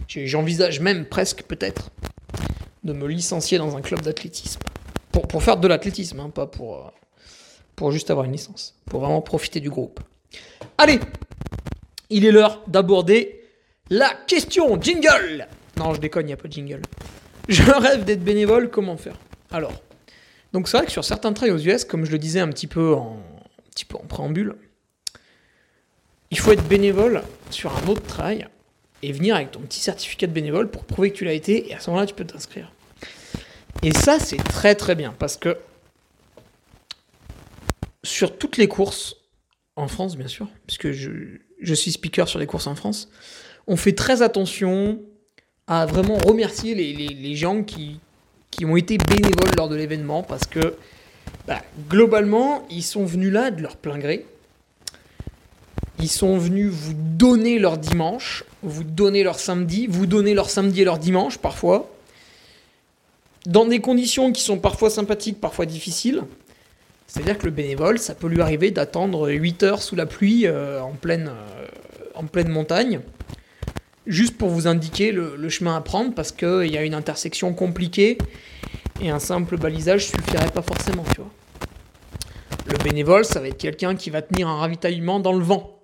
J'envisage 0.09 0.81
même 0.81 1.07
presque, 1.07 1.42
peut-être, 1.42 1.90
de 2.85 2.92
me 2.92 3.07
licencier 3.07 3.59
dans 3.59 3.76
un 3.76 3.81
club 3.81 4.00
d'athlétisme. 4.02 4.61
Pour, 5.11 5.28
pour, 5.28 5.42
faire 5.42 5.59
de 5.59 5.68
l'athlétisme, 5.68 6.20
hein, 6.20 6.31
pas 6.31 6.46
pour, 6.46 6.76
euh, 6.76 6.90
pour 7.76 7.92
juste 7.92 8.11
avoir 8.11 8.26
une 8.26 8.33
licence. 8.33 8.74
Pour 8.87 9.00
vraiment 9.00 9.20
profiter 9.20 9.61
du 9.61 9.68
groupe. 9.68 10.00
Allez 10.78 10.98
Il 12.09 12.24
est 12.24 12.33
l'heure 12.33 12.62
d'aborder 12.66 13.42
la 13.90 14.14
question 14.26 14.81
jingle 14.81 15.46
non, 15.76 15.94
je 15.94 16.00
déconne, 16.00 16.24
il 16.24 16.26
n'y 16.26 16.33
a 16.33 16.37
pas 16.37 16.48
de 16.48 16.52
jingle. 16.52 16.83
Je 17.48 17.62
rêve 17.62 18.05
d'être 18.05 18.22
bénévole, 18.22 18.70
comment 18.70 18.96
faire? 18.96 19.16
Alors, 19.50 19.72
donc 20.52 20.68
c'est 20.68 20.76
vrai 20.76 20.87
que 20.87 20.92
sur 20.92 21.05
certains 21.05 21.33
trails 21.33 21.50
aux 21.50 21.59
US, 21.59 21.85
comme 21.85 22.05
je 22.05 22.12
le 22.12 22.18
disais 22.18 22.40
un 22.40 22.48
petit 22.48 22.66
peu 22.66 22.94
en, 22.94 23.18
petit 23.74 23.85
peu 23.85 23.96
en 23.96 24.06
préambule, 24.06 24.56
il 26.30 26.38
faut 26.38 26.52
être 26.52 26.66
bénévole 26.66 27.22
sur 27.50 27.76
un 27.76 27.88
autre 27.88 28.02
trail 28.02 28.48
et 29.02 29.12
venir 29.12 29.35
avec 29.35 29.50
ton 29.50 29.61
petit 29.61 29.80
certificat 29.80 30.26
de 30.26 30.32
bénévole 30.32 30.70
pour 30.70 30.85
prouver 30.85 31.11
que 31.11 31.16
tu 31.16 31.24
l'as 31.24 31.32
été, 31.32 31.70
et 31.70 31.74
à 31.74 31.80
ce 31.80 31.90
moment-là, 31.90 32.06
tu 32.06 32.14
peux 32.14 32.24
t'inscrire. 32.24 32.72
Et 33.82 33.92
ça, 33.92 34.18
c'est 34.18 34.37
très 34.37 34.74
très 34.74 34.94
bien, 34.94 35.14
parce 35.18 35.37
que 35.37 35.58
sur 38.04 38.37
toutes 38.38 38.56
les 38.56 38.68
courses, 38.68 39.16
en 39.76 39.88
France 39.88 40.16
bien 40.16 40.28
sûr, 40.28 40.48
puisque 40.66 40.92
je, 40.92 41.11
je 41.61 41.74
suis 41.74 41.92
speaker 41.92 42.28
sur 42.28 42.38
les 42.38 42.46
courses 42.46 42.66
en 42.66 42.74
France, 42.74 43.08
on 43.66 43.76
fait 43.76 43.92
très 43.92 44.22
attention 44.22 45.00
à 45.66 45.87
vraiment 45.87 46.18
remercier 46.18 46.74
les, 46.74 47.37
gens 47.37 47.62
qui, 47.62 48.00
qui, 48.50 48.64
ont 48.64 48.76
été 48.76 48.98
bénévoles 48.98 49.54
lors 49.56 49.68
de 49.68 49.76
l'événement 49.76 50.22
parce 50.22 50.44
que 50.46 50.76
bah, 51.46 51.61
globalement, 51.88 52.66
ils 52.70 52.82
sont 52.82 53.04
venus 53.04 53.32
là 53.32 53.50
de 53.50 53.62
leur 53.62 53.76
plein 53.76 53.98
gré. 53.98 54.26
Ils 55.98 56.11
sont 56.11 56.37
venus 56.38 56.70
vous 56.70 56.94
donner 56.94 57.58
leur 57.58 57.78
dimanche, 57.78 58.44
vous 58.62 58.85
donner 58.85 59.22
leur 59.22 59.38
samedi, 59.38 59.87
vous 59.87 60.06
donner 60.06 60.35
leur 60.35 60.50
samedi 60.50 60.82
et 60.82 60.85
leur 60.85 60.98
dimanche 60.98 61.38
parfois, 61.38 61.90
dans 63.46 63.66
des 63.66 63.80
conditions 63.80 64.32
qui 64.32 64.42
sont 64.42 64.58
parfois 64.58 64.90
sympathiques, 64.90 65.40
parfois 65.40 65.66
difficiles. 65.66 66.22
C'est-à-dire 67.06 67.38
que 67.38 67.44
le 67.44 67.50
bénévole, 67.50 67.98
ça 67.98 68.14
peut 68.14 68.28
lui 68.28 68.40
arriver 68.40 68.70
d'attendre 68.70 69.28
8 69.30 69.62
heures 69.64 69.82
sous 69.82 69.96
la 69.96 70.06
pluie 70.06 70.46
euh, 70.46 70.80
euh, 70.80 71.30
en 72.14 72.24
pleine 72.24 72.48
montagne 72.48 73.00
juste 74.06 74.37
pour 74.37 74.48
vous 74.48 74.66
indiquer 74.66 75.12
le, 75.12 75.48
chemin 75.48 75.76
à 75.76 75.80
prendre 75.80 76.14
parce 76.14 76.32
qu'il 76.32 76.70
y 76.70 76.76
a 76.76 76.82
une 76.82 76.94
intersection 76.94 77.52
compliquée 77.52 78.18
et 79.00 79.11
un 79.11 79.18
simple 79.18 79.57
balisage 79.57 80.07
suffirait 80.07 80.50
pas 80.50 80.62
forcément, 80.62 81.05
tu 81.14 81.20
vois. 81.20 81.31
Le 82.66 82.78
bénévole, 82.85 83.24
ça 83.24 83.40
va 83.40 83.48
être 83.48 83.59
quelqu'un 83.59 83.96
qui 83.96 84.11
va 84.11 84.22
tenir 84.22 84.48
un 84.48 84.57
ravitaillement 84.57 85.20
dans 85.20 85.33
le 85.33 85.42
vent. 85.42 85.83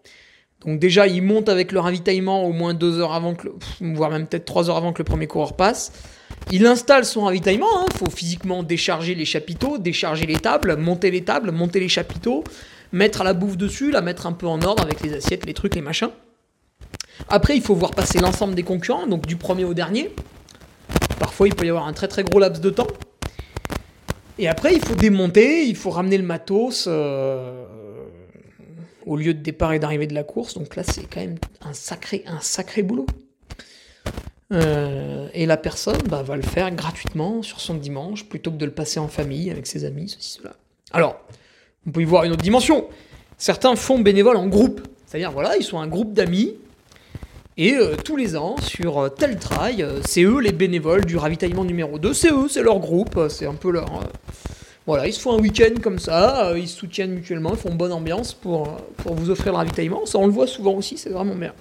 Donc 0.65 0.81
déjà, 0.81 1.07
il 1.07 1.23
monte 1.23 1.49
avec 1.49 1.73
le 1.73 1.81
ravitaillement 1.81 2.45
au 2.45 2.53
moins 2.53 2.75
deux 2.75 2.99
heures 2.99 3.13
avant 3.13 3.35
que, 3.35 3.49
voire 3.81 4.11
même 4.11 4.27
peut-être 4.27 4.45
trois 4.45 4.69
heures 4.71 4.77
avant 4.77 4.93
que 4.93 4.99
le 4.99 5.05
premier 5.05 5.27
coureur 5.27 5.55
passe. 5.55 5.93
Il 6.51 6.67
installe 6.67 7.05
son 7.05 7.25
ravitaillement. 7.25 7.67
Il 7.73 7.85
hein. 7.85 7.87
faut 7.97 8.11
physiquement 8.11 8.63
décharger 8.63 9.15
les 9.15 9.25
chapiteaux, 9.25 9.79
décharger 9.79 10.27
les 10.27 10.39
tables, 10.39 10.77
monter 10.77 11.11
les 11.11 11.23
tables, 11.23 11.53
monter 11.53 11.79
les 11.81 11.89
chapiteaux, 11.89 12.43
mettre 12.93 13.21
à 13.21 13.25
la 13.25 13.35
bouffe 13.35 13.57
dessus, 13.57 13.91
la 13.91 14.01
mettre 14.01 14.27
un 14.27 14.33
peu 14.33 14.47
en 14.47 14.61
ordre 14.63 14.83
avec 14.83 15.01
les 15.03 15.15
assiettes, 15.15 15.47
les 15.47 15.55
trucs, 15.55 15.75
les 15.75 15.81
machins. 15.81 16.11
Après, 17.29 17.57
il 17.57 17.63
faut 17.63 17.75
voir 17.75 17.93
passer 17.93 18.19
l'ensemble 18.19 18.55
des 18.55 18.63
concurrents, 18.63 19.07
donc 19.07 19.27
du 19.27 19.37
premier 19.37 19.65
au 19.65 19.75
dernier. 19.75 20.11
Parfois, 21.29 21.47
il 21.47 21.55
peut 21.55 21.67
y 21.67 21.69
avoir 21.69 21.87
un 21.87 21.93
très 21.93 22.09
très 22.09 22.25
gros 22.25 22.39
laps 22.39 22.63
de 22.63 22.71
temps. 22.71 22.87
Et 24.39 24.49
après, 24.49 24.73
il 24.73 24.81
faut 24.81 24.95
démonter, 24.95 25.67
il 25.67 25.77
faut 25.77 25.91
ramener 25.91 26.17
le 26.17 26.25
matos 26.25 26.87
euh, 26.89 27.67
au 29.05 29.15
lieu 29.15 29.35
de 29.35 29.43
départ 29.43 29.75
et 29.75 29.79
d'arrivée 29.79 30.07
de 30.07 30.15
la 30.15 30.25
course. 30.25 30.55
Donc 30.55 30.75
là, 30.75 30.83
c'est 30.85 31.03
quand 31.03 31.21
même 31.21 31.37
un 31.61 31.75
sacré, 31.75 32.25
un 32.27 32.41
sacré 32.41 32.83
boulot. 32.83 33.05
Euh, 34.55 35.29
et 35.35 35.45
la 35.45 35.59
personne 35.59 36.01
bah, 36.09 36.23
va 36.23 36.35
le 36.35 36.43
faire 36.43 36.71
gratuitement 36.71 37.43
sur 37.43 37.61
son 37.61 37.75
dimanche 37.75 38.25
plutôt 38.25 38.51
que 38.51 38.57
de 38.57 38.65
le 38.65 38.73
passer 38.73 38.99
en 38.99 39.09
famille 39.09 39.51
avec 39.51 39.67
ses 39.67 39.85
amis, 39.85 40.09
ceci, 40.09 40.39
cela. 40.41 40.57
Alors, 40.93 41.21
on 41.87 41.91
peut 41.91 42.01
y 42.01 42.07
voir 42.07 42.25
une 42.25 42.33
autre 42.33 42.43
dimension. 42.43 42.89
Certains 43.37 43.77
font 43.77 43.99
bénévole 43.99 44.39
en 44.39 44.47
groupe. 44.47 44.81
C'est-à-dire, 45.05 45.31
voilà, 45.31 45.59
ils 45.59 45.63
sont 45.63 45.79
un 45.79 45.89
groupe 45.89 46.15
d'amis. 46.15 46.55
Et 47.59 47.75
euh, 47.75 47.97
tous 47.97 48.17
les 48.17 48.37
ans, 48.37 48.57
sur 48.63 48.99
euh, 48.99 49.09
tel 49.09 49.39
trail, 49.39 49.87
c'est 50.05 50.23
eux 50.23 50.41
les 50.41 50.53
bénévoles 50.53 51.05
du 51.05 51.17
ravitaillement 51.17 51.65
numéro 51.65 51.99
2. 51.99 52.15
C'est 52.15 52.31
eux, 52.31 52.49
c'est 52.49 52.63
leur 52.63 52.79
groupe, 52.79 53.21
c'est 53.29 53.47
un 53.47 53.55
peu 53.55 53.71
leur. 53.71 54.01
voilà, 54.87 55.07
ils 55.09 55.13
se 55.13 55.21
font 55.21 55.37
un 55.37 55.41
week-end 55.41 55.75
comme 55.83 55.99
ça, 55.99 56.53
ils 56.57 56.69
se 56.69 56.79
soutiennent 56.79 57.13
mutuellement, 57.13 57.51
ils 57.51 57.59
font 57.59 57.75
bonne 57.75 57.93
ambiance 57.93 58.33
pour, 58.33 58.77
pour 58.99 59.15
vous 59.15 59.29
offrir 59.31 59.53
le 59.53 59.59
ravitaillement. 59.59 60.07
Ça, 60.07 60.19
on 60.19 60.27
le 60.27 60.33
voit 60.33 60.47
souvent 60.47 60.73
aussi, 60.73 60.97
c'est 60.97 61.11
vraiment 61.11 61.35
bien. 61.35 61.53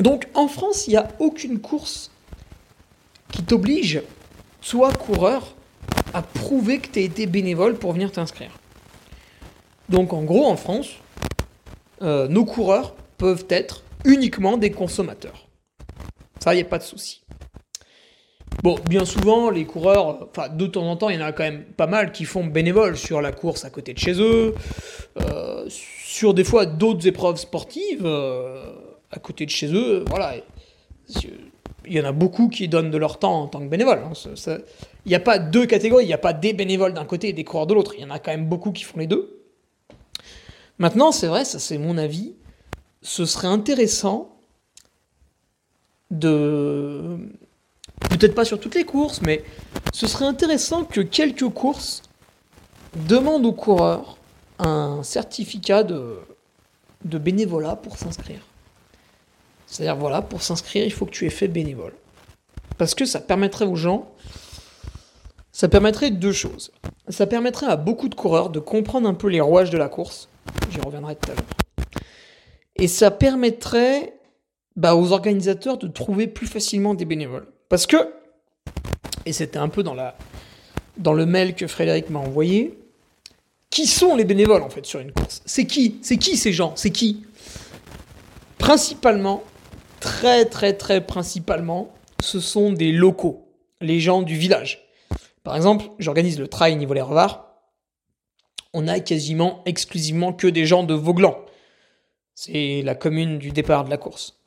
Donc 0.00 0.28
en 0.34 0.48
France, 0.48 0.86
il 0.86 0.90
n'y 0.90 0.96
a 0.96 1.08
aucune 1.18 1.60
course 1.60 2.10
qui 3.30 3.42
t'oblige, 3.42 4.02
soit 4.60 4.92
coureur, 4.92 5.54
à 6.12 6.22
prouver 6.22 6.78
que 6.78 6.88
tu 6.88 7.00
as 7.00 7.02
été 7.02 7.26
bénévole 7.26 7.74
pour 7.74 7.92
venir 7.92 8.10
t'inscrire. 8.10 8.50
Donc 9.88 10.12
en 10.12 10.22
gros, 10.22 10.46
en 10.46 10.56
France, 10.56 10.90
euh, 12.02 12.28
nos 12.28 12.44
coureurs 12.44 12.94
peuvent 13.24 13.46
être 13.48 13.82
uniquement 14.04 14.58
des 14.58 14.70
consommateurs. 14.70 15.48
Ça, 16.40 16.52
il 16.52 16.58
n'y 16.58 16.62
a 16.62 16.66
pas 16.66 16.76
de 16.76 16.82
souci. 16.82 17.22
Bon, 18.62 18.78
bien 18.86 19.06
souvent, 19.06 19.48
les 19.48 19.64
coureurs, 19.64 20.28
enfin, 20.28 20.50
de 20.50 20.66
temps 20.66 20.86
en 20.86 20.96
temps, 20.98 21.08
il 21.08 21.18
y 21.18 21.22
en 21.22 21.24
a 21.24 21.32
quand 21.32 21.44
même 21.44 21.64
pas 21.64 21.86
mal 21.86 22.12
qui 22.12 22.26
font 22.26 22.44
bénévole 22.44 22.98
sur 22.98 23.22
la 23.22 23.32
course 23.32 23.64
à 23.64 23.70
côté 23.70 23.94
de 23.94 23.98
chez 23.98 24.20
eux, 24.20 24.54
euh, 25.22 25.64
sur 25.70 26.34
des 26.34 26.44
fois 26.44 26.66
d'autres 26.66 27.06
épreuves 27.06 27.38
sportives. 27.38 28.04
Euh, 28.04 28.74
à 29.10 29.18
côté 29.20 29.46
de 29.46 29.50
chez 29.50 29.72
eux, 29.72 30.04
voilà. 30.10 30.34
Il 31.86 31.94
y 31.94 32.00
en 32.02 32.04
a 32.04 32.12
beaucoup 32.12 32.50
qui 32.50 32.68
donnent 32.68 32.90
de 32.90 32.98
leur 32.98 33.18
temps 33.18 33.40
en 33.44 33.46
tant 33.46 33.60
que 33.60 33.68
bénévoles. 33.68 34.02
Hein. 34.04 34.58
il 35.06 35.08
n'y 35.08 35.14
a 35.14 35.20
pas 35.20 35.38
deux 35.38 35.64
catégories, 35.64 36.04
il 36.04 36.08
n'y 36.08 36.12
a 36.12 36.18
pas 36.18 36.34
des 36.34 36.52
bénévoles 36.52 36.92
d'un 36.92 37.06
côté 37.06 37.30
et 37.30 37.32
des 37.32 37.44
coureurs 37.44 37.66
de 37.66 37.72
l'autre. 37.72 37.94
Il 37.96 38.02
y 38.02 38.04
en 38.04 38.10
a 38.10 38.18
quand 38.18 38.32
même 38.32 38.50
beaucoup 38.50 38.70
qui 38.70 38.84
font 38.84 38.98
les 38.98 39.06
deux. 39.06 39.40
Maintenant, 40.76 41.10
c'est 41.10 41.28
vrai, 41.28 41.46
ça 41.46 41.58
c'est 41.58 41.78
mon 41.78 41.96
avis, 41.96 42.34
ce 43.04 43.26
serait 43.26 43.48
intéressant 43.48 44.34
de... 46.10 47.18
Peut-être 48.10 48.34
pas 48.34 48.44
sur 48.44 48.58
toutes 48.58 48.74
les 48.74 48.84
courses, 48.84 49.20
mais 49.20 49.44
ce 49.92 50.06
serait 50.06 50.24
intéressant 50.24 50.84
que 50.84 51.00
quelques 51.00 51.48
courses 51.48 52.02
demandent 53.08 53.46
aux 53.46 53.52
coureurs 53.52 54.16
un 54.58 55.02
certificat 55.02 55.82
de, 55.82 56.18
de 57.04 57.18
bénévolat 57.18 57.76
pour 57.76 57.98
s'inscrire. 57.98 58.40
C'est-à-dire, 59.66 59.96
voilà, 59.96 60.22
pour 60.22 60.42
s'inscrire, 60.42 60.84
il 60.84 60.92
faut 60.92 61.06
que 61.06 61.10
tu 61.10 61.26
aies 61.26 61.30
fait 61.30 61.48
bénévole. 61.48 61.94
Parce 62.78 62.94
que 62.94 63.04
ça 63.04 63.20
permettrait 63.20 63.66
aux 63.66 63.76
gens, 63.76 64.10
ça 65.52 65.68
permettrait 65.68 66.10
deux 66.10 66.32
choses. 66.32 66.72
Ça 67.08 67.26
permettrait 67.26 67.66
à 67.66 67.76
beaucoup 67.76 68.08
de 68.08 68.14
coureurs 68.14 68.50
de 68.50 68.60
comprendre 68.60 69.08
un 69.08 69.14
peu 69.14 69.28
les 69.28 69.40
rouages 69.40 69.70
de 69.70 69.78
la 69.78 69.88
course. 69.88 70.28
J'y 70.70 70.80
reviendrai 70.80 71.16
tout 71.16 71.30
à 71.30 71.34
l'heure. 71.34 71.63
Et 72.76 72.88
ça 72.88 73.10
permettrait 73.10 74.14
bah, 74.76 74.96
aux 74.96 75.12
organisateurs 75.12 75.78
de 75.78 75.86
trouver 75.86 76.26
plus 76.26 76.46
facilement 76.46 76.94
des 76.94 77.04
bénévoles. 77.04 77.46
Parce 77.68 77.86
que, 77.86 77.96
et 79.26 79.32
c'était 79.32 79.58
un 79.58 79.68
peu 79.68 79.82
dans, 79.82 79.94
le 79.94 81.26
mail 81.26 81.54
que 81.54 81.66
Frédéric 81.66 82.10
m'a 82.10 82.18
envoyé, 82.18 82.78
qui 83.70 83.86
sont 83.86 84.16
les 84.16 84.24
bénévoles 84.24 84.62
en 84.62 84.70
fait 84.70 84.84
sur 84.86 85.00
une 85.00 85.12
course? 85.12 85.42
C'est 85.44 85.66
qui? 85.66 85.98
C'est 86.02 86.18
qui 86.18 86.36
ces 86.36 86.52
gens? 86.52 86.72
C'est 86.76 86.90
qui? 86.90 87.24
Principalement, 88.58 89.42
très 90.00 90.44
très 90.44 90.74
très 90.74 91.04
principalement, 91.04 91.92
ce 92.22 92.40
sont 92.40 92.72
des 92.72 92.92
locaux, 92.92 93.46
les 93.80 94.00
gens 94.00 94.22
du 94.22 94.36
village. 94.36 94.88
Par 95.42 95.56
exemple, 95.56 95.86
j'organise 95.98 96.38
le 96.38 96.48
trail 96.48 96.76
niveau 96.76 96.94
les 96.94 97.00
revards. 97.00 97.46
On 98.72 98.88
a 98.88 98.98
quasiment 99.00 99.62
exclusivement 99.66 100.32
que 100.32 100.46
des 100.46 100.66
gens 100.66 100.84
de 100.84 100.94
Vauglan. 100.94 101.43
C'est 102.34 102.82
la 102.82 102.94
commune 102.94 103.38
du 103.38 103.50
départ 103.50 103.84
de 103.84 103.90
la 103.90 103.96
course. 103.96 104.40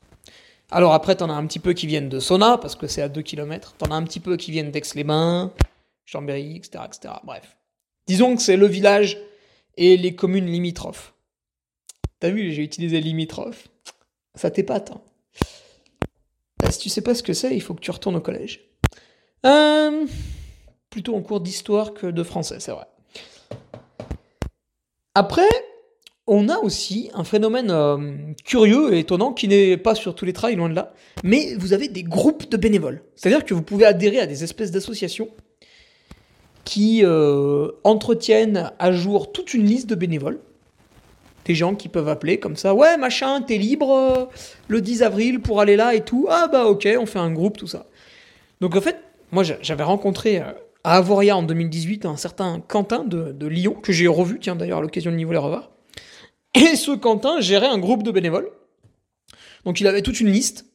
Alors 0.70 0.94
après, 0.94 1.16
t'en 1.16 1.30
as 1.30 1.34
un 1.34 1.46
petit 1.48 1.60
peu 1.60 1.74
qui 1.74 1.88
viennent 1.88 2.10
de 2.10 2.20
Sona, 2.20 2.58
parce 2.58 2.76
que 2.76 2.88
c'est 2.88 3.02
à 3.02 3.10
2 3.10 3.22
km. 3.22 3.76
T'en 3.78 3.92
as 3.92 3.96
un 3.96 4.04
petit 4.04 4.20
peu 4.20 4.36
qui 4.36 4.52
viennent 4.52 4.72
d'Aix-les-Bains, 4.72 5.54
Chambéry, 6.06 6.58
etc., 6.58 6.84
etc. 6.86 7.14
Bref. 7.24 7.58
Disons 8.08 8.36
que 8.36 8.42
c'est 8.42 8.58
le 8.58 8.68
village 8.68 9.18
et 9.78 9.96
les 9.96 10.16
communes 10.16 10.48
limitrophes. 10.48 11.14
T'as 12.20 12.30
vu, 12.30 12.52
j'ai 12.52 12.64
utilisé 12.64 13.00
limitrophes. 13.00 13.68
Ça 14.36 14.52
t'épate. 14.52 14.92
Hein 14.92 15.02
si 16.72 16.80
tu 16.80 16.90
sais 16.90 17.02
pas 17.02 17.16
ce 17.16 17.24
que 17.24 17.34
c'est, 17.34 17.56
il 17.56 17.62
faut 17.62 17.74
que 17.74 17.82
tu 17.82 17.92
retournes 17.92 18.16
au 18.16 18.22
collège. 18.22 18.62
Euh, 19.46 20.06
plutôt 20.90 21.16
en 21.16 21.22
cours 21.22 21.40
d'histoire 21.40 21.94
que 21.94 22.08
de 22.08 22.24
français, 22.24 22.60
c'est 22.60 22.72
vrai. 22.72 22.88
Après, 25.16 25.48
on 26.28 26.50
a 26.50 26.58
aussi 26.60 27.10
un 27.14 27.24
phénomène 27.24 27.72
euh, 27.72 27.98
curieux 28.46 28.94
et 28.94 29.00
étonnant 29.00 29.32
qui 29.32 29.48
n'est 29.48 29.78
pas 29.78 29.96
sur 29.96 30.14
tous 30.14 30.26
les 30.26 30.34
trails, 30.34 30.56
loin 30.56 30.70
de 30.70 30.76
là, 30.76 30.94
mais 31.24 31.56
vous 31.58 31.74
avez 31.74 31.88
des 31.88 32.04
groupes 32.04 32.50
de 32.50 32.58
bénévoles. 32.58 33.02
C'est-à-dire 33.16 33.46
que 33.46 33.54
vous 33.54 33.62
pouvez 33.62 33.86
adhérer 33.86 34.20
à 34.20 34.28
des 34.28 34.44
espèces 34.44 34.72
d'associations 34.72 35.30
qui 36.66 37.02
euh, 37.04 37.70
entretiennent 37.86 38.72
à 38.78 38.92
jour 38.92 39.32
toute 39.32 39.54
une 39.54 39.66
liste 39.66 39.88
de 39.90 39.96
bénévoles 39.96 40.40
des 41.46 41.56
gens 41.56 41.76
qui 41.76 41.88
peuvent 41.88 42.10
appeler 42.10 42.40
comme 42.40 42.58
ça, 42.58 42.76
ouais, 42.76 42.98
machin, 42.98 43.42
t'es 43.42 43.58
libre 43.58 43.92
euh, 43.92 44.26
le 44.68 44.82
10 44.82 45.02
avril 45.04 45.40
pour 45.40 45.62
aller 45.62 45.78
là 45.78 45.96
et 45.96 46.02
tout. 46.02 46.28
Ah 46.30 46.50
bah 46.52 46.66
ok, 46.66 46.88
on 47.00 47.06
fait 47.06 47.20
un 47.20 47.32
groupe, 47.32 47.58
tout 47.58 47.68
ça. 47.68 47.86
Donc 48.60 48.76
en 48.76 48.82
fait, 48.82 48.98
moi 49.32 49.44
j'avais 49.44 49.84
rencontré 49.84 50.40
à 50.40 50.56
Avoria 50.84 51.38
en 51.38 51.44
2018 51.44 52.06
un 52.06 52.18
certain 52.18 52.60
Quentin 52.60 53.06
de, 53.06 53.48
Lyon, 53.48 53.76
que 53.82 53.94
j'ai 53.94 54.08
revu, 54.08 54.40
tiens 54.40 54.58
d'ailleurs 54.58 54.80
à 54.80 54.82
l'occasion 54.82 55.12
de 55.12 55.16
Niveau 55.16 55.32
les 55.32 55.38
Revards. 55.38 55.70
Et 56.58 56.76
ce 56.76 56.92
Quentin 56.92 57.40
gérait 57.40 57.68
un 57.68 57.78
groupe 57.78 58.02
de 58.02 58.12
bénévoles. 58.12 58.50
Donc 59.64 59.80
il 59.80 59.88
avait 59.88 60.02
toute 60.02 60.20
une 60.20 60.32
liste 60.32 60.66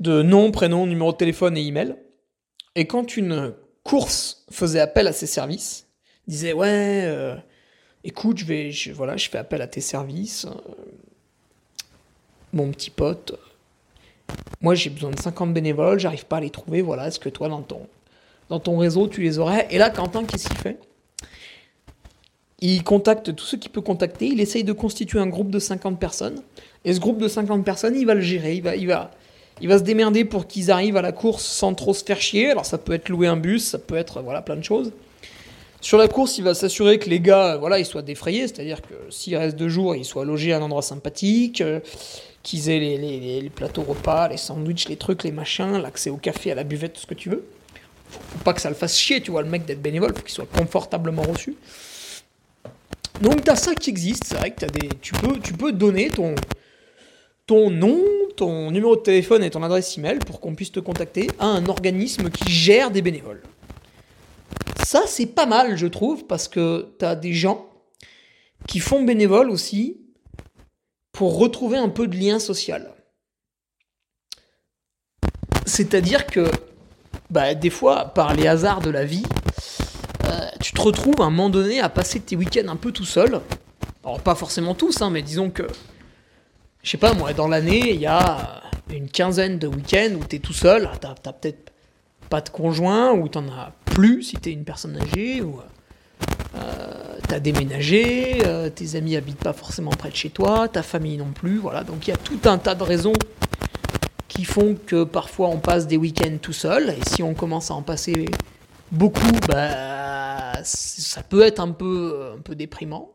de 0.00 0.22
noms, 0.22 0.50
prénoms, 0.50 0.86
numéros 0.86 1.12
de 1.12 1.16
téléphone 1.16 1.56
et 1.56 1.64
email. 1.64 1.94
Et 2.74 2.86
quand 2.86 3.16
une 3.16 3.54
course 3.84 4.44
faisait 4.50 4.80
appel 4.80 5.06
à 5.06 5.12
ses 5.12 5.26
services, 5.26 5.86
disait 6.26 6.52
ouais, 6.52 7.02
euh, 7.04 7.36
écoute, 8.02 8.38
je 8.38 8.44
vais, 8.46 8.72
voilà, 8.92 9.16
je 9.16 9.28
fais 9.28 9.38
appel 9.38 9.62
à 9.62 9.68
tes 9.68 9.80
services, 9.80 10.46
euh, 10.46 10.72
mon 12.52 12.70
petit 12.72 12.90
pote. 12.90 13.38
Moi, 14.60 14.74
j'ai 14.74 14.90
besoin 14.90 15.10
de 15.10 15.20
50 15.20 15.52
bénévoles, 15.52 16.00
j'arrive 16.00 16.26
pas 16.26 16.38
à 16.38 16.40
les 16.40 16.50
trouver. 16.50 16.82
Voilà, 16.82 17.06
est-ce 17.06 17.20
que 17.20 17.28
toi, 17.28 17.48
dans 17.48 17.64
dans 18.48 18.60
ton 18.60 18.78
réseau, 18.78 19.06
tu 19.06 19.20
les 19.20 19.38
aurais? 19.38 19.68
Et 19.70 19.78
là, 19.78 19.90
Quentin, 19.90 20.24
qu'est-ce 20.24 20.48
qu'il 20.48 20.58
fait? 20.58 20.78
Il 22.66 22.82
contacte 22.82 23.34
tous 23.36 23.44
ceux 23.44 23.58
qu'il 23.58 23.70
peut 23.70 23.82
contacter. 23.82 24.24
Il 24.24 24.40
essaye 24.40 24.64
de 24.64 24.72
constituer 24.72 25.18
un 25.18 25.26
groupe 25.26 25.50
de 25.50 25.58
50 25.58 26.00
personnes. 26.00 26.40
Et 26.86 26.94
ce 26.94 26.98
groupe 26.98 27.18
de 27.18 27.28
50 27.28 27.62
personnes, 27.62 27.94
il 27.94 28.06
va 28.06 28.14
le 28.14 28.22
gérer. 28.22 28.54
Il 28.54 28.62
va, 28.62 28.74
il 28.74 28.86
va, 28.86 29.10
il 29.60 29.68
va 29.68 29.76
se 29.76 29.82
démerder 29.82 30.24
pour 30.24 30.46
qu'ils 30.46 30.70
arrivent 30.70 30.96
à 30.96 31.02
la 31.02 31.12
course 31.12 31.44
sans 31.44 31.74
trop 31.74 31.92
se 31.92 32.02
faire 32.02 32.22
chier. 32.22 32.50
Alors, 32.50 32.64
ça 32.64 32.78
peut 32.78 32.94
être 32.94 33.10
louer 33.10 33.26
un 33.26 33.36
bus, 33.36 33.68
ça 33.68 33.78
peut 33.78 33.96
être 33.96 34.22
voilà 34.22 34.40
plein 34.40 34.56
de 34.56 34.64
choses. 34.64 34.92
Sur 35.82 35.98
la 35.98 36.08
course, 36.08 36.38
il 36.38 36.44
va 36.44 36.54
s'assurer 36.54 36.98
que 36.98 37.10
les 37.10 37.20
gars, 37.20 37.58
voilà, 37.58 37.78
ils 37.78 37.84
soient 37.84 38.00
défrayés, 38.00 38.48
c'est-à-dire 38.48 38.80
que 38.80 38.94
s'il 39.10 39.36
reste 39.36 39.56
deux 39.56 39.68
jours, 39.68 39.94
ils 39.94 40.06
soient 40.06 40.24
logés 40.24 40.54
à 40.54 40.56
un 40.56 40.62
endroit 40.62 40.80
sympathique, 40.80 41.60
euh, 41.60 41.80
qu'ils 42.42 42.70
aient 42.70 42.78
les, 42.78 43.50
plateaux 43.54 43.82
repas, 43.82 44.28
les 44.28 44.38
sandwichs, 44.38 44.88
les 44.88 44.96
trucs, 44.96 45.22
les 45.22 45.32
machins, 45.32 45.76
l'accès 45.82 46.08
au 46.08 46.16
café, 46.16 46.52
à 46.52 46.54
la 46.54 46.64
buvette, 46.64 46.94
tout 46.94 47.02
ce 47.02 47.06
que 47.06 47.12
tu 47.12 47.28
veux. 47.28 47.44
Faut, 48.08 48.38
pas 48.42 48.54
que 48.54 48.62
ça 48.62 48.70
le 48.70 48.74
fasse 48.74 48.98
chier, 48.98 49.20
tu 49.20 49.32
vois, 49.32 49.42
le 49.42 49.50
mec 49.50 49.66
d'être 49.66 49.82
bénévole, 49.82 50.14
faut 50.16 50.22
qu'il 50.22 50.32
soit 50.32 50.48
confortablement 50.56 51.24
reçu. 51.24 51.54
Donc 53.20 53.44
t'as 53.44 53.56
ça 53.56 53.74
qui 53.74 53.90
existe, 53.90 54.24
c'est 54.24 54.36
vrai 54.36 54.50
que 54.50 54.64
as 54.64 54.68
des, 54.68 54.88
tu 55.00 55.12
peux, 55.14 55.38
tu 55.38 55.52
peux 55.52 55.72
donner 55.72 56.10
ton, 56.10 56.34
ton 57.46 57.70
nom, 57.70 58.00
ton 58.36 58.70
numéro 58.70 58.96
de 58.96 59.02
téléphone 59.02 59.44
et 59.44 59.50
ton 59.50 59.62
adresse 59.62 59.96
email 59.96 60.18
pour 60.18 60.40
qu'on 60.40 60.54
puisse 60.54 60.72
te 60.72 60.80
contacter 60.80 61.28
à 61.38 61.46
un 61.46 61.66
organisme 61.66 62.30
qui 62.30 62.50
gère 62.50 62.90
des 62.90 63.02
bénévoles. 63.02 63.42
Ça, 64.84 65.02
c'est 65.06 65.26
pas 65.26 65.46
mal, 65.46 65.76
je 65.76 65.86
trouve, 65.86 66.24
parce 66.26 66.48
que 66.48 66.94
tu 66.98 67.04
as 67.04 67.16
des 67.16 67.32
gens 67.32 67.66
qui 68.66 68.80
font 68.80 69.02
bénévole 69.02 69.50
aussi 69.50 70.00
pour 71.12 71.38
retrouver 71.38 71.78
un 71.78 71.88
peu 71.88 72.06
de 72.06 72.16
lien 72.16 72.38
social. 72.38 72.92
C'est-à-dire 75.66 76.26
que, 76.26 76.50
bah, 77.30 77.54
des 77.54 77.70
fois, 77.70 78.06
par 78.06 78.34
les 78.34 78.46
hasards 78.46 78.80
de 78.80 78.90
la 78.90 79.04
vie, 79.04 79.24
euh, 80.34 80.48
tu 80.60 80.72
te 80.72 80.80
retrouves 80.80 81.20
à 81.20 81.24
un 81.24 81.30
moment 81.30 81.50
donné 81.50 81.80
à 81.80 81.88
passer 81.88 82.20
tes 82.20 82.36
week-ends 82.36 82.68
un 82.68 82.76
peu 82.76 82.92
tout 82.92 83.04
seul. 83.04 83.40
Alors, 84.04 84.20
pas 84.20 84.34
forcément 84.34 84.74
tous, 84.74 85.00
hein, 85.02 85.10
mais 85.10 85.22
disons 85.22 85.50
que, 85.50 85.66
je 86.82 86.90
sais 86.90 86.98
pas, 86.98 87.14
moi, 87.14 87.32
dans 87.32 87.48
l'année, 87.48 87.90
il 87.94 88.00
y 88.00 88.06
a 88.06 88.62
une 88.90 89.08
quinzaine 89.08 89.58
de 89.58 89.66
week-ends 89.66 90.14
où 90.20 90.24
tu 90.24 90.36
es 90.36 90.38
tout 90.38 90.52
seul. 90.52 90.90
Tu 91.00 91.06
as, 91.06 91.32
peut-être 91.32 91.72
pas 92.28 92.40
de 92.40 92.48
conjoint, 92.48 93.12
ou 93.12 93.28
t'en 93.28 93.46
as 93.48 93.72
plus 93.86 94.22
si 94.22 94.36
t'es 94.36 94.50
une 94.50 94.64
personne 94.64 94.98
âgée, 95.00 95.40
ou 95.40 95.60
euh, 96.56 97.18
t'as 97.28 97.40
déménagé, 97.40 98.42
euh, 98.46 98.70
tes 98.70 98.96
amis 98.96 99.16
habitent 99.16 99.42
pas 99.42 99.52
forcément 99.52 99.90
près 99.90 100.10
de 100.10 100.16
chez 100.16 100.30
toi, 100.30 100.68
ta 100.68 100.82
famille 100.82 101.16
non 101.16 101.32
plus, 101.32 101.58
voilà. 101.58 101.84
Donc 101.84 102.06
il 102.06 102.10
y 102.10 102.14
a 102.14 102.16
tout 102.16 102.40
un 102.44 102.58
tas 102.58 102.74
de 102.74 102.82
raisons 102.82 103.12
qui 104.28 104.44
font 104.44 104.76
que 104.86 105.04
parfois 105.04 105.48
on 105.48 105.58
passe 105.58 105.86
des 105.86 105.96
week-ends 105.96 106.38
tout 106.40 106.52
seul, 106.52 106.90
et 106.90 107.08
si 107.08 107.22
on 107.22 107.34
commence 107.34 107.70
à 107.70 107.74
en 107.74 107.82
passer 107.82 108.26
beaucoup, 108.92 109.30
bah, 109.48 110.52
ça 110.62 111.22
peut 111.22 111.42
être 111.42 111.60
un 111.60 111.72
peu, 111.72 112.32
un 112.36 112.40
peu 112.40 112.54
déprimant. 112.54 113.12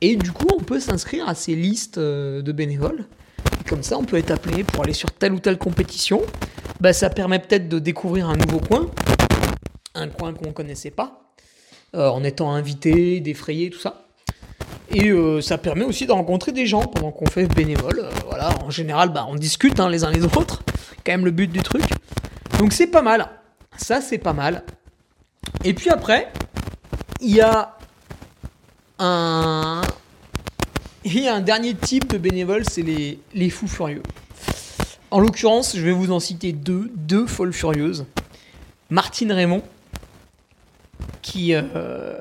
Et 0.00 0.16
du 0.16 0.32
coup, 0.32 0.46
on 0.52 0.62
peut 0.62 0.80
s'inscrire 0.80 1.28
à 1.28 1.34
ces 1.34 1.54
listes 1.54 1.98
euh, 1.98 2.42
de 2.42 2.52
bénévoles. 2.52 3.06
Comme 3.68 3.82
ça, 3.82 3.98
on 3.98 4.04
peut 4.04 4.16
être 4.16 4.30
appelé 4.30 4.64
pour 4.64 4.82
aller 4.82 4.92
sur 4.92 5.10
telle 5.12 5.32
ou 5.32 5.38
telle 5.38 5.58
compétition. 5.58 6.20
Bah, 6.80 6.92
ça 6.92 7.10
permet 7.10 7.38
peut-être 7.38 7.68
de 7.68 7.78
découvrir 7.78 8.28
un 8.28 8.36
nouveau 8.36 8.58
coin, 8.58 8.90
un 9.94 10.08
coin 10.08 10.32
qu'on 10.32 10.48
ne 10.48 10.52
connaissait 10.52 10.90
pas, 10.90 11.32
euh, 11.94 12.08
en 12.08 12.24
étant 12.24 12.52
invité, 12.52 13.20
défrayé, 13.20 13.70
tout 13.70 13.78
ça. 13.78 14.06
Et 14.90 15.10
euh, 15.10 15.40
ça 15.40 15.56
permet 15.56 15.84
aussi 15.84 16.06
de 16.06 16.12
rencontrer 16.12 16.52
des 16.52 16.66
gens 16.66 16.82
pendant 16.82 17.12
qu'on 17.12 17.26
fait 17.26 17.46
bénévole. 17.46 18.04
voilà, 18.26 18.50
en 18.64 18.70
général, 18.70 19.10
bah, 19.10 19.26
on 19.28 19.36
discute 19.36 19.80
hein, 19.80 19.88
les 19.88 20.04
uns 20.04 20.10
les 20.10 20.24
autres. 20.24 20.62
Quand 21.04 21.12
même 21.12 21.24
le 21.24 21.30
but 21.30 21.50
du 21.50 21.60
truc. 21.60 21.84
Donc 22.58 22.72
c'est 22.72 22.88
pas 22.88 23.02
mal. 23.02 23.28
Ça, 23.76 24.00
c'est 24.00 24.18
pas 24.18 24.32
mal. 24.32 24.64
Et 25.64 25.74
puis 25.74 25.90
après, 25.90 26.32
il 27.20 27.34
y 27.34 27.40
a 27.40 27.76
un. 28.98 29.82
Il 31.04 31.26
un 31.26 31.40
dernier 31.40 31.74
type 31.74 32.08
de 32.12 32.18
bénévoles, 32.18 32.64
c'est 32.68 32.82
les, 32.82 33.18
les 33.34 33.50
fous 33.50 33.66
furieux. 33.66 34.02
En 35.10 35.18
l'occurrence, 35.18 35.76
je 35.76 35.82
vais 35.82 35.92
vous 35.92 36.12
en 36.12 36.20
citer 36.20 36.52
deux, 36.52 36.90
deux 36.94 37.26
folles 37.26 37.52
furieuses. 37.52 38.06
Martine 38.88 39.32
Raymond, 39.32 39.62
qui, 41.20 41.54
euh, 41.54 42.20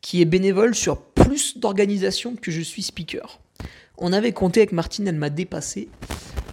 qui 0.00 0.20
est 0.20 0.24
bénévole 0.24 0.74
sur 0.74 1.00
plus 1.00 1.58
d'organisations 1.58 2.34
que 2.34 2.50
je 2.50 2.60
suis 2.60 2.82
speaker. 2.82 3.38
On 3.98 4.12
avait 4.12 4.32
compté 4.32 4.60
avec 4.60 4.72
Martine, 4.72 5.06
elle 5.06 5.16
m'a 5.16 5.30
dépassé. 5.30 5.88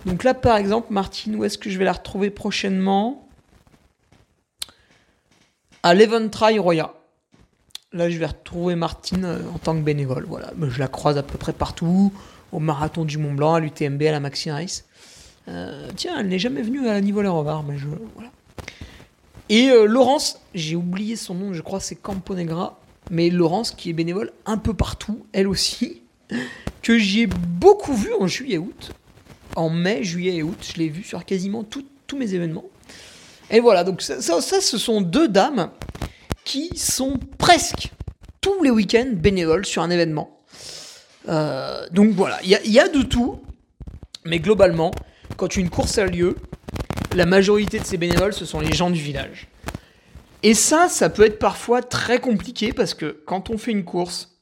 Donc 0.06 0.24
là, 0.24 0.34
par 0.34 0.58
exemple, 0.58 0.94
Martine, 0.94 1.36
où 1.36 1.44
est-ce 1.44 1.58
que 1.58 1.70
je 1.70 1.78
vais 1.78 1.86
la 1.86 1.94
retrouver 1.94 2.30
prochainement? 2.30 3.28
À 5.84 5.94
l'Eventry 5.96 6.60
Roya. 6.60 6.94
Là, 7.92 8.10
je 8.10 8.18
vais 8.20 8.28
retrouver 8.28 8.76
Martine 8.76 9.26
euh, 9.26 9.40
en 9.54 9.58
tant 9.58 9.76
que 9.76 9.82
bénévole. 9.82 10.26
Voilà, 10.28 10.52
je 10.62 10.80
la 10.80 10.88
croise 10.88 11.18
à 11.18 11.24
peu 11.24 11.38
près 11.38 11.54
partout, 11.54 12.14
au 12.52 12.60
marathon 12.60 13.04
du 13.04 13.18
Mont 13.18 13.34
Blanc, 13.34 13.56
à 13.56 13.60
l'UTMB, 13.60 14.02
à 14.04 14.12
la 14.12 14.20
Maxi 14.20 14.52
Race. 14.52 14.86
Euh, 15.48 15.90
tiens, 15.96 16.20
elle 16.20 16.28
n'est 16.28 16.40
jamais 16.40 16.62
venue 16.62 16.88
à 16.88 16.94
la 16.94 17.02
niveau 17.02 17.20
Revar, 17.20 17.64
mais 17.64 17.78
je 17.78 17.88
voilà. 18.16 18.30
Et 19.50 19.70
euh, 19.70 19.86
Laurence, 19.86 20.40
j'ai 20.54 20.76
oublié 20.76 21.16
son 21.16 21.34
nom, 21.34 21.54
je 21.54 21.62
crois 21.62 21.80
c'est 21.80 21.96
Camponegra, 21.96 22.80
mais 23.10 23.30
Laurence 23.30 23.72
qui 23.72 23.90
est 23.90 23.94
bénévole 23.94 24.32
un 24.46 24.58
peu 24.58 24.74
partout, 24.74 25.26
elle 25.34 25.48
aussi, 25.48 26.04
que 26.84 26.98
j'ai 26.98 27.26
beaucoup 27.26 27.94
vu 27.94 28.14
en 28.20 28.28
juillet-août, 28.28 28.92
en 29.56 29.70
mai, 29.70 30.04
juillet 30.04 30.36
et 30.36 30.44
août, 30.44 30.72
je 30.74 30.80
l'ai 30.80 30.90
vu 30.90 31.04
sur 31.04 31.26
quasiment 31.26 31.64
tous 31.64 32.18
mes 32.18 32.36
événements. 32.36 32.66
Et 33.52 33.60
voilà, 33.60 33.84
donc 33.84 34.02
ça, 34.02 34.22
ça, 34.22 34.42
ce 34.42 34.78
sont 34.78 35.02
deux 35.02 35.28
dames 35.28 35.72
qui 36.46 36.72
sont 36.78 37.20
presque 37.38 37.92
tous 38.40 38.64
les 38.64 38.72
week-ends 38.72 39.12
bénévoles 39.14 39.66
sur 39.66 39.84
un 39.84 39.90
événement. 39.90 40.40
Euh, 41.30 41.86
donc 41.92 42.12
voilà, 42.12 42.40
il 42.44 42.50
y, 42.50 42.80
a 42.80 42.88
de 42.88 43.04
tout, 43.04 43.42
mais 44.26 44.40
globalement, 44.40 44.92
quand 45.36 45.56
une 45.56 45.70
course 45.70 45.98
a 45.98 46.06
lieu, 46.06 46.38
la 47.14 47.26
majorité 47.26 47.78
de 47.78 47.86
ces 47.86 47.98
bénévoles, 47.98 48.34
ce 48.34 48.46
sont 48.46 48.62
les 48.62 48.74
gens 48.74 48.90
du 48.90 49.02
village. 49.02 49.50
Et 50.44 50.54
ça, 50.54 50.88
ça 50.90 51.10
peut 51.10 51.26
être 51.26 51.38
parfois 51.38 51.84
très 51.84 52.20
compliqué 52.20 52.74
parce 52.74 52.94
que 52.94 53.22
quand 53.28 53.50
on 53.50 53.58
fait 53.58 53.72
une 53.72 53.84
course, 53.84 54.40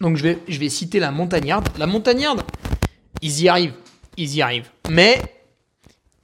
donc 0.00 0.16
je 0.16 0.22
vais, 0.22 0.38
je 0.48 0.58
vais 0.58 0.70
citer 0.70 1.00
la 1.00 1.10
montagnarde. 1.10 1.68
La 1.78 1.86
montagnarde, 1.86 2.42
ils 3.20 3.42
y 3.42 3.48
arrivent, 3.48 3.74
ils 4.16 4.36
y 4.36 4.40
arrivent. 4.40 4.70
Mais 4.88 5.20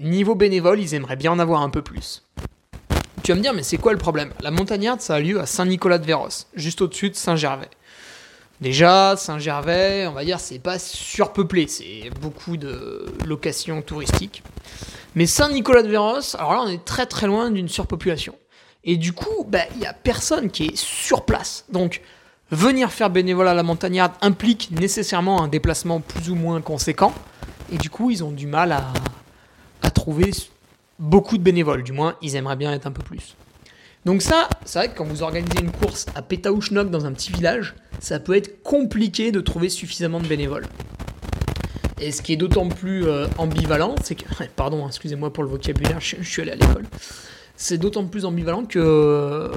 niveau 0.00 0.34
bénévole, 0.34 0.80
ils 0.80 0.94
aimeraient 0.94 1.16
bien 1.16 1.32
en 1.32 1.38
avoir 1.38 1.62
un 1.62 1.70
peu 1.70 1.82
plus. 1.82 2.22
Tu 3.22 3.32
vas 3.32 3.36
me 3.36 3.42
dire, 3.42 3.54
mais 3.54 3.62
c'est 3.62 3.78
quoi 3.78 3.92
le 3.92 3.98
problème? 3.98 4.30
La 4.40 4.50
montagnarde, 4.50 5.00
ça 5.00 5.16
a 5.16 5.20
lieu 5.20 5.40
à 5.40 5.46
Saint-Nicolas-de-Véros, 5.46 6.46
juste 6.54 6.82
au-dessus 6.82 7.10
de 7.10 7.16
Saint-Gervais. 7.16 7.70
Déjà, 8.60 9.16
Saint-Gervais, 9.16 10.06
on 10.06 10.12
va 10.12 10.24
dire, 10.24 10.40
c'est 10.40 10.58
pas 10.58 10.78
surpeuplé, 10.78 11.66
c'est 11.66 12.10
beaucoup 12.20 12.56
de 12.56 13.06
locations 13.26 13.82
touristiques. 13.82 14.42
Mais 15.14 15.26
Saint-Nicolas-de-Véros, 15.26 16.36
alors 16.36 16.52
là, 16.52 16.62
on 16.66 16.68
est 16.68 16.84
très 16.84 17.06
très 17.06 17.26
loin 17.26 17.50
d'une 17.50 17.68
surpopulation. 17.68 18.34
Et 18.84 18.96
du 18.96 19.12
coup, 19.12 19.44
bah, 19.48 19.62
il 19.74 19.80
n'y 19.80 19.86
a 19.86 19.92
personne 19.92 20.50
qui 20.50 20.66
est 20.66 20.76
sur 20.76 21.24
place. 21.24 21.64
Donc, 21.70 22.02
venir 22.50 22.92
faire 22.92 23.10
bénévolat 23.10 23.50
à 23.50 23.54
la 23.54 23.62
montagnarde 23.62 24.12
implique 24.20 24.70
nécessairement 24.70 25.42
un 25.42 25.48
déplacement 25.48 26.00
plus 26.00 26.30
ou 26.30 26.34
moins 26.34 26.60
conséquent. 26.60 27.12
Et 27.72 27.78
du 27.78 27.90
coup, 27.90 28.10
ils 28.10 28.22
ont 28.22 28.30
du 28.30 28.46
mal 28.46 28.72
à 28.72 28.92
trouver 30.06 30.30
beaucoup 31.00 31.36
de 31.36 31.42
bénévoles, 31.42 31.82
du 31.82 31.90
moins 31.90 32.14
ils 32.22 32.36
aimeraient 32.36 32.54
bien 32.54 32.72
être 32.72 32.86
un 32.86 32.92
peu 32.92 33.02
plus. 33.02 33.34
Donc 34.04 34.22
ça, 34.22 34.48
c'est 34.64 34.78
vrai 34.78 34.88
que 34.88 34.96
quand 34.96 35.04
vous 35.04 35.24
organisez 35.24 35.58
une 35.60 35.72
course 35.72 36.06
à 36.14 36.22
Pétaouchnok 36.22 36.90
dans 36.90 37.06
un 37.06 37.12
petit 37.12 37.32
village, 37.32 37.74
ça 37.98 38.20
peut 38.20 38.36
être 38.36 38.62
compliqué 38.62 39.32
de 39.32 39.40
trouver 39.40 39.68
suffisamment 39.68 40.20
de 40.20 40.28
bénévoles. 40.28 40.66
Et 42.00 42.12
ce 42.12 42.22
qui 42.22 42.34
est 42.34 42.36
d'autant 42.36 42.68
plus 42.68 43.04
euh, 43.08 43.26
ambivalent, 43.36 43.96
c'est 44.04 44.14
que... 44.14 44.26
Pardon, 44.54 44.86
excusez-moi 44.86 45.32
pour 45.32 45.42
le 45.42 45.50
vocabulaire, 45.50 46.00
je, 46.00 46.22
suis 46.22 46.40
allé 46.40 46.52
à 46.52 46.54
l'école. 46.54 46.84
C'est 47.56 47.78
d'autant 47.78 48.06
plus 48.06 48.26
ambivalent 48.26 48.64
que... 48.64 49.50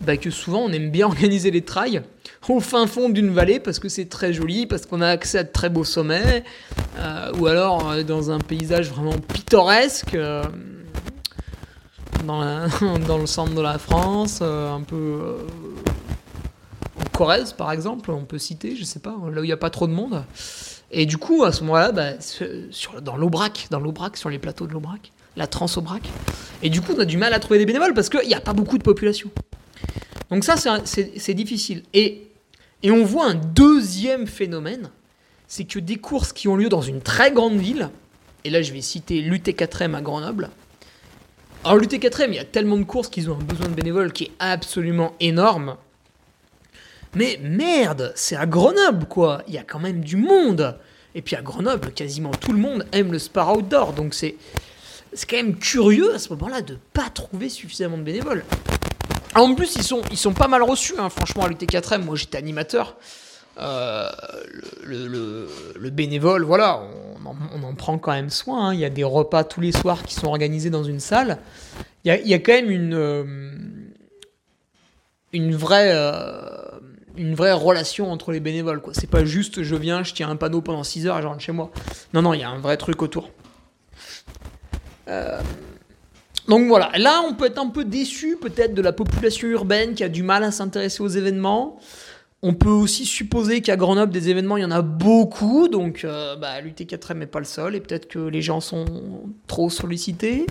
Bah, 0.00 0.16
que 0.16 0.30
souvent 0.30 0.62
on 0.62 0.72
aime 0.72 0.90
bien 0.90 1.06
organiser 1.12 1.52
les 1.52 1.62
trails 1.62 2.02
au 2.48 2.60
fin 2.60 2.86
fond 2.86 3.08
d'une 3.08 3.30
vallée 3.30 3.60
parce 3.60 3.78
que 3.78 3.88
c'est 3.88 4.06
très 4.06 4.32
joli, 4.32 4.66
parce 4.66 4.86
qu'on 4.86 5.00
a 5.00 5.08
accès 5.08 5.38
à 5.38 5.44
de 5.44 5.50
très 5.50 5.68
beaux 5.68 5.84
sommets, 5.84 6.44
euh, 6.98 7.32
ou 7.38 7.46
alors 7.46 7.90
euh, 7.90 8.02
dans 8.02 8.30
un 8.30 8.38
paysage 8.38 8.90
vraiment 8.90 9.16
pittoresque, 9.18 10.14
euh, 10.14 10.42
dans, 12.24 12.68
dans, 13.06 13.18
le 13.18 13.26
centre 13.26 13.54
de 13.54 13.60
la 13.60 13.78
France, 13.78 14.42
un 14.42 14.82
peu 14.82 15.36
en 16.98 17.16
Corrèze 17.16 17.52
par 17.52 17.72
exemple, 17.72 18.10
on 18.10 18.24
peut 18.24 18.38
citer, 18.38 18.76
je 18.76 18.84
sais 18.84 19.00
pas, 19.00 19.16
là 19.32 19.40
où 19.40 19.44
il 19.44 19.48
n'y 19.48 19.52
a 19.52 19.56
pas 19.56 19.70
trop 19.70 19.86
de 19.86 19.92
monde. 19.92 20.24
Et 20.90 21.04
du 21.04 21.18
coup, 21.18 21.44
à 21.44 21.52
ce 21.52 21.62
moment-là, 21.64 21.92
bah, 21.92 22.12
dans 23.02 23.16
l'Aubrac, 23.16 23.66
dans 23.70 23.80
l'Aubrac, 23.80 24.16
sur 24.16 24.30
les 24.30 24.38
plateaux 24.38 24.66
de 24.66 24.72
l'Aubrac, 24.72 25.12
la 25.36 25.46
Trans-Aubrac, 25.46 26.02
et 26.62 26.70
du 26.70 26.80
coup, 26.80 26.94
on 26.96 27.00
a 27.00 27.04
du 27.04 27.18
mal 27.18 27.34
à 27.34 27.38
trouver 27.38 27.58
des 27.58 27.66
bénévoles 27.66 27.94
parce 27.94 28.08
qu'il 28.08 28.26
n'y 28.26 28.34
a 28.34 28.40
pas 28.40 28.54
beaucoup 28.54 28.78
de 28.78 28.82
population. 28.82 29.30
Donc 30.30 30.44
ça, 30.44 30.56
c'est 30.84 31.34
difficile. 31.34 31.82
Et 31.94 32.27
et 32.82 32.90
on 32.90 33.04
voit 33.04 33.26
un 33.26 33.34
deuxième 33.34 34.26
phénomène, 34.26 34.90
c'est 35.46 35.64
que 35.64 35.78
des 35.78 35.96
courses 35.96 36.32
qui 36.32 36.48
ont 36.48 36.56
lieu 36.56 36.68
dans 36.68 36.82
une 36.82 37.00
très 37.00 37.32
grande 37.32 37.58
ville, 37.58 37.90
et 38.44 38.50
là 38.50 38.62
je 38.62 38.72
vais 38.72 38.80
citer 38.80 39.20
l'UT4M 39.20 39.94
à 39.94 40.00
Grenoble. 40.00 40.50
Alors 41.64 41.78
l'UT4M, 41.78 42.28
il 42.28 42.34
y 42.34 42.38
a 42.38 42.44
tellement 42.44 42.76
de 42.76 42.84
courses 42.84 43.08
qu'ils 43.08 43.30
ont 43.30 43.34
un 43.34 43.44
besoin 43.44 43.68
de 43.68 43.74
bénévoles 43.74 44.12
qui 44.12 44.24
est 44.24 44.32
absolument 44.38 45.14
énorme. 45.20 45.76
Mais 47.14 47.40
merde, 47.42 48.12
c'est 48.14 48.36
à 48.36 48.46
Grenoble 48.46 49.06
quoi, 49.06 49.42
il 49.48 49.54
y 49.54 49.58
a 49.58 49.64
quand 49.64 49.80
même 49.80 50.00
du 50.00 50.16
monde. 50.16 50.78
Et 51.14 51.22
puis 51.22 51.34
à 51.34 51.42
Grenoble, 51.42 51.92
quasiment 51.92 52.30
tout 52.30 52.52
le 52.52 52.58
monde 52.58 52.86
aime 52.92 53.10
le 53.10 53.18
sport 53.18 53.56
outdoor, 53.56 53.92
donc 53.92 54.14
c'est 54.14 54.36
c'est 55.12 55.28
quand 55.28 55.36
même 55.36 55.56
curieux 55.56 56.14
à 56.14 56.18
ce 56.18 56.28
moment-là 56.34 56.60
de 56.60 56.76
pas 56.92 57.08
trouver 57.08 57.48
suffisamment 57.48 57.96
de 57.96 58.02
bénévoles. 58.02 58.44
En 59.34 59.54
plus, 59.54 59.76
ils 59.76 59.82
sont, 59.82 60.02
ils 60.10 60.16
sont 60.16 60.32
pas 60.32 60.48
mal 60.48 60.62
reçus, 60.62 60.94
hein, 60.98 61.08
franchement, 61.10 61.44
à 61.44 61.48
l'UT4M. 61.48 62.04
Moi, 62.04 62.16
j'étais 62.16 62.38
animateur. 62.38 62.96
Euh, 63.60 64.08
le, 64.84 65.90
bénévole, 65.90 66.44
voilà, 66.44 66.80
on 67.24 67.62
en, 67.62 67.74
prend 67.74 67.98
quand 67.98 68.12
même 68.12 68.30
soin. 68.30 68.68
Hein. 68.68 68.74
Il 68.74 68.80
y 68.80 68.84
a 68.84 68.90
des 68.90 69.04
repas 69.04 69.44
tous 69.44 69.60
les 69.60 69.72
soirs 69.72 70.02
qui 70.04 70.14
sont 70.14 70.28
organisés 70.28 70.70
dans 70.70 70.84
une 70.84 71.00
salle. 71.00 71.38
Il 72.04 72.12
y 72.12 72.34
a, 72.34 72.38
quand 72.38 72.52
même 72.52 72.70
une, 72.70 72.94
euh, 72.94 73.24
une, 75.32 75.54
vraie, 75.54 75.90
euh, 75.92 76.78
une 77.16 77.34
vraie 77.34 77.52
relation 77.52 78.10
entre 78.12 78.32
les 78.32 78.40
bénévoles. 78.40 78.80
C'est 78.92 79.10
pas 79.10 79.24
juste 79.24 79.62
je 79.62 79.74
viens, 79.74 80.04
je 80.04 80.14
tiens 80.14 80.30
un 80.30 80.36
panneau 80.36 80.62
pendant 80.62 80.84
6 80.84 81.06
heures 81.06 81.18
et 81.18 81.22
je 81.22 81.26
rentre 81.26 81.40
chez 81.40 81.52
moi. 81.52 81.70
Non, 82.14 82.22
non, 82.22 82.34
il 82.34 82.40
y 82.40 82.44
a 82.44 82.50
un 82.50 82.58
vrai 82.58 82.76
truc 82.76 83.02
autour. 83.02 83.30
Donc 86.46 86.66
voilà, 86.68 86.90
là 86.96 87.22
on 87.28 87.34
peut 87.34 87.46
être 87.46 87.58
un 87.58 87.68
peu 87.68 87.84
déçu 87.84 88.36
peut-être 88.40 88.74
de 88.74 88.82
la 88.82 88.92
population 88.92 89.48
urbaine 89.48 89.94
qui 89.94 90.04
a 90.04 90.08
du 90.08 90.22
mal 90.22 90.44
à 90.44 90.50
s'intéresser 90.50 91.02
aux 91.02 91.08
événements. 91.08 91.78
On 92.40 92.54
peut 92.54 92.68
aussi 92.68 93.04
supposer 93.04 93.62
qu'à 93.62 93.76
Grenoble, 93.76 94.12
des 94.12 94.28
événements, 94.28 94.56
il 94.56 94.62
y 94.62 94.64
en 94.64 94.70
a 94.70 94.80
beaucoup, 94.80 95.66
donc 95.66 96.04
euh, 96.04 96.36
bah, 96.36 96.60
l'UT4M 96.60 97.18
n'est 97.18 97.26
pas 97.26 97.40
le 97.40 97.44
seul, 97.44 97.74
et 97.74 97.80
peut-être 97.80 98.06
que 98.06 98.20
les 98.20 98.42
gens 98.42 98.60
sont 98.60 98.84
trop 99.48 99.70
sollicités. 99.70 100.46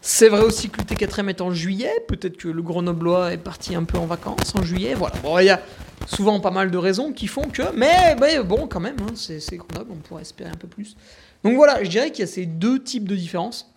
C'est 0.00 0.28
vrai 0.28 0.40
aussi 0.40 0.70
que 0.70 0.80
l'UT4M 0.80 1.28
est 1.28 1.40
en 1.40 1.52
juillet, 1.52 1.92
peut-être 2.08 2.36
que 2.36 2.48
le 2.48 2.62
Grenoblois 2.62 3.32
est 3.32 3.38
parti 3.38 3.76
un 3.76 3.84
peu 3.84 3.96
en 3.96 4.06
vacances 4.06 4.56
en 4.56 4.64
juillet, 4.64 4.94
voilà. 4.94 5.14
Bon, 5.22 5.38
il 5.38 5.44
y 5.44 5.50
a 5.50 5.60
souvent 6.08 6.40
pas 6.40 6.50
mal 6.50 6.72
de 6.72 6.78
raisons 6.78 7.12
qui 7.12 7.28
font 7.28 7.42
que... 7.42 7.62
Mais, 7.76 8.16
bon, 8.42 8.66
quand 8.66 8.80
même, 8.80 8.96
hein, 9.00 9.12
c'est 9.14 9.56
Grenoble, 9.56 9.92
on 9.92 9.98
pourrait 9.98 10.22
espérer 10.22 10.50
un 10.50 10.56
peu 10.56 10.66
plus. 10.66 10.96
Donc 11.44 11.54
voilà, 11.54 11.84
je 11.84 11.90
dirais 11.90 12.10
qu'il 12.10 12.24
y 12.24 12.28
a 12.28 12.30
ces 12.30 12.46
deux 12.46 12.82
types 12.82 13.08
de 13.08 13.14
différences. 13.14 13.70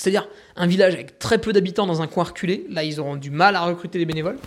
C'est-à-dire 0.00 0.28
un 0.56 0.66
village 0.66 0.94
avec 0.94 1.18
très 1.18 1.36
peu 1.36 1.52
d'habitants 1.52 1.86
dans 1.86 2.00
un 2.00 2.06
coin 2.06 2.24
reculé, 2.24 2.64
là 2.70 2.84
ils 2.84 3.00
auront 3.00 3.16
du 3.16 3.30
mal 3.30 3.54
à 3.54 3.60
recruter 3.60 3.98
des 3.98 4.06
bénévoles. 4.06 4.38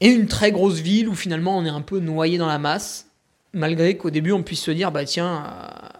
Et 0.00 0.08
une 0.08 0.28
très 0.28 0.50
grosse 0.50 0.78
ville 0.78 1.10
où 1.10 1.14
finalement 1.14 1.58
on 1.58 1.66
est 1.66 1.70
un 1.70 1.82
peu 1.82 2.00
noyé 2.00 2.38
dans 2.38 2.46
la 2.46 2.58
masse, 2.58 3.06
malgré 3.52 3.98
qu'au 3.98 4.08
début 4.08 4.32
on 4.32 4.42
puisse 4.42 4.62
se 4.62 4.70
dire, 4.70 4.90
bah 4.92 5.04
tiens, 5.04 5.44
euh, 5.44 5.98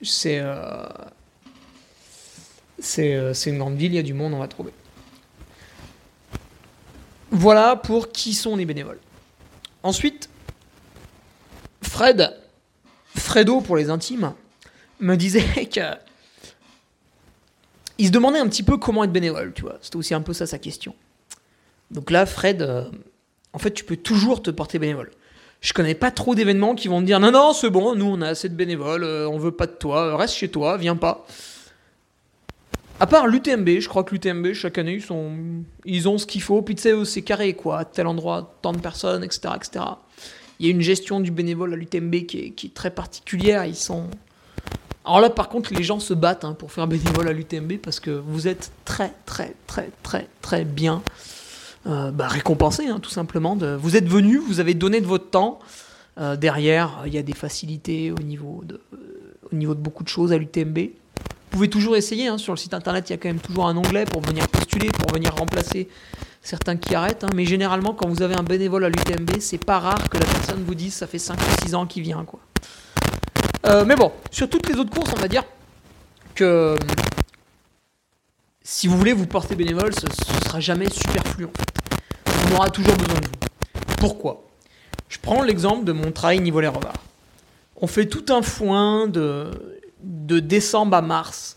c'est 0.00 0.38
euh, 0.40 0.86
euh, 2.98 3.34
c'est 3.34 3.50
une 3.50 3.58
grande 3.58 3.76
ville, 3.76 3.92
il 3.92 3.96
y 3.96 3.98
a 3.98 4.02
du 4.02 4.14
monde, 4.14 4.32
on 4.32 4.38
va 4.38 4.48
trouver. 4.48 4.72
Voilà 7.30 7.76
pour 7.76 8.12
qui 8.12 8.32
sont 8.32 8.56
les 8.56 8.64
bénévoles. 8.64 9.00
Ensuite, 9.82 10.30
Fred, 11.82 12.34
Fredo 13.14 13.60
pour 13.60 13.76
les 13.76 13.90
intimes, 13.90 14.32
me 15.00 15.16
disait 15.16 15.66
que 15.70 16.07
il 17.98 18.06
se 18.06 18.12
demandait 18.12 18.38
un 18.38 18.48
petit 18.48 18.62
peu 18.62 18.76
comment 18.76 19.04
être 19.04 19.12
bénévole, 19.12 19.52
tu 19.54 19.62
vois. 19.62 19.78
C'était 19.80 19.96
aussi 19.96 20.14
un 20.14 20.20
peu 20.20 20.32
ça 20.32 20.46
sa 20.46 20.58
question. 20.58 20.94
Donc 21.90 22.10
là, 22.10 22.26
Fred, 22.26 22.62
euh, 22.62 22.84
en 23.52 23.58
fait, 23.58 23.72
tu 23.72 23.84
peux 23.84 23.96
toujours 23.96 24.42
te 24.42 24.50
porter 24.50 24.78
bénévole. 24.78 25.10
Je 25.60 25.72
connais 25.72 25.94
pas 25.94 26.12
trop 26.12 26.34
d'événements 26.34 26.74
qui 26.74 26.86
vont 26.86 27.00
te 27.00 27.06
dire 27.06 27.18
non, 27.18 27.32
non, 27.32 27.52
c'est 27.52 27.70
bon, 27.70 27.96
nous 27.96 28.06
on 28.06 28.20
a 28.20 28.28
assez 28.28 28.48
de 28.48 28.54
bénévoles, 28.54 29.02
euh, 29.02 29.28
on 29.28 29.38
veut 29.38 29.50
pas 29.50 29.66
de 29.66 29.72
toi, 29.72 30.16
reste 30.16 30.34
chez 30.34 30.48
toi, 30.48 30.76
viens 30.76 30.94
pas. 30.94 31.26
À 33.00 33.06
part 33.06 33.26
l'UTMB, 33.26 33.80
je 33.80 33.88
crois 33.88 34.04
que 34.04 34.12
l'UTMB, 34.12 34.52
chaque 34.54 34.78
année, 34.78 34.94
ils, 34.94 35.02
sont, 35.02 35.32
ils 35.84 36.08
ont 36.08 36.18
ce 36.18 36.26
qu'il 36.26 36.42
faut. 36.42 36.62
Puis 36.62 36.74
tu 36.74 36.82
sais, 36.82 37.04
c'est 37.04 37.22
carré, 37.22 37.54
quoi. 37.54 37.84
tel 37.84 38.08
endroit, 38.08 38.56
tant 38.60 38.72
de 38.72 38.80
personnes, 38.80 39.22
etc.. 39.22 39.54
Il 40.58 40.66
y 40.66 40.68
a 40.68 40.72
une 40.72 40.80
gestion 40.80 41.20
du 41.20 41.30
bénévole 41.30 41.74
à 41.74 41.76
l'UTMB 41.76 42.26
qui 42.26 42.52
qui 42.52 42.66
est, 42.66 42.74
très 42.74 42.90
particulière. 42.90 43.64
Ils 43.64 43.76
sont. 43.76 44.08
Alors 45.08 45.22
là, 45.22 45.30
par 45.30 45.48
contre, 45.48 45.72
les 45.72 45.82
gens 45.82 46.00
se 46.00 46.12
battent 46.12 46.44
hein, 46.44 46.52
pour 46.52 46.70
faire 46.70 46.86
bénévole 46.86 47.28
à 47.28 47.32
l'UTMB 47.32 47.78
parce 47.82 47.98
que 47.98 48.10
vous 48.10 48.46
êtes 48.46 48.72
très, 48.84 49.14
très, 49.24 49.54
très, 49.66 49.88
très, 50.02 50.28
très 50.42 50.66
bien 50.66 51.02
euh, 51.86 52.10
bah, 52.10 52.28
récompensé, 52.28 52.88
hein, 52.88 52.98
tout 53.00 53.08
simplement. 53.08 53.56
Vous 53.56 53.96
êtes 53.96 54.06
venu, 54.06 54.36
vous 54.36 54.60
avez 54.60 54.74
donné 54.74 55.00
de 55.00 55.06
votre 55.06 55.30
temps. 55.30 55.60
Euh, 56.18 56.36
derrière, 56.36 57.04
il 57.06 57.14
y 57.14 57.18
a 57.18 57.22
des 57.22 57.32
facilités 57.32 58.12
au 58.12 58.22
niveau 58.22 58.62
de, 58.66 58.82
de 59.50 59.74
beaucoup 59.74 60.04
de 60.04 60.10
choses 60.10 60.30
à 60.30 60.36
l'UTMB. 60.36 60.78
Vous 60.78 61.52
pouvez 61.52 61.70
toujours 61.70 61.96
essayer, 61.96 62.28
hein, 62.28 62.36
sur 62.36 62.52
le 62.52 62.58
site 62.58 62.74
internet, 62.74 63.08
il 63.08 63.12
y 63.12 63.14
a 63.14 63.16
quand 63.16 63.30
même 63.30 63.40
toujours 63.40 63.66
un 63.66 63.78
onglet 63.78 64.04
pour 64.04 64.20
venir 64.20 64.46
postuler, 64.48 64.90
pour 64.90 65.10
venir 65.10 65.34
remplacer 65.34 65.88
certains 66.42 66.76
qui 66.76 66.94
arrêtent. 66.94 67.24
Mais 67.34 67.46
généralement, 67.46 67.94
quand 67.94 68.08
vous 68.08 68.20
avez 68.20 68.34
un 68.34 68.42
bénévole 68.42 68.84
à 68.84 68.90
l'UTMB, 68.90 69.40
c'est 69.40 69.64
pas 69.64 69.78
rare 69.78 70.10
que 70.10 70.18
la 70.18 70.26
personne 70.26 70.62
vous 70.64 70.74
dise 70.74 70.92
ça 70.92 71.06
fait 71.06 71.18
5 71.18 71.38
ou 71.38 71.64
6 71.64 71.74
ans 71.74 71.86
qu'il 71.86 72.02
vient. 72.02 72.24
Quoi. 72.24 72.40
Euh, 73.68 73.84
mais 73.84 73.96
bon, 73.96 74.12
sur 74.30 74.48
toutes 74.48 74.68
les 74.68 74.76
autres 74.76 74.90
courses, 74.90 75.12
on 75.14 75.20
va 75.20 75.28
dire 75.28 75.44
que 76.34 76.76
si 78.62 78.86
vous 78.86 78.96
voulez 78.96 79.12
vous 79.12 79.26
porter 79.26 79.56
bénévole, 79.56 79.92
ce, 79.94 80.06
ne 80.06 80.40
sera 80.44 80.60
jamais 80.60 80.88
superflu. 80.90 81.44
En 81.44 81.50
fait. 81.50 82.50
On 82.50 82.56
aura 82.56 82.70
toujours 82.70 82.96
besoin 82.96 83.20
de 83.20 83.26
vous. 83.26 83.94
Pourquoi? 83.98 84.44
Je 85.08 85.18
prends 85.18 85.42
l'exemple 85.42 85.84
de 85.84 85.92
mon 85.92 86.12
travail 86.12 86.40
niveau 86.40 86.60
les 86.60 86.68
revards. 86.68 87.02
On 87.76 87.86
fait 87.86 88.06
tout 88.06 88.24
un 88.32 88.42
foin 88.42 89.06
de 89.06 89.50
de 90.02 90.38
décembre 90.40 90.96
à 90.96 91.02
mars, 91.02 91.56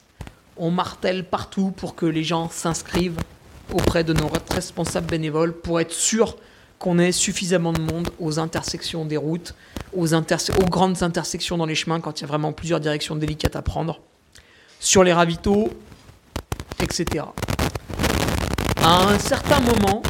on 0.57 0.71
martèle 0.71 1.25
partout 1.25 1.71
pour 1.71 1.95
que 1.95 2.05
les 2.05 2.23
gens 2.23 2.49
s'inscrivent 2.49 3.19
auprès 3.71 4.03
de 4.03 4.13
nos 4.13 4.29
responsables 4.49 5.07
bénévoles 5.07 5.53
pour 5.53 5.79
être 5.79 5.91
sûr 5.91 6.37
qu'on 6.81 6.97
ait 6.97 7.11
suffisamment 7.11 7.73
de 7.73 7.79
monde 7.79 8.09
aux 8.19 8.39
intersections 8.39 9.05
des 9.05 9.15
routes, 9.15 9.53
aux, 9.93 10.07
grandes 10.67 11.03
intersections 11.03 11.55
dans 11.55 11.67
les 11.67 11.75
chemins 11.75 12.01
quand 12.01 12.19
il 12.19 12.21
y 12.21 12.23
a 12.23 12.27
vraiment 12.27 12.53
plusieurs 12.53 12.79
directions 12.79 13.15
délicates 13.15 13.55
à 13.55 13.61
prendre, 13.61 14.01
sur 14.79 15.03
les 15.03 15.13
ravitaux, 15.13 15.69
etc. 16.81 17.25
À 18.81 19.03
un 19.09 19.19
certain 19.19 19.59
moment, 19.59 20.01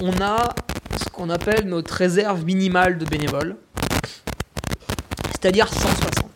on 0.00 0.12
a 0.22 0.54
ce 0.96 1.08
qu'on 1.10 1.28
appelle 1.28 1.64
notre 1.64 1.92
réserve 1.94 2.44
minimale 2.44 2.98
de 2.98 3.04
bénévoles, 3.04 3.56
c'est-à-dire 5.32 5.66
160. 5.66 6.30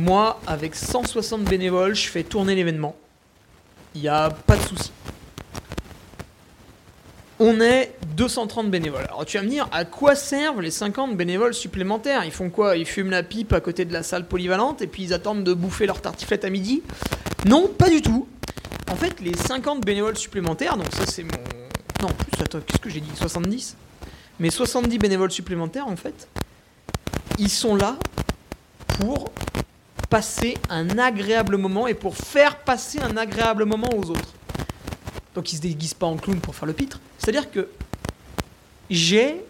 Moi, 0.00 0.38
avec 0.46 0.74
160 0.74 1.44
bénévoles, 1.44 1.94
je 1.94 2.08
fais 2.08 2.24
tourner 2.24 2.54
l'événement. 2.54 2.94
Il 3.94 4.02
n'y 4.02 4.08
a 4.08 4.28
pas 4.28 4.56
de 4.56 4.62
souci. 4.62 4.92
On 7.38 7.58
est 7.62 7.96
230 8.16 8.70
bénévoles. 8.70 9.04
Alors 9.04 9.24
tu 9.24 9.36
vas 9.36 9.42
me 9.42 9.48
dire, 9.48 9.68
à 9.72 9.84
quoi 9.84 10.14
servent 10.14 10.60
les 10.60 10.70
50 10.70 11.16
bénévoles 11.16 11.54
supplémentaires? 11.54 12.24
Ils 12.24 12.30
font 12.30 12.50
quoi? 12.50 12.76
Ils 12.76 12.86
fument 12.86 13.10
la 13.10 13.22
pipe 13.22 13.52
à 13.52 13.60
côté 13.60 13.84
de 13.84 13.92
la 13.92 14.02
salle 14.02 14.26
polyvalente 14.26 14.82
et 14.82 14.86
puis 14.86 15.04
ils 15.04 15.14
attendent 15.14 15.44
de 15.44 15.54
bouffer 15.54 15.86
leur 15.86 16.00
tartiflette 16.00 16.44
à 16.44 16.50
midi? 16.50 16.82
Non, 17.46 17.68
pas 17.68 17.88
du 17.88 18.02
tout. 18.02 18.28
En 18.90 18.96
fait, 18.96 19.20
les 19.20 19.34
50 19.34 19.84
bénévoles 19.84 20.16
supplémentaires, 20.16 20.76
donc 20.76 20.92
ça 20.92 21.06
c'est 21.06 21.22
mon... 21.22 21.30
Non, 22.02 22.08
plus, 22.08 22.42
attends, 22.42 22.60
qu'est-ce 22.60 22.80
que 22.80 22.90
j'ai 22.90 23.00
dit? 23.00 23.10
70 23.14 23.76
Mais 24.38 24.50
70 24.50 24.98
bénévoles 24.98 25.30
supplémentaires, 25.30 25.86
en 25.86 25.96
fait, 25.96 26.28
ils 27.38 27.50
sont 27.50 27.76
là 27.76 27.96
pour 28.98 29.30
passer 30.08 30.58
un 30.68 30.98
agréable 30.98 31.56
moment 31.56 31.86
et 31.86 31.94
pour 31.94 32.16
faire 32.16 32.56
passer 32.56 32.98
un 33.00 33.16
agréable 33.16 33.64
moment 33.64 33.88
aux 33.96 34.10
autres. 34.10 34.34
Donc 35.34 35.52
ils 35.52 35.56
se 35.56 35.62
déguisent 35.62 35.94
pas 35.94 36.06
en 36.06 36.16
clown 36.16 36.40
pour 36.40 36.56
faire 36.56 36.66
le 36.66 36.72
pitre. 36.72 36.98
C'est-à-dire 37.18 37.50
que 37.50 37.68
j'ai 38.90 39.44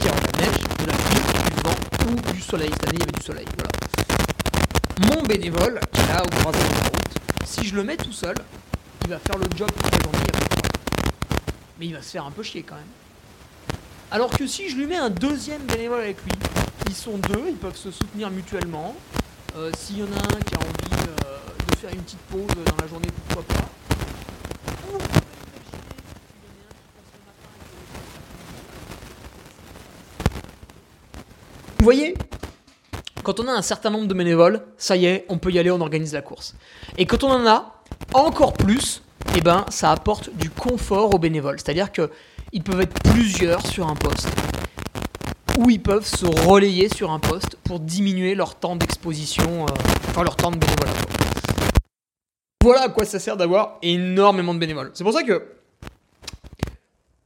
du 0.00 1.62
vent 1.62 1.74
ou 2.06 2.32
du 2.32 2.40
soleil. 2.40 2.70
Cette 2.70 2.88
année, 2.88 2.98
il 2.98 3.00
y 3.00 3.02
avait 3.02 3.12
du 3.12 3.22
soleil. 3.22 3.46
Voilà. 3.56 5.16
Mon 5.16 5.22
bénévole, 5.24 5.80
qui 5.92 6.00
est 6.00 6.08
là 6.08 6.22
au 6.22 6.28
croisement 6.28 6.68
de 6.68 6.74
la 6.74 6.84
route, 6.84 7.18
si 7.44 7.66
je 7.66 7.74
le 7.74 7.82
mets 7.82 7.96
tout 7.96 8.12
seul, 8.12 8.36
il 9.02 9.10
va 9.10 9.18
faire 9.18 9.38
le 9.38 9.46
job. 9.56 9.70
Mais 11.78 11.86
il 11.86 11.92
va 11.92 12.02
se 12.02 12.10
faire 12.12 12.24
un 12.24 12.30
peu 12.30 12.44
chier 12.44 12.62
quand 12.62 12.76
même. 12.76 12.84
Alors 14.12 14.30
que 14.30 14.46
si 14.46 14.68
je 14.68 14.76
lui 14.76 14.86
mets 14.86 14.96
un 14.96 15.10
deuxième 15.10 15.62
bénévole 15.62 16.02
avec 16.02 16.22
lui, 16.22 16.32
ils 16.86 16.94
sont 16.94 17.18
deux, 17.18 17.46
ils 17.48 17.56
peuvent 17.56 17.76
se 17.76 17.90
soutenir 17.90 18.30
mutuellement. 18.30 18.94
Euh, 19.56 19.72
s'il 19.76 19.98
y 19.98 20.02
en 20.02 20.06
a 20.06 20.36
un 20.36 20.40
qui 20.40 20.54
a 20.54 20.58
envie 20.58 20.83
une 21.92 22.02
petite 22.02 22.18
pause 22.30 22.46
dans 22.46 22.76
la 22.82 22.86
journée, 22.88 23.08
pourquoi 23.28 23.54
pas. 23.54 23.68
Vous 31.78 31.84
voyez 31.84 32.14
Quand 33.22 33.40
on 33.40 33.48
a 33.48 33.52
un 33.52 33.62
certain 33.62 33.90
nombre 33.90 34.06
de 34.06 34.14
bénévoles, 34.14 34.62
ça 34.78 34.96
y 34.96 35.06
est, 35.06 35.26
on 35.28 35.38
peut 35.38 35.50
y 35.50 35.58
aller, 35.58 35.70
on 35.70 35.80
organise 35.80 36.14
la 36.14 36.22
course. 36.22 36.54
Et 36.96 37.04
quand 37.04 37.24
on 37.24 37.30
en 37.30 37.46
a 37.46 37.82
encore 38.14 38.54
plus, 38.54 39.02
eh 39.36 39.40
ben, 39.40 39.66
ça 39.68 39.90
apporte 39.90 40.30
du 40.34 40.48
confort 40.48 41.14
aux 41.14 41.18
bénévoles. 41.18 41.58
C'est-à-dire 41.58 41.92
que 41.92 42.10
ils 42.52 42.62
peuvent 42.62 42.80
être 42.80 42.94
plusieurs 43.02 43.66
sur 43.66 43.88
un 43.88 43.96
poste, 43.96 44.28
ou 45.58 45.70
ils 45.70 45.82
peuvent 45.82 46.06
se 46.06 46.24
relayer 46.48 46.88
sur 46.88 47.10
un 47.10 47.18
poste 47.18 47.56
pour 47.64 47.80
diminuer 47.80 48.34
leur 48.34 48.54
temps 48.54 48.76
d'exposition, 48.76 49.66
euh, 49.66 49.72
enfin 50.08 50.22
leur 50.22 50.36
temps 50.36 50.52
de 50.52 50.56
bénévolat. 50.56 50.92
Voilà 52.64 52.84
à 52.84 52.88
quoi 52.88 53.04
ça 53.04 53.18
sert 53.18 53.36
d'avoir 53.36 53.76
énormément 53.82 54.54
de 54.54 54.58
bénévoles. 54.58 54.90
C'est 54.94 55.04
pour 55.04 55.12
ça 55.12 55.22
que 55.22 55.42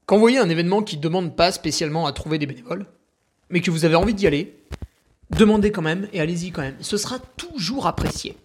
quand 0.05 0.16
vous 0.16 0.20
voyez 0.20 0.38
un 0.38 0.48
événement 0.48 0.83
qui 0.83 0.96
ne 0.96 1.01
demande 1.01 1.37
pas 1.37 1.53
spécialement 1.53 2.09
à 2.09 2.12
trouver 2.12 2.38
des 2.38 2.46
bénévoles, 2.46 2.87
mais 3.48 3.61
que 3.61 3.70
vous 3.70 3.85
avez 3.85 3.94
envie 3.94 4.14
d'y 4.14 4.27
aller, 4.27 4.57
demandez 5.31 5.70
quand 5.70 5.81
même 5.81 6.09
et 6.12 6.20
allez-y 6.20 6.51
quand 6.51 6.62
même. 6.62 6.74
Ce 6.81 6.96
sera 6.96 7.20
toujours 7.37 7.87
apprécié. 7.87 8.37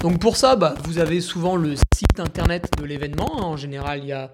Donc 0.00 0.20
pour 0.20 0.36
ça, 0.36 0.54
bah, 0.54 0.76
vous 0.84 0.98
avez 0.98 1.20
souvent 1.20 1.56
le 1.56 1.74
site 1.74 2.20
internet 2.20 2.70
de 2.78 2.84
l'événement. 2.84 3.44
En 3.44 3.56
général, 3.56 3.98
il 4.04 4.06
y 4.06 4.12
a 4.12 4.32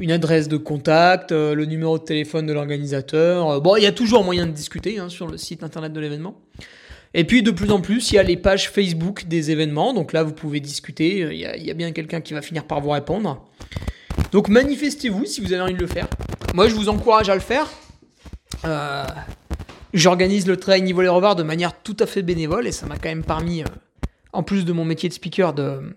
une 0.00 0.12
adresse 0.12 0.48
de 0.48 0.56
contact, 0.56 1.32
euh, 1.32 1.54
le 1.54 1.66
numéro 1.66 1.98
de 1.98 2.04
téléphone 2.04 2.46
de 2.46 2.54
l'organisateur. 2.54 3.50
Euh, 3.50 3.60
bon, 3.60 3.76
il 3.76 3.82
y 3.82 3.86
a 3.86 3.92
toujours 3.92 4.24
moyen 4.24 4.46
de 4.46 4.52
discuter 4.52 4.98
hein, 4.98 5.10
sur 5.10 5.26
le 5.26 5.36
site 5.36 5.64
internet 5.64 5.92
de 5.92 6.00
l'événement. 6.00 6.40
Et 7.14 7.24
puis 7.24 7.42
de 7.42 7.50
plus 7.50 7.70
en 7.70 7.80
plus, 7.80 8.12
il 8.12 8.16
y 8.16 8.18
a 8.18 8.22
les 8.22 8.36
pages 8.36 8.70
Facebook 8.70 9.26
des 9.26 9.50
événements. 9.50 9.92
Donc 9.92 10.12
là, 10.12 10.22
vous 10.22 10.32
pouvez 10.32 10.60
discuter. 10.60 11.22
Euh, 11.22 11.32
il 11.32 11.40
y 11.40 11.70
a, 11.70 11.74
bien 11.74 11.92
quelqu'un 11.92 12.20
qui 12.20 12.34
va 12.34 12.42
finir 12.42 12.64
par 12.64 12.80
vous 12.80 12.90
répondre. 12.90 13.44
Donc 14.32 14.48
manifestez-vous 14.48 15.24
si 15.24 15.40
vous 15.40 15.52
avez 15.52 15.62
envie 15.62 15.74
de 15.74 15.80
le 15.80 15.86
faire. 15.86 16.08
Moi, 16.54 16.68
je 16.68 16.74
vous 16.74 16.88
encourage 16.88 17.28
à 17.28 17.34
le 17.34 17.40
faire. 17.40 17.68
J'organise 19.92 20.46
le 20.46 20.56
trail 20.56 20.82
niveau 20.82 21.02
les 21.02 21.08
revards 21.08 21.34
de 21.34 21.42
manière 21.42 21.82
tout 21.82 21.96
à 21.98 22.06
fait 22.06 22.22
bénévole 22.22 22.66
et 22.66 22.72
ça 22.72 22.86
m'a 22.86 22.96
quand 22.96 23.08
même 23.08 23.24
permis, 23.24 23.64
en 24.32 24.42
plus 24.44 24.64
de 24.64 24.72
mon 24.72 24.84
métier 24.84 25.08
de 25.08 25.14
speaker, 25.14 25.52
de, 25.52 25.96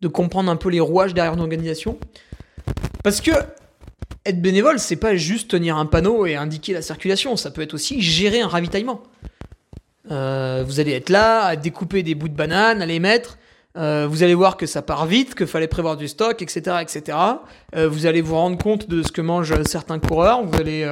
de 0.00 0.08
comprendre 0.08 0.50
un 0.50 0.56
peu 0.56 0.70
les 0.70 0.80
rouages 0.80 1.14
derrière 1.14 1.34
une 1.34 1.40
organisation. 1.40 1.98
Parce 3.04 3.20
que 3.20 3.30
être 4.24 4.42
bénévole, 4.42 4.78
c'est 4.78 4.96
pas 4.96 5.16
juste 5.16 5.50
tenir 5.50 5.76
un 5.76 5.86
panneau 5.86 6.26
et 6.26 6.34
indiquer 6.34 6.72
la 6.72 6.82
circulation, 6.82 7.36
ça 7.36 7.50
peut 7.50 7.62
être 7.62 7.74
aussi 7.74 8.00
gérer 8.00 8.40
un 8.40 8.48
ravitaillement. 8.48 9.02
Euh, 10.10 10.64
vous 10.66 10.80
allez 10.80 10.92
être 10.92 11.10
là 11.10 11.44
à 11.44 11.56
découper 11.56 12.02
des 12.02 12.14
bouts 12.14 12.28
de 12.28 12.34
banane, 12.34 12.82
à 12.82 12.86
les 12.86 13.00
mettre. 13.00 13.38
Euh, 13.78 14.06
vous 14.08 14.22
allez 14.22 14.34
voir 14.34 14.56
que 14.56 14.66
ça 14.66 14.82
part 14.82 15.06
vite, 15.06 15.34
qu'il 15.34 15.46
fallait 15.46 15.68
prévoir 15.68 15.96
du 15.96 16.08
stock, 16.08 16.42
etc., 16.42 16.76
etc. 16.82 17.18
Euh, 17.74 17.88
vous 17.88 18.06
allez 18.06 18.20
vous 18.20 18.34
rendre 18.34 18.58
compte 18.58 18.88
de 18.88 19.02
ce 19.02 19.10
que 19.10 19.22
mangent 19.22 19.62
certains 19.62 19.98
coureurs. 19.98 20.44
Vous 20.44 20.58
allez 20.58 20.86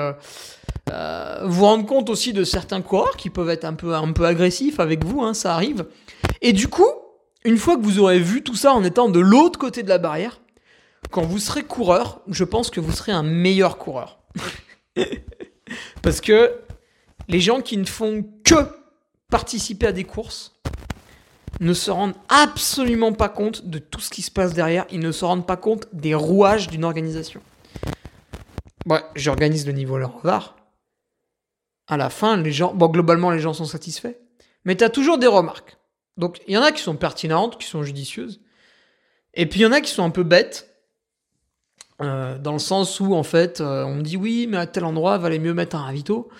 vous 1.44 1.64
rendre 1.64 1.86
compte 1.86 2.10
aussi 2.10 2.32
de 2.32 2.42
certains 2.42 2.80
coureurs 2.80 3.16
qui 3.16 3.30
peuvent 3.30 3.50
être 3.50 3.64
un 3.64 3.74
peu, 3.74 3.94
un 3.94 4.12
peu 4.12 4.24
agressifs 4.24 4.80
avec 4.80 5.04
vous, 5.04 5.22
hein, 5.22 5.34
ça 5.34 5.54
arrive. 5.54 5.86
Et 6.42 6.52
du 6.52 6.68
coup, 6.68 6.88
une 7.44 7.58
fois 7.58 7.76
que 7.76 7.82
vous 7.82 7.98
aurez 8.00 8.18
vu 8.18 8.42
tout 8.42 8.56
ça 8.56 8.72
en 8.72 8.82
étant 8.82 9.08
de 9.08 9.20
l'autre 9.20 9.58
côté 9.58 9.82
de 9.82 9.88
la 9.88 9.98
barrière, 9.98 10.40
quand 11.10 11.22
vous 11.22 11.38
serez 11.38 11.62
coureur, 11.62 12.20
je 12.28 12.44
pense 12.44 12.70
que 12.70 12.80
vous 12.80 12.92
serez 12.92 13.12
un 13.12 13.22
meilleur 13.22 13.78
coureur. 13.78 14.18
Parce 16.02 16.20
que 16.20 16.52
les 17.28 17.40
gens 17.40 17.60
qui 17.60 17.76
ne 17.76 17.84
font 17.84 18.24
que 18.44 18.79
participer 19.30 19.86
à 19.86 19.92
des 19.92 20.04
courses 20.04 20.54
ne 21.60 21.74
se 21.74 21.90
rendent 21.90 22.14
absolument 22.28 23.12
pas 23.12 23.28
compte 23.28 23.66
de 23.66 23.78
tout 23.78 24.00
ce 24.00 24.10
qui 24.10 24.22
se 24.22 24.30
passe 24.30 24.54
derrière. 24.54 24.86
Ils 24.90 25.00
ne 25.00 25.12
se 25.12 25.24
rendent 25.24 25.46
pas 25.46 25.56
compte 25.56 25.86
des 25.92 26.14
rouages 26.14 26.68
d'une 26.68 26.84
organisation. 26.84 27.40
Ouais, 28.86 29.02
j'organise 29.14 29.66
le 29.66 29.72
niveau 29.72 29.98
leur 29.98 30.18
var. 30.18 30.56
À 31.86 31.96
la 31.96 32.08
fin, 32.08 32.36
les 32.36 32.52
gens, 32.52 32.72
bon, 32.72 32.88
globalement, 32.88 33.30
les 33.30 33.40
gens 33.40 33.52
sont 33.52 33.66
satisfaits. 33.66 34.16
Mais 34.64 34.76
tu 34.76 34.84
as 34.84 34.90
toujours 34.90 35.18
des 35.18 35.26
remarques. 35.26 35.76
Donc, 36.16 36.40
il 36.46 36.54
y 36.54 36.58
en 36.58 36.62
a 36.62 36.72
qui 36.72 36.82
sont 36.82 36.96
pertinentes, 36.96 37.58
qui 37.58 37.66
sont 37.66 37.82
judicieuses. 37.82 38.40
Et 39.34 39.46
puis, 39.46 39.60
il 39.60 39.62
y 39.64 39.66
en 39.66 39.72
a 39.72 39.80
qui 39.80 39.90
sont 39.90 40.04
un 40.04 40.10
peu 40.10 40.22
bêtes. 40.22 40.68
Euh, 42.00 42.38
dans 42.38 42.52
le 42.52 42.58
sens 42.58 43.00
où, 43.00 43.14
en 43.14 43.22
fait, 43.22 43.60
euh, 43.60 43.84
on 43.84 43.96
me 43.96 44.02
dit 44.02 44.16
oui, 44.16 44.46
mais 44.48 44.56
à 44.56 44.66
tel 44.66 44.84
endroit, 44.84 45.18
valait 45.18 45.38
mieux 45.38 45.52
mettre 45.52 45.76
un 45.76 45.82
ravito. 45.82 46.30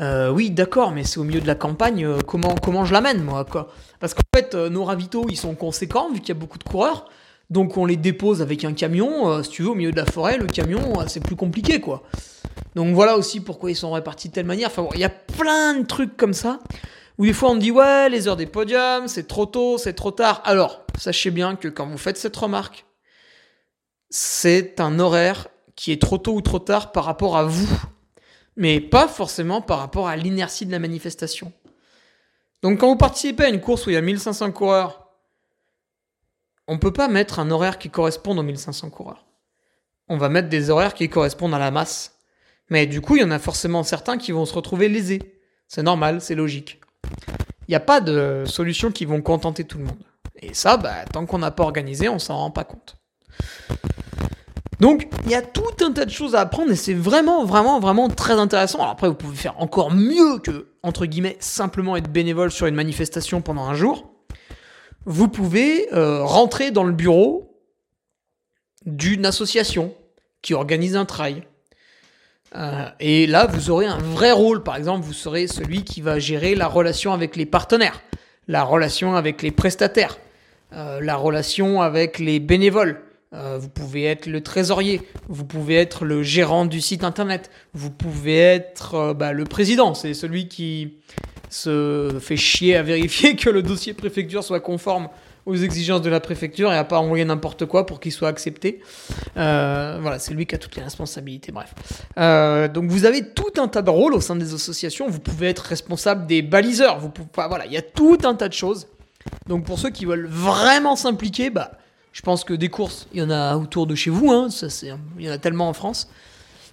Euh, 0.00 0.30
oui, 0.30 0.50
d'accord, 0.50 0.90
mais 0.90 1.04
c'est 1.04 1.18
au 1.18 1.24
milieu 1.24 1.40
de 1.40 1.46
la 1.46 1.54
campagne. 1.54 2.06
comment, 2.26 2.54
comment 2.56 2.84
je 2.84 2.92
l'amène, 2.92 3.22
moi 3.22 3.44
quoi? 3.44 3.68
Parce 4.00 4.14
qu'en 4.14 4.22
fait, 4.34 4.54
nos 4.54 4.84
ravitaux, 4.84 5.26
ils 5.30 5.36
sont 5.36 5.54
conséquents, 5.54 6.10
vu 6.12 6.20
qu'il 6.20 6.28
y 6.30 6.36
a 6.36 6.40
beaucoup 6.40 6.58
de 6.58 6.64
coureurs. 6.64 7.06
Donc, 7.50 7.76
on 7.76 7.84
les 7.86 7.96
dépose 7.96 8.42
avec 8.42 8.64
un 8.64 8.72
camion. 8.72 9.42
si 9.42 9.50
tu 9.50 9.62
veux, 9.62 9.70
au 9.70 9.74
milieu 9.74 9.92
de 9.92 9.96
la 9.96 10.06
forêt, 10.06 10.38
le 10.38 10.46
camion, 10.46 10.80
c'est 11.06 11.20
plus 11.20 11.36
compliqué, 11.36 11.80
quoi. 11.80 12.02
Donc, 12.74 12.94
voilà 12.94 13.16
aussi 13.16 13.40
pourquoi 13.40 13.70
ils 13.70 13.76
sont 13.76 13.92
répartis 13.92 14.28
de 14.28 14.34
telle 14.34 14.46
manière. 14.46 14.68
Enfin, 14.68 14.88
il 14.94 15.00
y 15.00 15.04
a 15.04 15.10
plein 15.10 15.74
de 15.74 15.86
trucs 15.86 16.16
comme 16.16 16.32
ça. 16.32 16.58
Où 17.18 17.26
des 17.26 17.32
fois, 17.32 17.50
on 17.50 17.54
me 17.54 17.60
dit, 17.60 17.70
ouais, 17.70 18.08
les 18.08 18.26
heures 18.26 18.36
des 18.36 18.46
podiums, 18.46 19.06
c'est 19.06 19.28
trop 19.28 19.46
tôt, 19.46 19.78
c'est 19.78 19.92
trop 19.92 20.10
tard. 20.10 20.42
Alors, 20.44 20.84
sachez 20.98 21.30
bien 21.30 21.54
que 21.54 21.68
quand 21.68 21.86
vous 21.86 21.98
faites 21.98 22.16
cette 22.16 22.36
remarque, 22.36 22.86
c'est 24.10 24.80
un 24.80 24.98
horaire 24.98 25.48
qui 25.76 25.92
est 25.92 26.00
trop 26.00 26.18
tôt 26.18 26.34
ou 26.34 26.40
trop 26.40 26.58
tard 26.58 26.92
par 26.92 27.04
rapport 27.04 27.36
à 27.36 27.44
vous, 27.44 27.68
mais 28.56 28.80
pas 28.80 29.08
forcément 29.08 29.60
par 29.60 29.78
rapport 29.78 30.08
à 30.08 30.16
l'inertie 30.16 30.66
de 30.66 30.72
la 30.72 30.78
manifestation. 30.78 31.52
Donc 32.62 32.80
quand 32.80 32.88
vous 32.88 32.96
participez 32.96 33.44
à 33.44 33.48
une 33.48 33.60
course 33.60 33.86
où 33.86 33.90
il 33.90 33.94
y 33.94 33.96
a 33.96 34.02
1500 34.02 34.52
coureurs, 34.52 35.10
on 36.66 36.74
ne 36.74 36.78
peut 36.78 36.92
pas 36.92 37.08
mettre 37.08 37.38
un 37.38 37.50
horaire 37.50 37.78
qui 37.78 37.90
corresponde 37.90 38.38
aux 38.38 38.42
1500 38.42 38.90
coureurs. 38.90 39.26
On 40.08 40.16
va 40.16 40.28
mettre 40.28 40.48
des 40.48 40.70
horaires 40.70 40.94
qui 40.94 41.08
correspondent 41.08 41.54
à 41.54 41.58
la 41.58 41.70
masse. 41.70 42.18
Mais 42.70 42.86
du 42.86 43.00
coup, 43.00 43.16
il 43.16 43.20
y 43.20 43.24
en 43.24 43.30
a 43.30 43.38
forcément 43.38 43.82
certains 43.82 44.16
qui 44.16 44.32
vont 44.32 44.46
se 44.46 44.54
retrouver 44.54 44.88
lésés. 44.88 45.40
C'est 45.68 45.82
normal, 45.82 46.20
c'est 46.20 46.34
logique. 46.34 46.80
Il 47.68 47.70
n'y 47.70 47.74
a 47.74 47.80
pas 47.80 48.00
de 48.00 48.44
solutions 48.46 48.92
qui 48.92 49.04
vont 49.04 49.20
contenter 49.20 49.64
tout 49.64 49.78
le 49.78 49.84
monde. 49.84 50.02
Et 50.40 50.54
ça, 50.54 50.76
bah, 50.76 51.04
tant 51.12 51.26
qu'on 51.26 51.38
n'a 51.38 51.50
pas 51.50 51.62
organisé, 51.62 52.08
on 52.08 52.18
s'en 52.18 52.36
rend 52.36 52.50
pas 52.50 52.64
compte. 52.64 52.96
Donc, 54.80 55.08
il 55.24 55.30
y 55.30 55.34
a 55.34 55.42
tout 55.42 55.62
un 55.84 55.92
tas 55.92 56.04
de 56.04 56.10
choses 56.10 56.34
à 56.34 56.40
apprendre 56.40 56.70
et 56.72 56.76
c'est 56.76 56.94
vraiment, 56.94 57.44
vraiment, 57.44 57.80
vraiment 57.80 58.08
très 58.08 58.34
intéressant. 58.34 58.82
Après, 58.88 59.08
vous 59.08 59.14
pouvez 59.14 59.36
faire 59.36 59.60
encore 59.60 59.90
mieux 59.92 60.38
que, 60.38 60.68
entre 60.82 61.06
guillemets, 61.06 61.36
simplement 61.40 61.96
être 61.96 62.10
bénévole 62.10 62.50
sur 62.50 62.66
une 62.66 62.74
manifestation 62.74 63.40
pendant 63.40 63.64
un 63.64 63.74
jour. 63.74 64.10
Vous 65.06 65.28
pouvez 65.28 65.92
euh, 65.92 66.24
rentrer 66.24 66.70
dans 66.70 66.84
le 66.84 66.92
bureau 66.92 67.60
d'une 68.86 69.26
association 69.26 69.94
qui 70.42 70.54
organise 70.54 70.96
un 70.96 71.04
trail. 71.04 71.42
Euh, 72.54 72.88
et 73.00 73.26
là, 73.26 73.46
vous 73.46 73.70
aurez 73.70 73.86
un 73.86 73.98
vrai 73.98 74.32
rôle. 74.32 74.62
Par 74.62 74.76
exemple, 74.76 75.04
vous 75.04 75.12
serez 75.12 75.46
celui 75.46 75.84
qui 75.84 76.00
va 76.00 76.18
gérer 76.18 76.54
la 76.54 76.66
relation 76.66 77.12
avec 77.12 77.36
les 77.36 77.46
partenaires, 77.46 78.02
la 78.48 78.62
relation 78.62 79.16
avec 79.16 79.42
les 79.42 79.50
prestataires, 79.50 80.18
euh, 80.72 81.00
la 81.00 81.16
relation 81.16 81.82
avec 81.82 82.18
les 82.18 82.40
bénévoles, 82.40 83.02
euh, 83.34 83.58
vous 83.58 83.68
pouvez 83.68 84.04
être 84.04 84.26
le 84.26 84.42
trésorier, 84.42 85.02
vous 85.28 85.44
pouvez 85.44 85.74
être 85.74 86.04
le 86.04 86.22
gérant 86.22 86.66
du 86.66 86.80
site 86.80 87.02
internet, 87.02 87.50
vous 87.72 87.90
pouvez 87.90 88.38
être 88.38 88.94
euh, 88.94 89.14
bah, 89.14 89.32
le 89.32 89.44
président, 89.44 89.94
c'est 89.94 90.14
celui 90.14 90.46
qui 90.46 90.94
se 91.50 92.16
fait 92.20 92.36
chier 92.36 92.76
à 92.76 92.82
vérifier 92.82 93.34
que 93.36 93.50
le 93.50 93.62
dossier 93.62 93.92
préfecture 93.92 94.44
soit 94.44 94.60
conforme 94.60 95.08
aux 95.46 95.56
exigences 95.56 96.00
de 96.00 96.08
la 96.08 96.20
préfecture 96.20 96.72
et 96.72 96.76
à 96.76 96.84
pas 96.84 96.98
envoyer 97.00 97.24
n'importe 97.24 97.66
quoi 97.66 97.86
pour 97.86 97.98
qu'il 97.98 98.12
soit 98.12 98.28
accepté. 98.28 98.80
Euh, 99.36 99.98
voilà, 100.00 100.20
c'est 100.20 100.32
lui 100.32 100.46
qui 100.46 100.54
a 100.54 100.58
toutes 100.58 100.76
les 100.76 100.82
responsabilités, 100.82 101.52
bref. 101.52 101.74
donc 102.72 102.84
vous 102.84 103.04
avez 103.04 103.28
tout 103.30 103.52
un 103.58 103.66
tas 103.66 103.82
de 103.82 103.90
rôles 103.90 104.14
au 104.14 104.20
sein 104.20 104.36
des 104.36 104.54
associations, 104.54 105.08
vous 105.08 105.18
pouvez 105.18 105.48
être 105.48 105.60
responsable 105.60 106.26
des 106.26 106.40
baliseurs, 106.40 107.00
vous 107.00 107.10
pouvez, 107.10 107.28
voilà, 107.48 107.66
il 107.66 107.72
y 107.72 107.76
a 107.76 107.82
tout 107.82 108.18
un 108.24 108.36
tas 108.36 108.48
de 108.48 108.54
choses. 108.54 108.86
Donc 109.48 109.64
pour 109.64 109.78
ceux 109.78 109.90
qui 109.90 110.04
veulent 110.04 110.28
vraiment 110.28 110.94
s'impliquer, 110.94 111.50
bah 111.50 111.72
je 112.14 112.22
pense 112.22 112.44
que 112.44 112.54
des 112.54 112.68
courses, 112.68 113.08
il 113.12 113.18
y 113.18 113.22
en 113.22 113.30
a 113.30 113.56
autour 113.56 113.88
de 113.88 113.96
chez 113.96 114.08
vous, 114.08 114.30
hein, 114.30 114.48
ça, 114.48 114.68
il 115.18 115.24
y 115.24 115.28
en 115.28 115.32
a 115.32 115.38
tellement 115.38 115.68
en 115.68 115.72
France. 115.72 116.08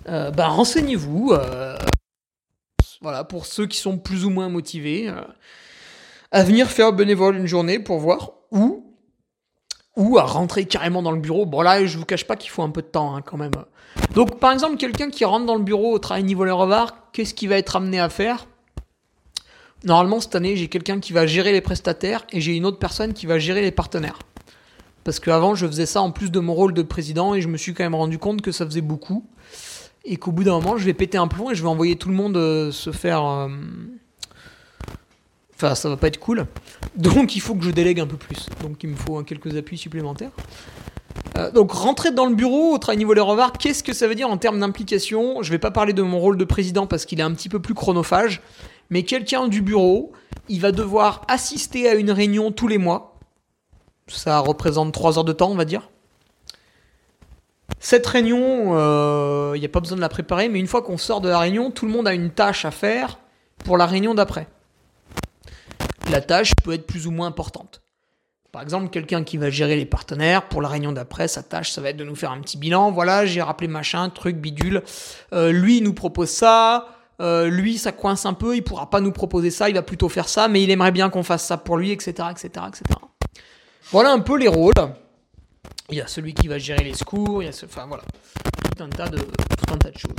Euh, 0.08 0.30
bah, 0.30 0.48
renseignez-vous. 0.48 1.32
Euh, 1.34 1.78
voilà, 3.02 3.24
pour 3.24 3.48
ceux 3.48 3.66
qui 3.66 3.80
sont 3.80 3.98
plus 3.98 4.24
ou 4.24 4.30
moins 4.30 4.50
motivés, 4.50 5.10
euh, 5.10 5.20
à 6.30 6.44
venir 6.44 6.70
faire 6.70 6.94
bénévole 6.94 7.36
une 7.38 7.48
journée 7.48 7.80
pour 7.80 7.98
voir 7.98 8.34
où 8.52 8.88
ou 9.98 10.20
à 10.20 10.24
rentrer 10.24 10.66
carrément 10.66 11.02
dans 11.02 11.12
le 11.12 11.20
bureau. 11.20 11.46
Bon 11.46 11.62
là, 11.62 11.86
je 11.86 11.98
vous 11.98 12.06
cache 12.06 12.26
pas 12.26 12.36
qu'il 12.36 12.52
faut 12.52 12.62
un 12.62 12.70
peu 12.70 12.84
de 12.84 12.88
temps 12.88 13.16
hein, 13.16 13.22
quand 13.22 13.36
même. 13.36 13.52
Donc 14.14 14.39
par 14.39 14.52
exemple, 14.52 14.78
quelqu'un 14.78 15.10
qui 15.10 15.26
rentre 15.26 15.48
dans 15.48 15.58
le 15.58 15.64
bureau 15.64 15.92
au 15.92 16.00
travail 16.00 16.24
niveau 16.24 16.46
le 16.46 16.54
revard, 16.54 16.96
qu'est-ce 17.12 17.34
qu'il 17.34 17.50
va 17.50 17.58
être 17.58 17.76
amené 17.76 18.00
à 18.00 18.10
faire? 18.10 18.48
Normalement 19.84 20.20
cette 20.20 20.36
année, 20.36 20.56
j'ai 20.56 20.70
quelqu'un 20.70 21.00
qui 21.00 21.14
va 21.14 21.26
gérer 21.26 21.52
les 21.52 21.62
prestataires 21.62 22.26
et 22.32 22.39
j'ai 22.39 22.56
une 22.56 22.66
autre 22.66 22.80
personne 22.80 23.14
qui 23.14 23.26
va 23.26 23.39
gérer 23.39 23.62
les 23.62 23.72
partenaires. 23.72 24.20
Parce 25.04 25.20
qu'avant, 25.20 25.56
je 25.56 25.66
faisais 25.66 25.86
ça 25.86 26.02
en 26.02 26.12
plus 26.12 26.32
de 26.32 26.39
mon 26.39 26.54
rôle 26.54 26.74
de 26.74 26.82
président 26.82 27.34
et 27.34 27.41
je 27.41 27.47
me 27.47 27.58
suis 27.58 27.74
quand 27.74 27.84
même 27.84 27.95
rendu 27.95 28.18
compte 28.18 28.41
que 28.41 28.52
ça 28.52 28.66
faisait 28.66 28.82
beaucoup. 28.82 29.26
Et 30.04 30.18
qu'au 30.18 30.32
bout 30.32 30.43
d'un 30.43 30.54
moment, 30.54 30.78
je 30.78 30.86
vais 30.86 30.93
péter 30.93 31.18
un 31.18 31.28
plomb 31.28 31.52
et 31.52 31.56
je 31.56 31.62
vais 31.62 31.70
envoyer 31.70 31.95
tout 31.95 32.10
le 32.10 32.16
monde 32.16 32.38
euh, 32.38 32.72
se 32.72 32.91
faire. 32.91 33.24
Euh, 33.24 33.49
enfin, 35.56 35.76
ça 35.76 35.89
va 35.89 35.97
pas 35.97 36.08
être 36.08 36.20
cool. 36.20 36.47
Donc, 36.95 37.36
il 37.36 37.39
faut 37.39 37.56
que 37.56 37.64
je 37.64 37.72
délègue 37.72 37.99
un 37.99 38.08
peu 38.08 38.18
plus. 38.18 38.47
Donc, 38.62 38.84
il 38.84 38.89
me 38.89 38.95
faut 38.95 39.22
quelques 39.24 39.56
appuis 39.56 39.78
supplémentaires. 39.78 40.32
Euh, 41.38 41.52
donc, 41.52 41.72
rentrer 41.72 42.12
dans 42.12 42.26
le 42.26 42.36
bureau 42.36 42.78
au 42.78 42.95
niveau 42.95 43.14
les 43.14 43.22
revards, 43.22 43.54
qu'est-ce 43.54 43.84
que 43.84 43.93
ça 43.93 44.08
veut 44.08 44.16
dire 44.16 44.30
en 44.30 44.38
termes 44.38 44.60
d'implication? 44.60 45.43
Je 45.43 45.52
vais 45.52 45.60
pas 45.60 45.72
parler 45.72 45.93
de 45.93 46.02
mon 46.02 46.20
rôle 46.20 46.38
de 46.38 46.45
président 46.45 46.88
parce 46.88 47.06
qu'il 47.06 47.20
est 47.20 47.24
un 47.24 47.34
petit 47.34 47.49
peu 47.49 47.60
plus 47.60 47.74
chronophage. 47.74 48.41
Mais 48.89 49.04
quelqu'un 49.04 49.47
du 49.47 49.62
bureau, 49.62 50.12
il 50.49 50.62
va 50.62 50.72
devoir 50.72 51.26
assister 51.28 51.88
à 51.88 51.93
une 51.93 52.12
réunion 52.12 52.52
tous 52.52 52.68
les 52.68 52.78
mois 52.78 53.11
ça 54.08 54.39
représente 54.39 54.93
3 54.93 55.18
heures 55.18 55.24
de 55.24 55.34
temps, 55.34 55.49
on 55.49 55.56
va 55.56 55.66
dire. 55.66 55.89
Cette 57.80 58.06
réunion, 58.06 58.74
il 58.74 58.78
euh, 58.78 59.58
n'y 59.58 59.66
a 59.66 59.70
pas 59.70 59.80
besoin 59.80 59.95
de 59.95 60.02
la 60.02 60.10
préparer, 60.10 60.49
mais 60.49 60.60
une 60.60 60.68
fois 60.68 60.82
qu'on 60.82 60.97
sort 60.97 61.22
de 61.22 61.30
la 61.30 61.39
réunion, 61.39 61.72
tout 61.72 61.86
le 61.86 61.91
monde 61.91 62.08
a 62.08 62.14
une 62.14 62.30
tâche 62.30 62.66
à 62.66 62.72
faire 62.72 63.18
pour 63.64 63.78
la 63.78 63.86
réunion 63.86 64.14
d'après. 64.14 64.47
La 66.12 66.22
tâche 66.22 66.54
peut 66.64 66.74
être 66.74 66.86
plus 66.86 67.08
ou 67.08 67.12
moins 67.12 67.28
importante. 67.28 67.82
Par 68.52 68.62
exemple, 68.62 68.89
quelqu'un 68.89 69.24
qui 69.24 69.38
va 69.38 69.49
gérer 69.49 69.78
les 69.78 69.86
partenaires, 69.86 70.49
pour 70.49 70.62
la 70.62 70.68
réunion 70.68 70.91
d'après, 70.91 71.30
sa 71.30 71.41
tâche, 71.41 71.72
ça 71.72 71.82
va 71.82 71.89
être 71.89 71.97
de 71.97 72.04
nous 72.04 72.16
faire 72.16 72.32
un 72.32 72.41
petit 72.41 72.58
bilan. 72.58 72.91
Voilà, 72.91 73.26
j'ai 73.26 73.41
rappelé 73.41 73.70
machin, 73.70 74.10
truc, 74.10 74.36
bidule. 74.36 74.84
Euh, 75.34 75.52
lui, 75.52 75.78
il 75.78 75.84
nous 75.84 75.93
propose 75.93 76.30
ça. 76.30 76.88
Euh, 77.22 77.49
lui, 77.49 77.78
ça 77.78 77.91
coince 77.91 78.26
un 78.26 78.34
peu, 78.34 78.56
il 78.56 78.64
pourra 78.64 78.89
pas 78.89 78.99
nous 78.99 79.12
proposer 79.12 79.52
ça, 79.52 79.70
il 79.70 79.76
va 79.76 79.84
plutôt 79.84 80.10
faire 80.10 80.28
ça, 80.28 80.47
mais 80.47 80.64
il 80.64 80.72
aimerait 80.72 80.91
bien 80.91 81.10
qu'on 81.10 81.24
fasse 81.24 81.45
ça 81.45 81.58
pour 81.58 81.78
lui, 81.78 81.91
etc., 81.91 82.30
etc., 82.32 82.66
etc. 82.68 82.84
Voilà 83.92 84.14
un 84.14 84.20
peu 84.20 84.38
les 84.38 84.48
rôles. 84.48 84.74
Il 85.89 85.98
y 85.98 86.02
a 86.02 86.08
celui 86.08 86.34
qui 86.34 86.48
va 86.48 86.58
gérer 86.58 86.86
les 86.86 86.94
secours, 86.94 87.44
il 87.44 87.48
y 87.48 87.50
a 87.50 87.52
ce, 87.52 87.66
enfin 87.66 87.86
voilà, 87.88 88.04
tout 88.64 88.82
un 88.82 88.88
tas 88.88 89.10
de, 89.10 89.18
un 89.70 89.78
tas 89.78 89.92
de 89.92 89.98
choses. 89.98 90.16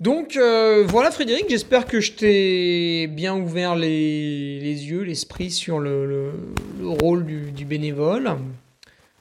Donc 0.00 0.36
euh, 0.36 0.82
voilà 0.88 1.10
Frédéric, 1.10 1.44
j'espère 1.50 1.84
que 1.84 2.00
je 2.00 2.12
t'ai 2.12 3.06
bien 3.08 3.36
ouvert 3.36 3.76
les, 3.76 4.58
yeux, 4.62 5.02
l'esprit 5.02 5.50
sur 5.50 5.78
le, 5.78 6.06
le, 6.06 6.88
rôle 6.88 7.26
du, 7.26 7.52
du, 7.52 7.66
bénévole, 7.66 8.38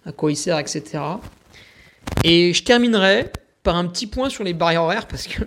à 0.06 0.14
quoi 0.14 0.32
il 0.32 0.38
sert, 0.38 0.58
etc. 0.58 1.04
Et 2.24 2.54
je 2.54 2.64
terminerai 2.64 3.30
par 3.64 3.76
un 3.76 3.88
petit 3.88 4.08
point 4.08 4.30
sur 4.30 4.46
les 4.46 4.54
barrières 4.54 4.84
horaires 4.84 5.08
parce 5.10 5.28
que 5.28 5.44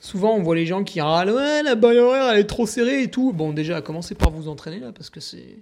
souvent 0.00 0.34
on 0.34 0.42
voit 0.42 0.56
les 0.56 0.64
gens 0.64 0.82
qui 0.82 1.02
râlent 1.02 1.30
ouais 1.30 1.62
la 1.62 1.74
barrière 1.74 2.04
horaire 2.04 2.30
elle 2.30 2.40
est 2.40 2.44
trop 2.44 2.66
serrée 2.66 3.02
et 3.02 3.10
tout. 3.10 3.34
Bon 3.34 3.52
déjà 3.52 3.82
commencez 3.82 4.14
par 4.14 4.30
vous 4.30 4.48
entraîner 4.48 4.80
là 4.80 4.92
parce 4.92 5.10
que 5.10 5.20
c'est 5.20 5.58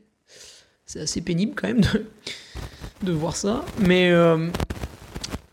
c'est 0.86 1.00
assez 1.00 1.20
pénible 1.20 1.54
quand 1.54 1.68
même 1.68 1.82
de, 3.02 3.12
voir 3.12 3.36
ça. 3.36 3.64
Mais 3.78 4.10
euh, 4.10 4.48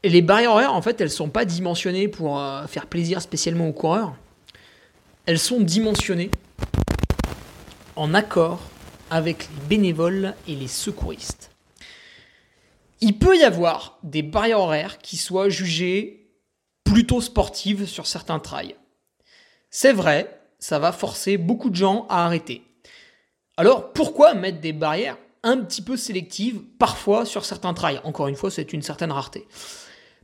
les 0.04 0.22
barrières 0.22 0.52
horaires, 0.52 0.74
en 0.74 0.82
fait, 0.82 1.00
elles 1.02 1.12
sont 1.12 1.30
pas 1.30 1.46
dimensionnées 1.46 2.08
pour 2.08 2.40
euh, 2.40 2.66
faire 2.68 2.88
plaisir 2.88 3.22
spécialement 3.22 3.68
aux 3.68 3.74
coureurs. 3.74 4.16
Elles 5.26 5.40
sont 5.40 5.62
dimensionnées 5.62 6.32
en 7.96 8.14
accord 8.14 8.62
avec 9.10 9.48
les 9.50 9.68
bénévoles 9.68 10.34
et 10.48 10.56
les 10.56 10.68
secouristes. 10.68 11.52
Il 13.02 13.18
peut 13.18 13.38
y 13.38 13.44
avoir 13.44 13.98
des 14.04 14.22
barrières 14.22 14.60
horaires 14.60 14.98
qui 15.00 15.18
soient 15.18 15.50
jugées 15.50 16.30
plutôt 16.84 17.22
sportives 17.22 17.86
sur 17.86 18.08
certains 18.08 18.40
trails. 18.40 18.76
c'est 19.70 19.94
vrai, 19.94 20.42
ça 20.60 20.78
va 20.78 20.92
forcer 20.92 21.38
beaucoup 21.38 21.70
de 21.70 21.76
gens 21.76 22.06
à 22.10 22.26
arrêter. 22.26 22.64
Alors 23.62 23.94
pourquoi 23.94 24.34
mettre 24.34 24.60
des 24.60 24.74
barrières 24.74 25.20
un 25.44 25.58
petit 25.58 25.84
peu 25.84 25.96
sélectives 25.96 26.62
parfois 26.80 27.26
sur 27.26 27.46
certains 27.46 27.76
trails? 27.76 28.02
Encore 28.04 28.28
une 28.28 28.36
fois, 28.36 28.50
c'est 28.50 28.74
une 28.74 28.82
certaine 28.82 29.12
rareté. 29.12 29.46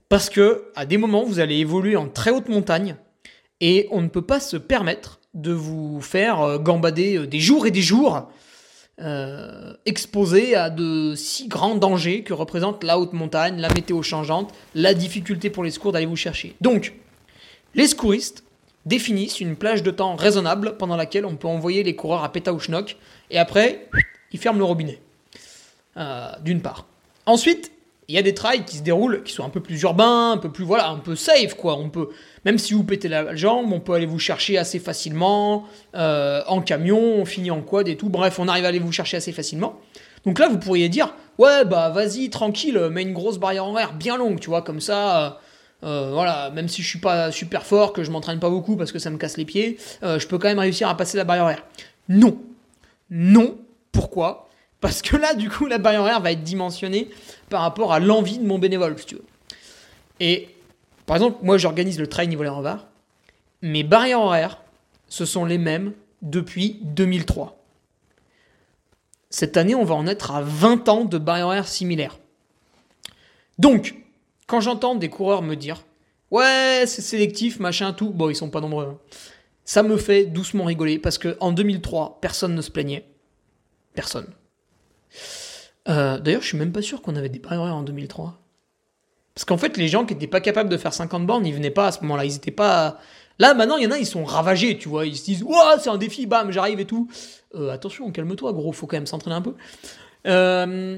Parce 0.10 0.32
que 0.32 0.72
à 0.76 0.88
des 0.88 0.98
moments, 0.98 1.24
vous 1.24 1.40
allez 1.40 1.58
évoluer 1.58 1.96
en 1.96 2.08
très 2.08 2.32
haute 2.32 2.50
montagne 2.50 2.96
et 3.62 3.88
on 3.92 4.02
ne 4.02 4.08
peut 4.08 4.24
pas 4.24 4.40
se 4.40 4.58
permettre 4.58 5.20
de 5.36 5.52
vous 5.52 6.02
faire 6.02 6.42
euh, 6.42 6.58
gambader 6.58 7.16
euh, 7.16 7.28
des 7.28 7.40
jours 7.40 7.68
et 7.68 7.72
des 7.72 7.84
jours 7.84 8.28
euh, 9.02 9.72
exposé 9.86 10.56
à 10.56 10.72
de 10.72 11.14
si 11.16 11.48
grands 11.48 11.76
dangers 11.76 12.24
que 12.24 12.34
représente 12.34 12.84
la 12.84 12.98
haute 12.98 13.14
montagne, 13.14 13.62
la 13.62 13.70
météo 13.70 14.02
changeante, 14.02 14.52
la 14.74 14.96
difficulté 14.96 15.52
pour 15.52 15.64
les 15.64 15.70
secours 15.70 15.92
d'aller 15.92 16.08
vous 16.08 16.16
chercher. 16.16 16.56
Donc, 16.60 16.96
les 17.76 17.86
secouristes 17.86 18.44
définissent 18.88 19.42
une 19.42 19.58
plage 19.58 19.84
de 19.84 19.92
temps 19.92 20.16
raisonnable 20.16 20.78
pendant 20.78 20.96
laquelle 20.96 21.26
on 21.26 21.36
peut 21.36 21.48
envoyer 21.48 21.84
les 21.84 21.96
coureurs 21.96 22.24
à 22.24 22.32
péta 22.32 22.54
ou 22.54 22.60
schnock, 22.60 22.98
et 23.30 23.38
après, 23.38 23.88
ils 24.32 24.40
ferment 24.40 24.60
le 24.60 24.66
robinet. 24.66 25.00
D'une 26.44 26.62
part. 26.62 26.86
Ensuite, 27.26 27.72
il 28.10 28.16
y 28.16 28.18
a 28.18 28.22
des 28.22 28.34
trails 28.34 28.64
qui 28.64 28.78
se 28.78 28.84
déroulent, 28.84 29.22
qui 29.24 29.34
sont 29.34 29.44
un 29.44 29.50
peu 29.50 29.60
plus 29.60 29.82
urbains, 29.82 30.32
un 30.32 30.38
peu 30.38 30.50
plus, 30.50 30.64
voilà, 30.64 30.90
un 30.90 30.98
peu 30.98 31.16
safe, 31.16 31.56
quoi. 31.56 31.78
On 31.78 31.90
peut, 31.90 32.10
même 32.46 32.58
si 32.58 32.74
vous 32.74 32.84
pétez 32.84 33.10
la 33.10 33.36
jambe, 33.36 33.74
on 33.74 33.82
peut 33.82 33.94
aller 33.94 34.06
vous 34.06 34.20
chercher 34.20 34.58
assez 34.58 34.80
facilement, 34.80 35.66
euh, 35.96 36.42
en 36.48 36.62
camion, 36.62 37.00
on 37.00 37.26
finit 37.26 37.52
en 37.52 37.62
quad 37.62 37.88
et 37.90 37.98
tout. 37.98 38.08
Bref, 38.10 38.40
on 38.40 38.48
arrive 38.48 38.64
à 38.64 38.70
aller 38.70 38.80
vous 38.80 38.94
chercher 38.94 39.18
assez 39.18 39.34
facilement. 39.34 39.78
Donc 40.26 40.40
là, 40.40 40.48
vous 40.48 40.58
pourriez 40.58 40.88
dire, 40.88 41.14
ouais, 41.38 41.66
bah 41.66 41.90
vas-y, 41.90 42.30
tranquille, 42.30 42.80
mets 42.92 43.02
une 43.02 43.14
grosse 43.14 43.40
barrière 43.40 43.66
en 43.66 43.78
air 43.78 43.94
bien 43.94 44.16
longue, 44.16 44.40
tu 44.40 44.50
vois, 44.50 44.62
comme 44.62 44.80
ça. 44.80 45.26
Euh, 45.26 45.30
euh, 45.84 46.12
voilà, 46.14 46.50
même 46.52 46.70
si 46.70 46.82
je 46.82 46.88
suis 46.88 47.00
pas 47.00 47.32
super 47.32 47.64
fort, 47.66 47.92
que 47.92 48.04
je 48.04 48.10
m'entraîne 48.10 48.40
pas 48.40 48.50
beaucoup 48.50 48.78
parce 48.78 48.94
que 48.94 49.00
ça 49.00 49.10
me 49.10 49.18
casse 49.18 49.36
les 49.38 49.46
pieds, 49.46 49.78
je 50.02 50.26
peux 50.28 50.38
quand 50.38 50.48
même 50.48 50.60
réussir 50.60 50.88
à 50.88 50.96
passer 50.96 51.18
la 51.18 51.24
barrière 51.24 51.46
en 51.46 51.50
air. 51.50 51.64
Non, 52.10 52.40
non. 53.10 53.58
Pourquoi? 53.92 54.50
Parce 54.80 55.02
que 55.02 55.16
là, 55.16 55.34
du 55.34 55.50
coup, 55.50 55.66
la 55.66 55.78
barrière 55.80 56.02
horaire 56.02 56.22
va 56.22 56.32
être 56.32 56.44
dimensionnée 56.44 57.10
par 57.50 57.62
rapport 57.62 57.94
à 57.94 58.00
l'envie 58.00 58.38
de 58.38 58.46
mon 58.46 58.60
bénévole, 58.60 58.98
si 59.00 59.06
tu 59.06 59.16
veux. 59.16 59.26
Et 60.20 60.50
par 61.06 61.16
exemple, 61.16 61.40
moi, 61.42 61.58
j'organise 61.58 62.00
le 62.00 62.08
trail 62.08 62.28
niveau 62.28 62.44
les. 62.44 62.88
Mes 63.62 63.84
barrières 63.84 64.22
horaires, 64.22 64.62
ce 65.10 65.26
sont 65.26 65.46
les 65.46 65.58
mêmes 65.58 65.94
depuis 66.22 66.80
2003. 66.84 67.58
Cette 69.30 69.58
année, 69.58 69.76
on 69.76 69.84
va 69.84 69.96
en 69.96 70.08
être 70.08 70.32
à 70.32 70.42
20 70.42 70.90
ans 70.90 71.06
de 71.06 71.18
barrières 71.18 71.48
horaires 71.48 71.68
similaires. 71.68 72.20
Donc, 73.58 73.96
quand 74.46 74.62
j'entends 74.62 74.96
des 74.96 75.10
coureurs 75.10 75.42
me 75.42 75.56
dire 75.56 75.84
Ouais, 76.30 76.84
c'est 76.86 77.02
sélectif, 77.02 77.60
machin, 77.60 77.94
tout, 77.94 78.10
bon, 78.10 78.30
ils 78.30 78.36
sont 78.36 78.50
pas 78.50 78.62
nombreux. 78.62 78.86
Hein. 78.86 78.98
Ça 79.68 79.84
me 79.84 79.98
fait 79.98 80.26
doucement 80.26 80.64
rigoler 80.64 80.98
parce 80.98 81.18
qu'en 81.18 81.52
2003, 81.52 82.20
personne 82.22 82.56
ne 82.56 82.62
se 82.62 82.72
plaignait. 82.72 83.06
Personne. 83.94 84.28
Euh, 85.90 86.20
d'ailleurs, 86.20 86.42
je 86.42 86.48
suis 86.48 86.58
même 86.58 86.72
pas 86.72 86.82
sûr 86.82 87.02
qu'on 87.02 87.18
avait 87.18 87.28
des 87.28 87.40
barrières 87.40 87.76
en 87.76 87.84
2003. 87.84 88.40
Parce 89.36 89.44
qu'en 89.44 89.58
fait, 89.58 89.76
les 89.76 89.90
gens 89.90 90.06
qui 90.06 90.14
n'étaient 90.14 90.26
pas 90.26 90.40
capables 90.40 90.70
de 90.70 90.78
faire 90.78 90.94
50 90.94 91.28
bornes, 91.28 91.46
ils 91.46 91.54
venaient 91.54 91.70
pas 91.70 91.88
à 91.88 91.92
ce 91.92 92.00
moment-là. 92.04 92.24
Ils 92.24 92.40
pas. 92.54 93.02
Là, 93.40 93.54
maintenant, 93.56 93.76
il 93.76 93.84
y 93.84 93.88
en 93.88 93.92
a, 93.92 93.98
ils 93.98 94.06
sont 94.06 94.24
ravagés, 94.24 94.78
tu 94.78 94.88
vois. 94.88 95.06
Ils 95.06 95.18
se 95.18 95.26
disent, 95.26 95.44
Ouah, 95.44 95.78
c'est 95.80 95.90
un 95.90 95.98
défi, 95.98 96.28
bam, 96.28 96.50
j'arrive 96.50 96.80
et 96.80 96.86
tout. 96.86 97.10
Euh, 97.54 97.70
attention, 97.70 98.10
calme-toi, 98.10 98.54
gros, 98.54 98.72
faut 98.72 98.88
quand 98.88 98.96
même 98.96 99.06
s'entraîner 99.06 99.36
un 99.36 99.42
peu. 99.42 99.54
Euh, 100.28 100.98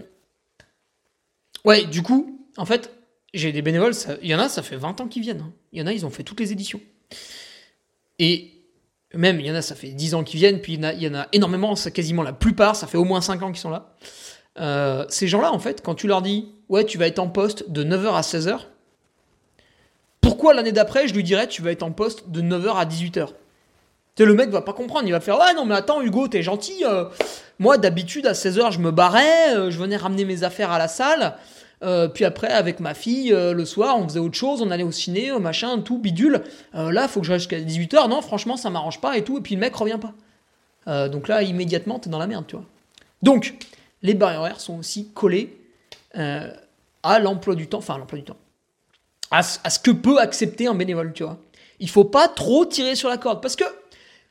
ouais, 1.65 1.85
du 1.85 2.03
coup, 2.03 2.47
en 2.55 2.65
fait, 2.65 2.93
j'ai 3.33 3.51
des 3.51 3.63
bénévoles, 3.63 3.93
il 4.21 4.29
y 4.29 4.35
en 4.35 4.39
a, 4.39 4.47
ça 4.47 4.61
fait 4.61 4.77
20 4.77 5.01
ans 5.01 5.07
qu'ils 5.07 5.23
viennent. 5.23 5.41
Hein. 5.41 5.53
Il 5.71 5.79
y 5.79 5.81
en 5.81 5.87
a, 5.87 5.91
ils 5.91 6.05
ont 6.05 6.11
fait 6.11 6.23
toutes 6.23 6.39
les 6.39 6.51
éditions. 6.51 6.81
Et 8.19 8.58
même, 9.13 9.39
il 9.39 9.47
y 9.47 9.51
en 9.51 9.55
a, 9.55 9.61
ça 9.61 9.75
fait 9.75 9.89
10 9.89 10.15
ans 10.15 10.23
qu'ils 10.23 10.39
viennent, 10.39 10.61
puis 10.61 10.73
il 10.73 11.03
y, 11.03 11.07
en 11.07 11.15
a, 11.15 11.27
énormément, 11.33 11.75
c'est 11.75 11.91
quasiment 11.91 12.23
la 12.23 12.33
plupart, 12.33 12.75
ça 12.75 12.87
fait 12.87 12.97
au 12.97 13.05
moins 13.05 13.21
5 13.21 13.41
ans 13.41 13.47
qu'ils 13.47 13.57
sont 13.57 13.71
là. 13.71 13.93
Euh, 14.59 15.05
ces 15.09 15.27
gens-là, 15.27 15.51
en 15.51 15.59
fait, 15.59 15.81
quand 15.83 15.95
tu 15.95 16.07
leur 16.07 16.21
dis, 16.21 16.53
ouais, 16.69 16.85
tu 16.85 16.97
vas 16.97 17.07
être 17.07 17.19
en 17.19 17.27
poste 17.27 17.69
de 17.71 17.83
9h 17.83 18.13
à 18.13 18.21
16h, 18.21 18.59
pourquoi 20.21 20.53
l'année 20.53 20.71
d'après, 20.71 21.07
je 21.07 21.13
lui 21.13 21.23
dirais, 21.23 21.47
tu 21.47 21.61
vas 21.61 21.71
être 21.71 21.83
en 21.83 21.91
poste 21.91 22.29
de 22.29 22.41
9h 22.41 22.75
à 22.75 22.85
18h 22.85 23.29
tu 24.19 24.25
le 24.25 24.33
mec 24.33 24.49
va 24.49 24.61
pas 24.61 24.73
comprendre, 24.73 25.07
il 25.07 25.11
va 25.11 25.21
faire 25.21 25.39
Ouais, 25.39 25.53
non, 25.53 25.63
mais 25.63 25.75
attends, 25.75 26.01
Hugo, 26.01 26.27
t'es 26.27 26.43
gentil. 26.43 26.83
Euh, 26.85 27.05
moi, 27.57 27.77
d'habitude, 27.77 28.27
à 28.27 28.33
16h, 28.33 28.73
je 28.73 28.79
me 28.79 28.91
barrais, 28.91 29.55
euh, 29.55 29.71
je 29.71 29.79
venais 29.79 29.95
ramener 29.95 30.25
mes 30.25 30.43
affaires 30.43 30.71
à 30.71 30.77
la 30.77 30.89
salle. 30.89 31.35
Euh, 31.81 32.09
puis 32.09 32.25
après, 32.25 32.49
avec 32.49 32.79
ma 32.79 32.93
fille, 32.93 33.33
euh, 33.33 33.53
le 33.53 33.65
soir, 33.65 33.97
on 33.97 34.07
faisait 34.07 34.19
autre 34.19 34.35
chose, 34.35 34.61
on 34.61 34.69
allait 34.69 34.83
au 34.83 34.91
ciné, 34.91 35.31
euh, 35.31 35.39
machin, 35.39 35.79
tout, 35.79 35.97
bidule. 35.97 36.43
là, 36.73 37.07
faut 37.07 37.21
que 37.21 37.25
je 37.25 37.31
reste 37.31 37.49
jusqu'à 37.49 37.59
18h. 37.59 38.09
Non, 38.09 38.21
franchement, 38.21 38.57
ça 38.57 38.69
m'arrange 38.69 38.99
pas 38.99 39.17
et 39.17 39.23
tout. 39.23 39.37
Et 39.37 39.41
puis 39.41 39.55
le 39.55 39.61
mec 39.61 39.75
revient 39.75 39.99
pas. 39.99 41.07
donc 41.07 41.27
là, 41.27 41.43
immédiatement, 41.43 41.99
t'es 41.99 42.09
dans 42.09 42.19
la 42.19 42.27
merde, 42.27 42.45
tu 42.47 42.55
vois. 42.55 42.65
Donc, 43.21 43.55
les 44.01 44.13
barrières 44.13 44.59
sont 44.59 44.79
aussi 44.79 45.09
collées 45.13 45.55
à 46.13 47.19
l'emploi 47.19 47.55
du 47.55 47.67
temps, 47.67 47.77
enfin, 47.79 47.95
à 47.95 47.97
l'emploi 47.97 48.19
du 48.19 48.25
temps. 48.25 48.37
À, 49.31 49.39
à, 49.39 49.69
ce 49.69 49.79
que 49.79 49.91
peut 49.91 50.19
accepter 50.19 50.67
un 50.67 50.73
bénévole, 50.73 51.13
tu 51.13 51.23
vois. 51.23 51.37
Il 51.79 51.89
faut 51.89 52.05
pas 52.05 52.27
trop 52.27 52.65
tirer 52.65 52.95
sur 52.95 53.09
la 53.09 53.17
corde. 53.17 53.41
Parce 53.41 53.55
que 53.55 53.63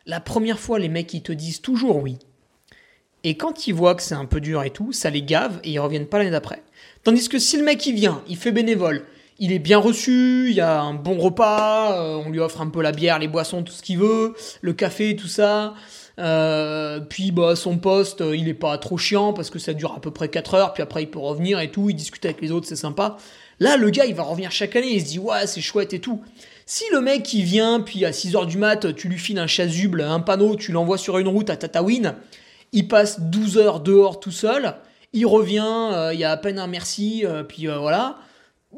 la 0.07 0.21
première 0.21 0.59
fois, 0.59 0.79
les 0.79 0.89
mecs, 0.89 1.15
ils 1.15 1.23
te 1.23 1.33
disent 1.33 1.61
toujours 1.61 1.97
oui. 1.97 2.19
Et 3.25 3.37
quand 3.37 3.67
ils 3.67 3.75
voient 3.75 3.95
que 3.95 4.03
c'est 4.03 4.15
un 4.15 4.25
peu 4.25 4.41
dur 4.41 4.63
et 4.63 4.71
tout, 4.71 4.93
ça 4.93 5.11
les 5.11 5.23
gave 5.23 5.61
et 5.65 5.71
ils 5.71 5.79
reviennent 5.79 6.07
pas 6.07 6.19
l'année 6.19 6.31
d'après. 6.31 6.63
Tandis 7.09 7.31
que 7.31 7.39
si 7.39 7.57
le 7.57 7.65
mec 7.65 7.87
il 7.87 7.95
vient, 7.95 8.23
il 8.29 8.37
fait 8.37 8.53
bénévole, 8.53 9.07
il 9.39 9.51
est 9.51 9.59
bien 9.59 9.79
reçu, 9.79 10.49
il 10.51 10.55
y 10.55 10.61
a 10.61 10.83
un 10.83 10.93
bon 10.93 11.17
repas, 11.17 11.99
euh, 11.99 12.23
on 12.23 12.29
lui 12.29 12.39
offre 12.39 12.61
un 12.61 12.69
peu 12.69 12.83
la 12.83 12.93
bière, 12.93 13.19
les 13.19 13.29
boissons, 13.29 13.63
tout 13.63 13.73
ce 13.73 13.81
qu'il 13.81 13.97
veut, 13.97 14.35
le 14.61 14.75
café, 14.75 15.17
tout 15.17 15.27
ça. 15.27 15.73
Euh, 16.19 17.01
puis 17.01 17.31
bah, 17.31 17.57
son 17.57 17.79
poste, 17.79 18.21
euh, 18.21 18.37
il 18.37 18.47
est 18.47 18.53
pas 18.53 18.77
trop 18.77 18.99
chiant 18.99 19.33
parce 19.33 19.49
que 19.49 19.59
ça 19.59 19.73
dure 19.73 19.95
à 19.95 20.03
peu 20.03 20.11
près 20.11 20.29
4 20.29 20.53
heures, 20.53 20.75
puis 20.75 20.83
après 20.83 21.03
il 21.03 21.07
peut 21.07 21.19
revenir 21.19 21.61
et 21.61 21.71
tout, 21.71 21.89
il 21.89 21.95
discute 21.95 22.27
avec 22.27 22.43
les 22.43 22.51
autres, 22.51 22.67
c'est 22.69 22.77
sympa. 22.77 23.17
Là, 23.59 23.79
le 23.79 23.89
gars, 23.89 24.05
il 24.05 24.15
va 24.15 24.25
revenir 24.25 24.53
chaque 24.53 24.77
année, 24.77 24.93
il 24.93 25.01
se 25.01 25.07
dit 25.07 25.19
ouais, 25.19 25.47
c'est 25.47 25.63
chouette 25.63 25.95
et 25.95 26.01
tout. 26.01 26.21
Si 26.67 26.85
le 26.93 27.01
mec 27.01 27.33
il 27.33 27.45
vient, 27.45 27.81
puis 27.81 28.05
à 28.05 28.13
6 28.13 28.37
heures 28.37 28.45
du 28.45 28.59
mat, 28.59 28.95
tu 28.95 29.09
lui 29.09 29.17
files 29.17 29.39
un 29.39 29.47
chasuble, 29.47 30.03
un 30.03 30.21
panneau, 30.21 30.57
tu 30.57 30.73
l'envoies 30.73 30.99
sur 30.99 31.17
une 31.17 31.29
route 31.29 31.49
à 31.49 31.57
Tatawin, 31.57 32.17
il 32.73 32.87
passe 32.87 33.19
12 33.19 33.57
heures 33.57 33.81
dehors 33.81 34.21
tout 34.21 34.31
seul, 34.31 34.75
il 35.13 35.27
revient, 35.27 35.91
euh, 35.93 36.15
il 36.15 36.21
y 36.21 36.25
a 36.25 36.31
à 36.31 36.37
peine 36.37 36.59
un 36.59 36.67
merci, 36.67 37.25
euh, 37.25 37.43
puis 37.43 37.69
euh, 37.69 37.79
voilà. 37.79 38.19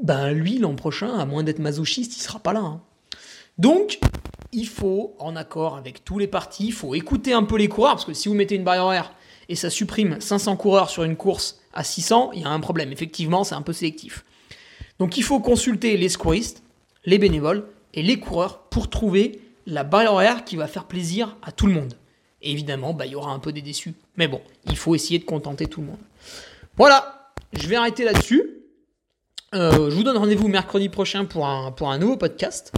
Ben 0.03 0.31
lui, 0.33 0.59
l'an 0.59 0.75
prochain, 0.75 1.19
à 1.19 1.25
moins 1.25 1.43
d'être 1.43 1.59
masochiste, 1.59 2.17
il 2.17 2.21
sera 2.21 2.39
pas 2.39 2.53
là. 2.53 2.61
Hein. 2.61 2.81
Donc, 3.59 3.99
il 4.53 4.67
faut, 4.67 5.15
en 5.19 5.37
accord 5.37 5.77
avec 5.77 6.05
tous 6.05 6.19
les 6.19 6.29
partis, 6.29 6.67
il 6.67 6.73
faut 6.73 6.95
écouter 6.95 7.33
un 7.33 7.43
peu 7.43 7.57
les 7.57 7.69
coureurs, 7.69 7.93
parce 7.93 8.05
que 8.05 8.15
si 8.15 8.29
vous 8.29 8.35
mettez 8.35 8.55
une 8.55 8.65
barrière 8.65 8.85
horaire 8.85 9.13
et 9.49 9.57
ça 9.57 9.69
supprime 9.71 10.21
500 10.21 10.57
coureurs 10.57 10.91
sur 10.91 11.03
une 11.03 11.17
course 11.17 11.61
à 11.73 11.85
600, 11.85 12.31
il 12.35 12.43
y 12.43 12.45
a 12.45 12.49
un 12.49 12.61
problème. 12.61 12.93
Effectivement, 12.93 13.45
c'est 13.45 13.55
un 13.55 13.63
peu 13.63 13.73
sélectif. 13.73 14.25
Donc 14.99 15.17
il 15.17 15.23
faut 15.23 15.41
consulter 15.41 15.97
les 15.97 16.09
secouristes, 16.09 16.63
les 17.05 17.19
bénévoles 17.19 17.67
et 17.95 18.03
les 18.03 18.21
coureurs 18.21 18.61
pour 18.65 18.91
trouver 18.91 19.41
la 19.67 19.83
barrière 19.83 20.13
horaire 20.13 20.45
qui 20.45 20.57
va 20.57 20.67
faire 20.67 20.85
plaisir 20.85 21.37
à 21.43 21.53
tout 21.53 21.67
le 21.67 21.73
monde. 21.73 21.95
Et 22.43 22.53
évidemment, 22.53 22.95
bah, 22.95 23.07
il 23.07 23.13
y 23.13 23.15
aura 23.15 23.33
un 23.33 23.39
peu 23.39 23.53
des 23.53 23.63
déçus. 23.63 23.95
Mais 24.17 24.29
bon, 24.29 24.41
il 24.67 24.77
faut 24.77 24.95
essayer 24.95 25.19
de 25.19 25.25
contenter 25.25 25.67
tout 25.67 25.81
le 25.81 25.89
monde. 25.89 25.99
Voilà, 26.77 27.33
je 27.53 27.67
vais 27.69 27.77
arrêter 27.77 28.05
là-dessus. 28.05 28.61
Euh, 29.55 29.91
je 29.91 29.95
vous 29.95 30.05
donne 30.05 30.17
rendez-vous 30.17 30.49
mercredi 30.49 30.89
prochain 30.89 31.25
pour 31.25 31.47
un, 31.47 31.99
nouveau 31.99 32.17
podcast. 32.17 32.73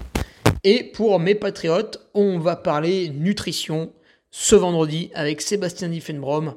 Et 0.64 0.84
pour 0.84 1.18
mes 1.18 1.34
patriotes, 1.34 2.09
on 2.14 2.38
va 2.38 2.57
parler 2.57 3.11
nutrition 3.11 3.93
ce 4.30 4.55
vendredi 4.55 5.11
avec 5.14 5.40
Sébastien 5.40 5.88
Diffenbrom. 5.88 6.55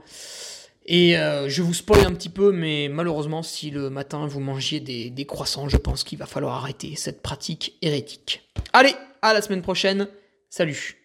Et 0.85 1.17
euh, 1.17 1.49
je 1.49 1.63
vous 1.63 1.73
spoil 1.73 2.05
un 2.05 2.13
petit 2.13 2.29
peu, 2.29 2.51
mais 2.51 2.87
malheureusement, 2.89 3.41
si 3.41 3.71
le 3.71 3.89
matin 3.89 4.27
vous 4.27 4.39
mangiez 4.39 4.79
des, 4.79 5.09
des 5.09 5.25
croissants, 5.25 5.67
je 5.67 5.77
pense 5.77 6.03
qu'il 6.03 6.19
va 6.19 6.27
falloir 6.27 6.55
arrêter 6.55 6.95
cette 6.95 7.21
pratique 7.21 7.77
hérétique. 7.81 8.47
Allez, 8.71 8.93
à 9.21 9.33
la 9.33 9.41
semaine 9.41 9.63
prochaine. 9.63 10.07
Salut 10.49 11.04